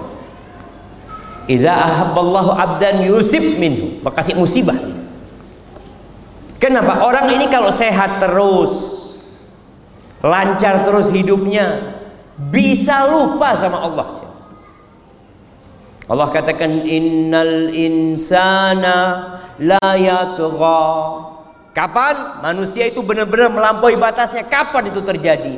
Idza 1.47 1.71
ahabballahu 1.71 2.51
'abdan 2.51 3.07
yusib 3.07 3.55
minhu, 3.55 4.03
kasih 4.11 4.35
musibah. 4.35 4.75
Kenapa? 6.59 7.07
Orang 7.07 7.31
ini 7.31 7.47
kalau 7.47 7.71
sehat 7.71 8.19
terus, 8.19 9.07
lancar 10.19 10.83
terus 10.83 11.15
hidupnya, 11.15 11.95
bisa 12.51 13.07
lupa 13.07 13.55
sama 13.55 13.87
Allah. 13.87 14.19
Allah 16.11 16.27
katakan 16.27 16.83
innal 16.83 17.71
insana 17.71 18.97
la 19.63 19.95
yatgha 19.95 21.38
Kapan 21.69 22.41
manusia 22.41 22.89
itu 22.89 22.99
benar-benar 23.05 23.53
melampaui 23.53 23.95
batasnya? 23.95 24.43
Kapan 24.45 24.89
itu 24.89 24.99
terjadi? 25.05 25.55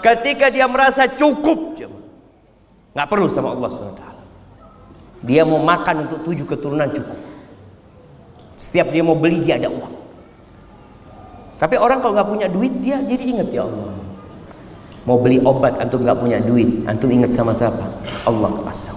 Ketika 0.00 0.48
dia 0.48 0.64
merasa 0.64 1.04
cukup. 1.04 1.76
Nggak 2.96 3.08
perlu 3.08 3.28
sama 3.28 3.52
Allah 3.52 3.68
SWT. 3.68 4.04
Dia 5.20 5.44
mau 5.44 5.60
makan 5.60 6.08
untuk 6.08 6.24
tujuh 6.24 6.48
keturunan 6.48 6.88
cukup. 6.88 7.20
Setiap 8.56 8.88
dia 8.88 9.04
mau 9.04 9.14
beli 9.16 9.44
dia 9.44 9.60
ada 9.60 9.68
uang. 9.68 9.94
Tapi 11.60 11.76
orang 11.76 12.00
kalau 12.00 12.16
nggak 12.16 12.28
punya 12.32 12.48
duit 12.48 12.72
dia 12.80 12.96
jadi 13.04 13.24
ingat 13.36 13.48
ya 13.52 13.68
Allah. 13.68 13.92
Mau 15.04 15.20
beli 15.20 15.40
obat 15.44 15.76
antum 15.76 16.04
nggak 16.04 16.16
punya 16.16 16.40
duit, 16.40 16.84
antum 16.88 17.08
ingat 17.12 17.36
sama 17.36 17.52
siapa? 17.52 17.84
Allah 18.24 18.52
Azza 18.64 18.96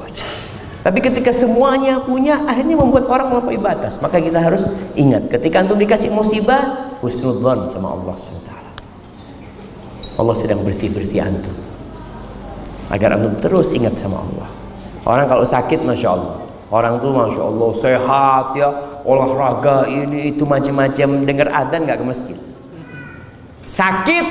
tapi 0.84 1.00
ketika 1.00 1.32
semuanya 1.32 2.04
punya, 2.04 2.44
akhirnya 2.44 2.76
membuat 2.76 3.08
orang 3.08 3.32
melampaui 3.32 3.56
batas. 3.56 4.04
Maka 4.04 4.20
kita 4.20 4.44
harus 4.44 4.68
ingat, 5.00 5.32
ketika 5.32 5.64
antum 5.64 5.80
dikasih 5.80 6.12
musibah, 6.12 6.92
husnudzon 7.00 7.72
sama 7.72 7.96
Allah 7.96 8.12
SWT. 8.20 8.52
Allah 10.20 10.36
sedang 10.36 10.60
bersih-bersih 10.68 11.24
antum. 11.24 11.56
Agar 12.92 13.16
antum 13.16 13.32
terus 13.40 13.72
ingat 13.72 13.96
sama 13.96 14.28
Allah. 14.28 14.52
Orang 15.08 15.32
kalau 15.32 15.48
sakit, 15.48 15.88
Masya 15.88 16.10
Allah. 16.20 16.36
Orang 16.68 17.00
tuh 17.00 17.16
Masya 17.16 17.42
Allah 17.48 17.70
sehat 17.72 18.46
ya, 18.60 18.70
olahraga 19.08 19.88
ini 19.88 20.36
itu 20.36 20.44
macam-macam. 20.44 21.24
Dengar 21.24 21.48
adzan 21.48 21.88
nggak 21.88 22.04
ke 22.04 22.06
masjid. 22.12 22.38
Sakit, 23.64 24.28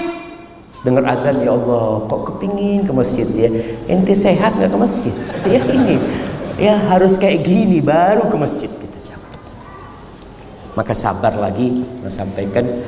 dengar 0.84 1.08
adzan 1.16 1.40
ya 1.40 1.56
Allah 1.56 2.04
kok 2.04 2.20
kepingin 2.28 2.84
ke 2.84 2.92
masjid 2.92 3.24
ya. 3.40 3.48
Ente 3.88 4.12
sehat 4.12 4.52
nggak 4.60 4.68
ke 4.68 4.78
masjid? 4.78 5.14
Ya 5.48 5.64
ini 5.72 5.96
ya 6.62 6.78
harus 6.78 7.18
kayak 7.18 7.42
gini 7.42 7.82
baru 7.82 8.30
ke 8.30 8.36
masjid 8.38 8.70
kita 8.70 8.98
jangan 9.02 9.34
maka 10.78 10.94
sabar 10.94 11.34
lagi 11.34 11.82
sampaikan 12.06 12.86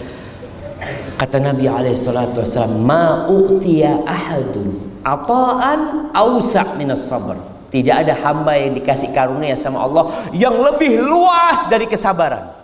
kata 1.18 1.42
Nabi 1.42 1.66
alaihi 1.66 1.98
salatu 1.98 2.46
wasallam 2.46 2.86
ma 2.86 3.26
utiya 3.26 4.06
ahadun 4.06 4.94
ataan 5.04 6.10
ausa 6.16 6.64
minas 6.80 7.04
sabr. 7.04 7.36
Tidak 7.68 7.90
ada 7.90 8.14
hamba 8.14 8.54
yang 8.54 8.78
dikasih 8.78 9.10
karunia 9.10 9.58
sama 9.58 9.82
Allah 9.82 10.30
yang 10.30 10.54
lebih 10.62 11.02
luas 11.02 11.66
dari 11.66 11.90
kesabaran. 11.90 12.54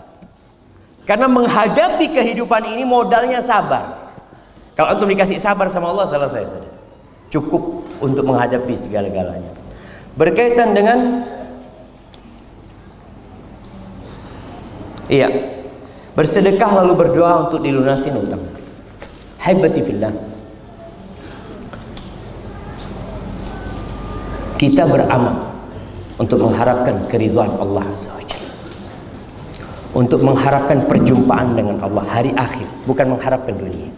Karena 1.02 1.26
menghadapi 1.26 2.14
kehidupan 2.14 2.70
ini 2.70 2.86
modalnya 2.86 3.42
sabar. 3.42 4.14
Kalau 4.78 4.94
antum 4.94 5.10
dikasih 5.10 5.42
sabar 5.42 5.66
sama 5.66 5.90
Allah 5.90 6.06
selesai 6.06 6.54
sudah 6.54 6.72
cukup 7.30 7.84
untuk 7.98 8.22
menghadapi 8.26 8.74
segala-galanya 8.78 9.59
berkaitan 10.20 10.76
dengan 10.76 11.24
iya. 15.08 15.32
Bersedekah 16.10 16.84
lalu 16.84 17.06
berdoa 17.06 17.48
untuk 17.48 17.64
dilunasi 17.64 18.12
utang 18.12 18.44
haibati 19.40 19.80
fillah. 19.80 20.12
Kita 24.60 24.84
beramal 24.84 25.40
untuk 26.20 26.44
mengharapkan 26.44 27.08
keridhaan 27.08 27.56
Allah 27.56 27.88
SWT 27.96 28.36
untuk 29.96 30.20
mengharapkan 30.20 30.84
perjumpaan 30.84 31.56
dengan 31.56 31.80
Allah 31.80 32.04
hari 32.04 32.36
akhir 32.36 32.68
bukan 32.84 33.16
mengharapkan 33.16 33.56
dunia. 33.56 33.88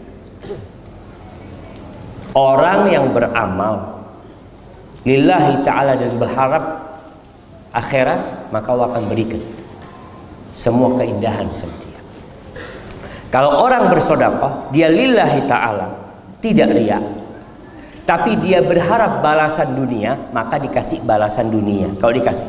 Orang 2.39 2.89
yang 2.89 3.11
beramal 3.11 4.02
lillahi 5.03 5.67
ta'ala 5.67 5.99
dan 5.99 6.15
berharap 6.19 6.65
akhirat 7.73 8.51
maka 8.55 8.69
Allah 8.73 8.87
akan 8.95 9.05
berikan 9.11 9.43
semua 10.53 10.95
keindahan 11.01 11.49
sama 11.57 11.75
dia 11.83 12.01
kalau 13.33 13.65
orang 13.65 13.89
bersodakoh 13.89 14.69
dia 14.69 14.93
lillahi 14.93 15.41
ta'ala 15.49 16.03
tidak 16.43 16.75
riak. 16.75 17.05
Tapi 18.03 18.35
dia 18.43 18.59
berharap 18.59 19.23
balasan 19.23 19.79
dunia 19.79 20.19
maka 20.35 20.59
dikasih 20.59 21.07
balasan 21.07 21.49
dunia. 21.49 21.87
Kalau 21.97 22.13
dikasih 22.13 22.45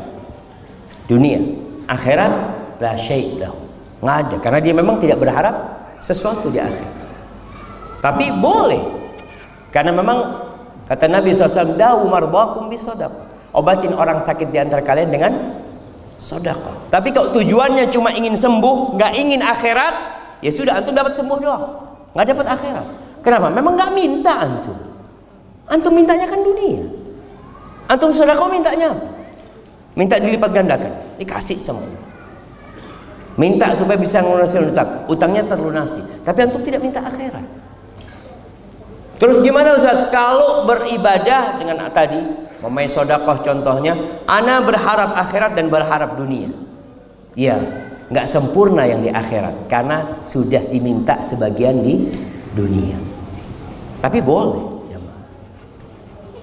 dunia. 1.06 1.38
Akhirat 1.86 2.32
la 2.82 2.98
syait 2.98 3.38
lahu. 3.38 3.54
Nggak 4.02 4.16
ada. 4.18 4.36
Karena 4.42 4.58
dia 4.60 4.74
memang 4.74 4.98
tidak 4.98 5.22
berharap 5.22 5.54
sesuatu 6.02 6.50
di 6.50 6.58
akhir 6.58 6.84
tapi 8.04 8.28
boleh. 8.36 8.84
Karena 9.72 9.96
memang 9.96 10.43
Kata 10.84 11.08
Nabi 11.08 11.32
SAW, 11.32 11.76
Dawu 11.80 12.04
marbakum 12.08 12.68
bisodak. 12.68 13.10
Obatin 13.54 13.94
orang 13.94 14.18
sakit 14.20 14.50
di 14.50 14.58
antara 14.58 14.82
kalian 14.82 15.08
dengan 15.08 15.32
sodako. 16.18 16.90
Tapi 16.90 17.14
kalau 17.14 17.30
tujuannya 17.30 17.88
cuma 17.88 18.10
ingin 18.12 18.34
sembuh, 18.34 18.98
nggak 18.98 19.12
ingin 19.14 19.40
akhirat, 19.40 19.94
ya 20.42 20.50
sudah 20.50 20.82
antum 20.82 20.92
dapat 20.92 21.14
sembuh 21.14 21.38
doang. 21.38 21.64
Nggak 22.12 22.26
dapat 22.34 22.46
akhirat. 22.50 22.86
Kenapa? 23.22 23.48
Memang 23.48 23.78
nggak 23.78 23.90
minta 23.94 24.32
antum. 24.42 24.76
Antum 25.70 25.92
mintanya 25.96 26.26
kan 26.28 26.40
dunia. 26.42 26.84
Antum 27.88 28.12
sodako 28.12 28.48
mintanya 28.48 28.92
Minta 29.94 30.18
dilipat 30.18 30.50
gandakan. 30.50 30.90
Dikasih 31.22 31.54
semua. 31.54 31.86
Minta 33.38 33.70
supaya 33.74 33.94
bisa 33.94 34.22
melunasi 34.22 34.58
utang. 34.58 35.06
Utangnya 35.06 35.46
terlunasi. 35.46 36.02
Tapi 36.26 36.38
antum 36.42 36.62
tidak 36.66 36.82
minta 36.82 36.98
akhirat. 36.98 37.63
Terus 39.24 39.40
gimana 39.40 39.72
Ustaz? 39.72 40.12
Kalau 40.12 40.68
beribadah 40.68 41.56
dengan 41.56 41.80
tadi, 41.88 42.20
memai 42.60 42.84
sodakoh 42.84 43.40
contohnya, 43.40 43.96
ana 44.28 44.60
berharap 44.60 45.16
akhirat 45.16 45.56
dan 45.56 45.72
berharap 45.72 46.12
dunia. 46.12 46.52
Ya, 47.32 47.56
nggak 48.12 48.28
sempurna 48.28 48.84
yang 48.84 49.00
di 49.00 49.08
akhirat 49.08 49.64
karena 49.64 50.20
sudah 50.28 50.60
diminta 50.68 51.24
sebagian 51.24 51.80
di 51.80 52.12
dunia. 52.52 53.00
Tapi 54.04 54.20
boleh. 54.20 54.76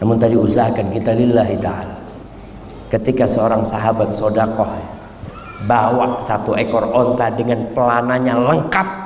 Namun 0.02 0.18
tadi 0.18 0.34
usahakan 0.34 0.90
kita 0.90 1.14
lillahi 1.14 1.62
ta'ala. 1.62 2.02
Ketika 2.90 3.30
seorang 3.30 3.62
sahabat 3.62 4.10
sodakoh 4.10 4.74
bawa 5.70 6.18
satu 6.18 6.58
ekor 6.58 6.90
onta 6.90 7.30
dengan 7.30 7.70
pelananya 7.78 8.42
lengkap 8.42 9.01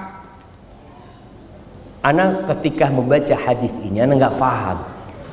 Anak 2.05 2.45
ketika 2.53 2.93
membaca 2.93 3.33
hadis 3.33 3.73
ini 3.81 3.97
anak 3.97 4.21
nggak 4.21 4.37
paham. 4.37 4.77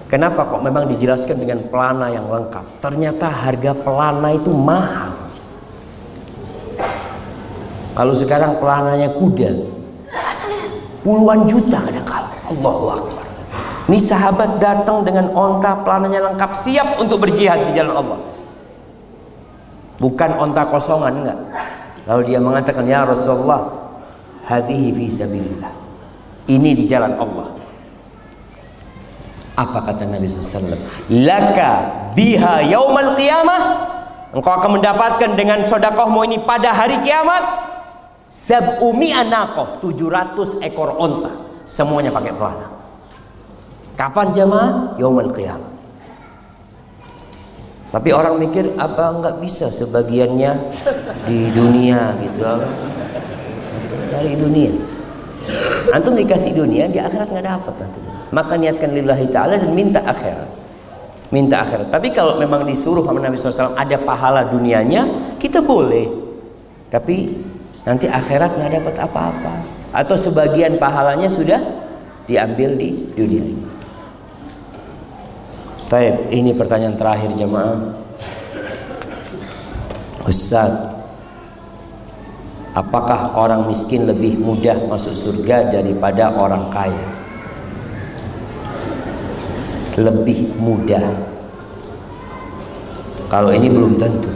Kenapa 0.08 0.48
kok 0.48 0.64
memang 0.64 0.88
dijelaskan 0.88 1.36
dengan 1.36 1.60
pelana 1.68 2.08
yang 2.08 2.24
lengkap? 2.32 2.80
Ternyata 2.80 3.28
harga 3.28 3.76
pelana 3.76 4.32
itu 4.32 4.48
mahal. 4.56 5.12
Kalau 7.92 8.16
sekarang 8.16 8.56
pelananya 8.56 9.12
kuda, 9.12 9.52
puluhan 11.04 11.44
juta 11.44 11.76
kadang-kala. 11.76 12.32
Allahu 12.48 12.84
Akbar. 12.88 13.26
Ini 13.92 13.98
sahabat 14.00 14.56
datang 14.56 15.04
dengan 15.04 15.28
onta 15.36 15.76
pelananya 15.84 16.32
lengkap 16.32 16.56
siap 16.56 16.96
untuk 16.96 17.20
berjihad 17.20 17.68
di 17.68 17.76
jalan 17.76 18.00
Allah. 18.00 18.20
Bukan 20.00 20.30
onta 20.40 20.64
kosongan 20.64 21.20
enggak. 21.20 21.40
Lalu 22.08 22.32
dia 22.32 22.40
mengatakan 22.40 22.88
ya 22.88 23.04
Rasulullah, 23.04 23.92
hadihi 24.48 24.88
fi 24.96 25.06
sabilillah. 25.12 25.81
Ini 26.50 26.70
di 26.74 26.84
jalan 26.90 27.14
Allah. 27.18 27.48
Apa 29.52 29.84
kata 29.84 30.08
Nabi 30.08 30.26
SAW? 30.26 30.74
Laka 31.12 31.70
biha 32.16 32.64
yaumal 32.66 33.14
qiyamah. 33.14 33.62
Engkau 34.32 34.48
akan 34.48 34.80
mendapatkan 34.80 35.30
dengan 35.36 35.62
sodakohmu 35.68 36.24
ini 36.24 36.40
pada 36.42 36.72
hari 36.72 36.96
kiamat. 37.04 37.68
Sab'umi 38.32 39.12
anakoh 39.12 39.76
700 39.84 40.64
ekor 40.64 40.96
onta 40.96 41.28
semuanya 41.68 42.08
pakai 42.08 42.32
pelana. 42.32 42.66
Kapan 43.92 44.32
jamaah? 44.32 44.96
Yaumul 44.96 45.28
qiyamah. 45.36 45.72
Tapi 47.92 48.08
orang 48.08 48.40
mikir 48.40 48.72
apa 48.80 49.12
nggak 49.20 49.36
bisa 49.44 49.68
sebagiannya 49.68 50.56
di 51.28 51.52
dunia 51.52 52.16
gitu 52.24 52.40
dari 54.08 54.32
dunia. 54.32 54.72
Antum 55.92 56.16
dikasih 56.16 56.56
dunia 56.56 56.88
di 56.88 56.96
akhirat 56.96 57.28
nggak 57.28 57.46
dapat 57.46 57.74
nanti. 57.80 58.00
Maka 58.32 58.54
niatkan 58.56 58.90
lillahi 58.96 59.26
taala 59.28 59.60
dan 59.60 59.70
minta 59.76 60.00
akhirat. 60.00 60.48
Minta 61.32 61.64
akhirat. 61.64 61.88
Tapi 61.92 62.12
kalau 62.12 62.36
memang 62.40 62.64
disuruh 62.64 63.04
sama 63.04 63.20
Nabi 63.20 63.36
SAW 63.36 63.76
ada 63.76 63.96
pahala 64.00 64.48
dunianya, 64.48 65.08
kita 65.40 65.60
boleh. 65.64 66.08
Tapi 66.88 67.44
nanti 67.88 68.08
akhirat 68.08 68.56
nggak 68.56 68.72
dapat 68.80 68.94
apa-apa. 69.00 69.52
Atau 69.92 70.16
sebagian 70.16 70.80
pahalanya 70.80 71.28
sudah 71.28 71.60
diambil 72.24 72.76
di 72.76 73.12
dunia 73.12 73.42
ini. 73.44 73.64
Baik, 75.92 76.32
ini 76.32 76.56
pertanyaan 76.56 76.96
terakhir 76.96 77.36
jemaah. 77.36 77.76
Ustaz, 80.24 80.91
apakah 82.72 83.36
orang 83.36 83.68
miskin 83.68 84.08
lebih 84.08 84.40
mudah 84.40 84.88
masuk 84.88 85.12
surga 85.12 85.72
daripada 85.72 86.32
orang 86.40 86.72
kaya? 86.72 87.04
Lebih 90.00 90.56
mudah. 90.56 91.04
Kalau 93.28 93.52
ini 93.52 93.68
belum 93.68 94.00
tentu. 94.00 94.32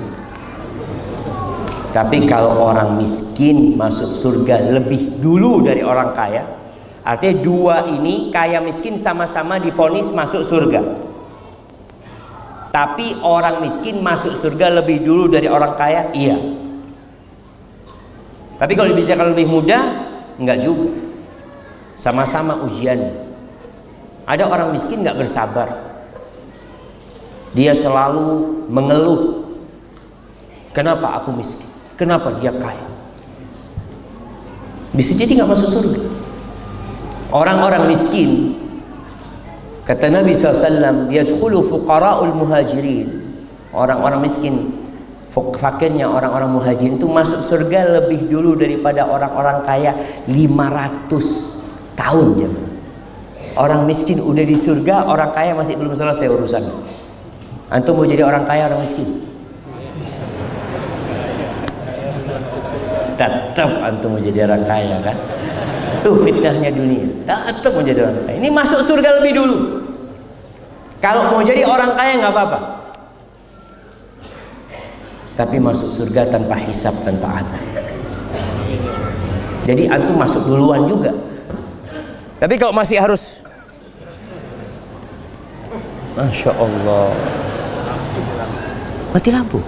Tapi 1.96 2.28
kalau 2.28 2.60
orang 2.60 3.00
miskin 3.00 3.72
masuk 3.72 4.12
surga 4.12 4.68
lebih 4.68 5.16
dulu 5.16 5.64
dari 5.64 5.80
orang 5.80 6.12
kaya, 6.12 6.44
artinya 7.00 7.40
dua 7.40 7.76
ini 7.88 8.28
kaya 8.28 8.60
miskin 8.60 9.00
sama-sama 9.00 9.56
difonis 9.56 10.12
masuk 10.12 10.44
surga. 10.44 10.84
Tapi 12.68 13.16
orang 13.24 13.64
miskin 13.64 14.04
masuk 14.04 14.36
surga 14.36 14.76
lebih 14.84 15.00
dulu 15.00 15.24
dari 15.32 15.48
orang 15.48 15.72
kaya? 15.72 16.12
Iya. 16.12 16.65
Tapi 18.56 18.72
kalau 18.72 18.88
dibicarakan 18.92 19.36
lebih 19.36 19.46
mudah, 19.48 19.82
enggak 20.40 20.64
juga. 20.64 20.92
Sama-sama 21.96 22.60
ujian. 22.64 22.98
Ada 24.24 24.48
orang 24.48 24.72
miskin 24.72 25.04
enggak 25.04 25.20
bersabar. 25.20 25.68
Dia 27.56 27.72
selalu 27.72 28.64
mengeluh. 28.68 29.48
Kenapa 30.72 31.20
aku 31.20 31.32
miskin? 31.32 31.68
Kenapa 31.96 32.32
dia 32.36 32.52
kaya? 32.52 32.84
Bisa 34.92 35.16
jadi 35.16 35.40
nggak 35.40 35.50
masuk 35.52 35.68
surga. 35.68 36.02
Orang-orang 37.32 37.88
miskin 37.88 38.56
Kata 39.86 40.10
Nabi 40.10 40.34
SAW, 40.34 41.06
Yadkhulu 41.14 41.62
fuqara'ul 41.62 42.34
muhajirin. 42.34 43.22
Orang-orang 43.70 44.26
miskin, 44.26 44.74
fakirnya 45.36 46.08
orang-orang 46.08 46.48
muhajirin 46.48 46.96
itu 46.96 47.04
masuk 47.04 47.44
surga 47.44 48.00
lebih 48.00 48.24
dulu 48.24 48.56
daripada 48.56 49.04
orang-orang 49.04 49.68
kaya 49.68 49.92
500 50.24 51.92
tahun. 51.92 52.28
Ya. 52.40 52.50
Orang 53.56 53.84
miskin 53.84 54.20
udah 54.20 54.44
di 54.44 54.56
surga, 54.56 55.04
orang 55.04 55.36
kaya 55.36 55.52
masih 55.52 55.76
belum 55.76 55.92
selesai 55.92 56.28
urusan. 56.28 56.64
Antum 57.68 58.00
mau 58.00 58.08
jadi 58.08 58.24
orang 58.24 58.48
kaya, 58.48 58.68
orang 58.72 58.80
miskin? 58.80 59.28
Tetap 63.16 63.70
antum 63.80 64.16
mau 64.16 64.20
jadi 64.20 64.44
orang 64.44 64.64
kaya 64.64 64.96
kan? 65.04 65.16
Tuh 66.04 66.16
fitnahnya 66.20 66.72
dunia. 66.72 67.04
Tetap 67.28 67.72
mau 67.76 67.84
jadi 67.84 68.08
orang 68.08 68.24
kaya. 68.24 68.36
Ini 68.40 68.48
masuk 68.52 68.80
surga 68.84 69.20
lebih 69.20 69.32
dulu. 69.36 69.56
Kalau 71.00 71.28
mau 71.28 71.44
jadi 71.44 71.64
orang 71.64 71.92
kaya 71.92 72.24
nggak 72.24 72.32
apa-apa. 72.32 72.85
Tapi 75.36 75.60
masuk 75.60 75.92
surga 75.92 76.32
tanpa 76.32 76.56
hisap, 76.64 76.96
tanpa 77.04 77.44
adab. 77.44 77.64
Jadi 79.68 79.84
antum 79.86 80.16
masuk 80.16 80.48
duluan 80.48 80.88
juga. 80.88 81.12
Tapi 82.36 82.60
kalau 82.60 82.72
masih 82.76 83.00
harus 83.00 83.40
Masya 86.16 86.52
Allah 86.52 87.12
Mati 89.12 89.28
lampu 89.32 89.60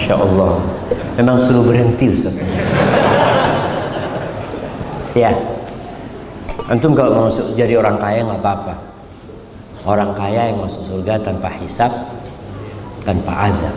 Masya 0.00 0.16
Allah. 0.16 0.56
Memang 1.20 1.36
suruh 1.36 1.60
berhenti 1.60 2.08
Ustaz. 2.08 2.32
ya. 5.12 5.28
Antum 6.72 6.96
kalau 6.96 7.12
mau 7.12 7.28
jadi 7.28 7.76
orang 7.76 8.00
kaya 8.00 8.24
nggak 8.24 8.40
apa-apa. 8.40 8.80
Orang 9.84 10.16
kaya 10.16 10.48
yang 10.48 10.64
masuk 10.64 10.80
surga 10.88 11.20
tanpa 11.20 11.52
hisap, 11.60 11.92
tanpa 13.04 13.52
azab. 13.52 13.76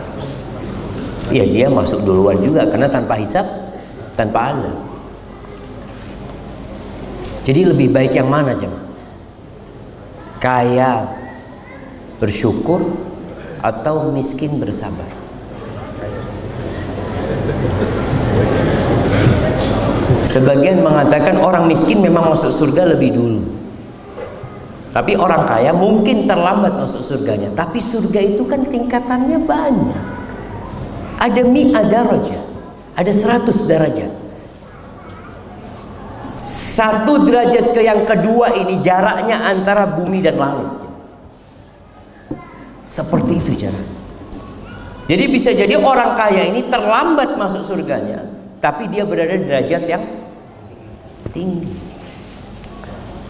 Ya 1.28 1.44
dia 1.44 1.68
masuk 1.68 2.00
duluan 2.08 2.40
juga 2.40 2.72
karena 2.72 2.88
tanpa 2.88 3.20
hisap, 3.20 3.44
tanpa 4.16 4.56
azab. 4.56 4.76
Jadi 7.44 7.68
lebih 7.68 7.92
baik 7.92 8.16
yang 8.16 8.32
mana 8.32 8.56
jemaah? 8.56 8.80
Kaya 10.40 11.04
bersyukur 12.16 12.80
atau 13.60 14.08
miskin 14.08 14.56
bersabar? 14.56 15.23
Sebagian 20.24 20.80
mengatakan 20.80 21.36
orang 21.36 21.68
miskin 21.68 22.00
memang 22.00 22.32
masuk 22.32 22.48
surga 22.48 22.96
lebih 22.96 23.12
dulu. 23.12 23.44
Tapi 24.94 25.18
orang 25.18 25.44
kaya 25.44 25.74
mungkin 25.76 26.24
terlambat 26.24 26.80
masuk 26.80 27.02
surganya. 27.02 27.52
Tapi 27.52 27.82
surga 27.82 28.20
itu 28.24 28.46
kan 28.48 28.64
tingkatannya 28.64 29.38
banyak. 29.42 30.02
Ada 31.20 31.40
mi 31.44 31.74
ada 31.76 32.08
raja, 32.08 32.40
ada 32.96 33.12
seratus 33.12 33.68
derajat. 33.68 34.12
Satu 36.44 37.24
derajat 37.24 37.72
ke 37.72 37.80
yang 37.82 38.04
kedua 38.04 38.52
ini 38.54 38.80
jaraknya 38.84 39.44
antara 39.44 39.88
bumi 39.88 40.20
dan 40.22 40.36
langit. 40.36 40.70
Seperti 42.88 43.32
itu 43.40 43.52
cara. 43.66 43.82
Jadi 45.04 45.24
bisa 45.28 45.50
jadi 45.50 45.74
orang 45.74 46.16
kaya 46.16 46.48
ini 46.48 46.70
terlambat 46.70 47.34
masuk 47.34 47.66
surganya, 47.66 48.24
tapi 48.64 48.88
dia 48.88 49.04
berada 49.04 49.36
di 49.36 49.44
derajat 49.44 49.82
yang 49.84 50.00
tinggi. 51.36 51.68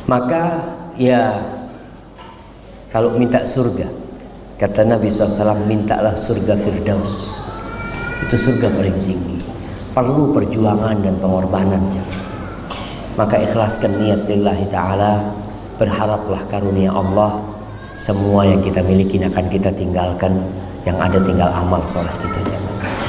Maka 0.07 0.63
ya 0.95 1.43
kalau 2.95 3.19
minta 3.19 3.43
surga, 3.43 3.91
kata 4.63 4.87
Nabi 4.87 5.11
SAW, 5.11 5.67
mintalah 5.67 6.15
surga 6.15 6.55
Firdaus. 6.55 7.35
Itu 8.23 8.39
surga 8.39 8.71
paling 8.71 8.99
tinggi. 9.03 9.43
Perlu 9.91 10.31
perjuangan 10.31 11.03
dan 11.03 11.19
pengorbanan. 11.19 11.83
Maka 13.19 13.43
ikhlaskan 13.43 13.91
niat 13.99 14.31
lillahi 14.31 14.71
ta'ala, 14.71 15.19
berharaplah 15.83 16.47
karunia 16.47 16.95
Allah 16.95 17.43
semua 17.99 18.47
yang 18.47 18.63
kita 18.63 18.83
miliki 18.87 19.19
akan 19.19 19.47
kita 19.51 19.71
tinggalkan 19.75 20.39
yang 20.87 20.99
ada 20.99 21.19
tinggal 21.23 21.47
amal 21.51 21.79
soleh 21.87 22.11
kita 22.23 22.43
jangan 22.43 23.04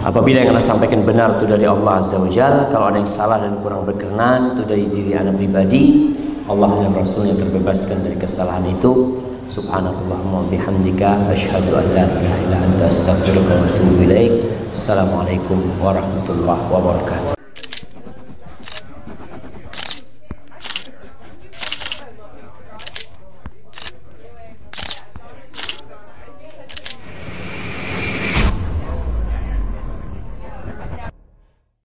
Apabila 0.00 0.40
yang 0.40 0.56
anda 0.56 0.64
sampaikan 0.64 1.04
benar 1.04 1.36
itu 1.36 1.44
dari 1.44 1.68
Allah 1.68 2.00
Azza 2.00 2.16
wa 2.16 2.24
Jal 2.32 2.72
Kalau 2.72 2.88
ada 2.88 2.96
yang 2.96 3.10
salah 3.10 3.36
dan 3.36 3.60
kurang 3.60 3.84
berkenan 3.84 4.56
itu 4.56 4.64
dari 4.64 4.88
diri 4.88 5.12
anda 5.12 5.28
pribadi 5.28 6.16
Allah 6.50 6.82
dan 6.82 6.90
Rasulnya 6.98 7.38
terbebaskan 7.38 8.02
dari 8.02 8.18
kesalahan 8.18 8.66
itu. 8.66 9.22
Subhanakallahumma 9.46 10.50
bihamdika 10.50 11.30
Ashadu 11.30 11.78
an 11.78 11.86
la 11.94 12.10
ilaha 12.10 12.38
illa 12.42 12.58
anta 12.58 12.90
astaghfiruka 12.90 13.54
wa 13.54 13.66
atubu 13.70 14.02
ilaik. 14.02 14.34
Assalamualaikum 14.74 15.62
warahmatullahi 15.78 16.64
wabarakatuh. 16.66 17.39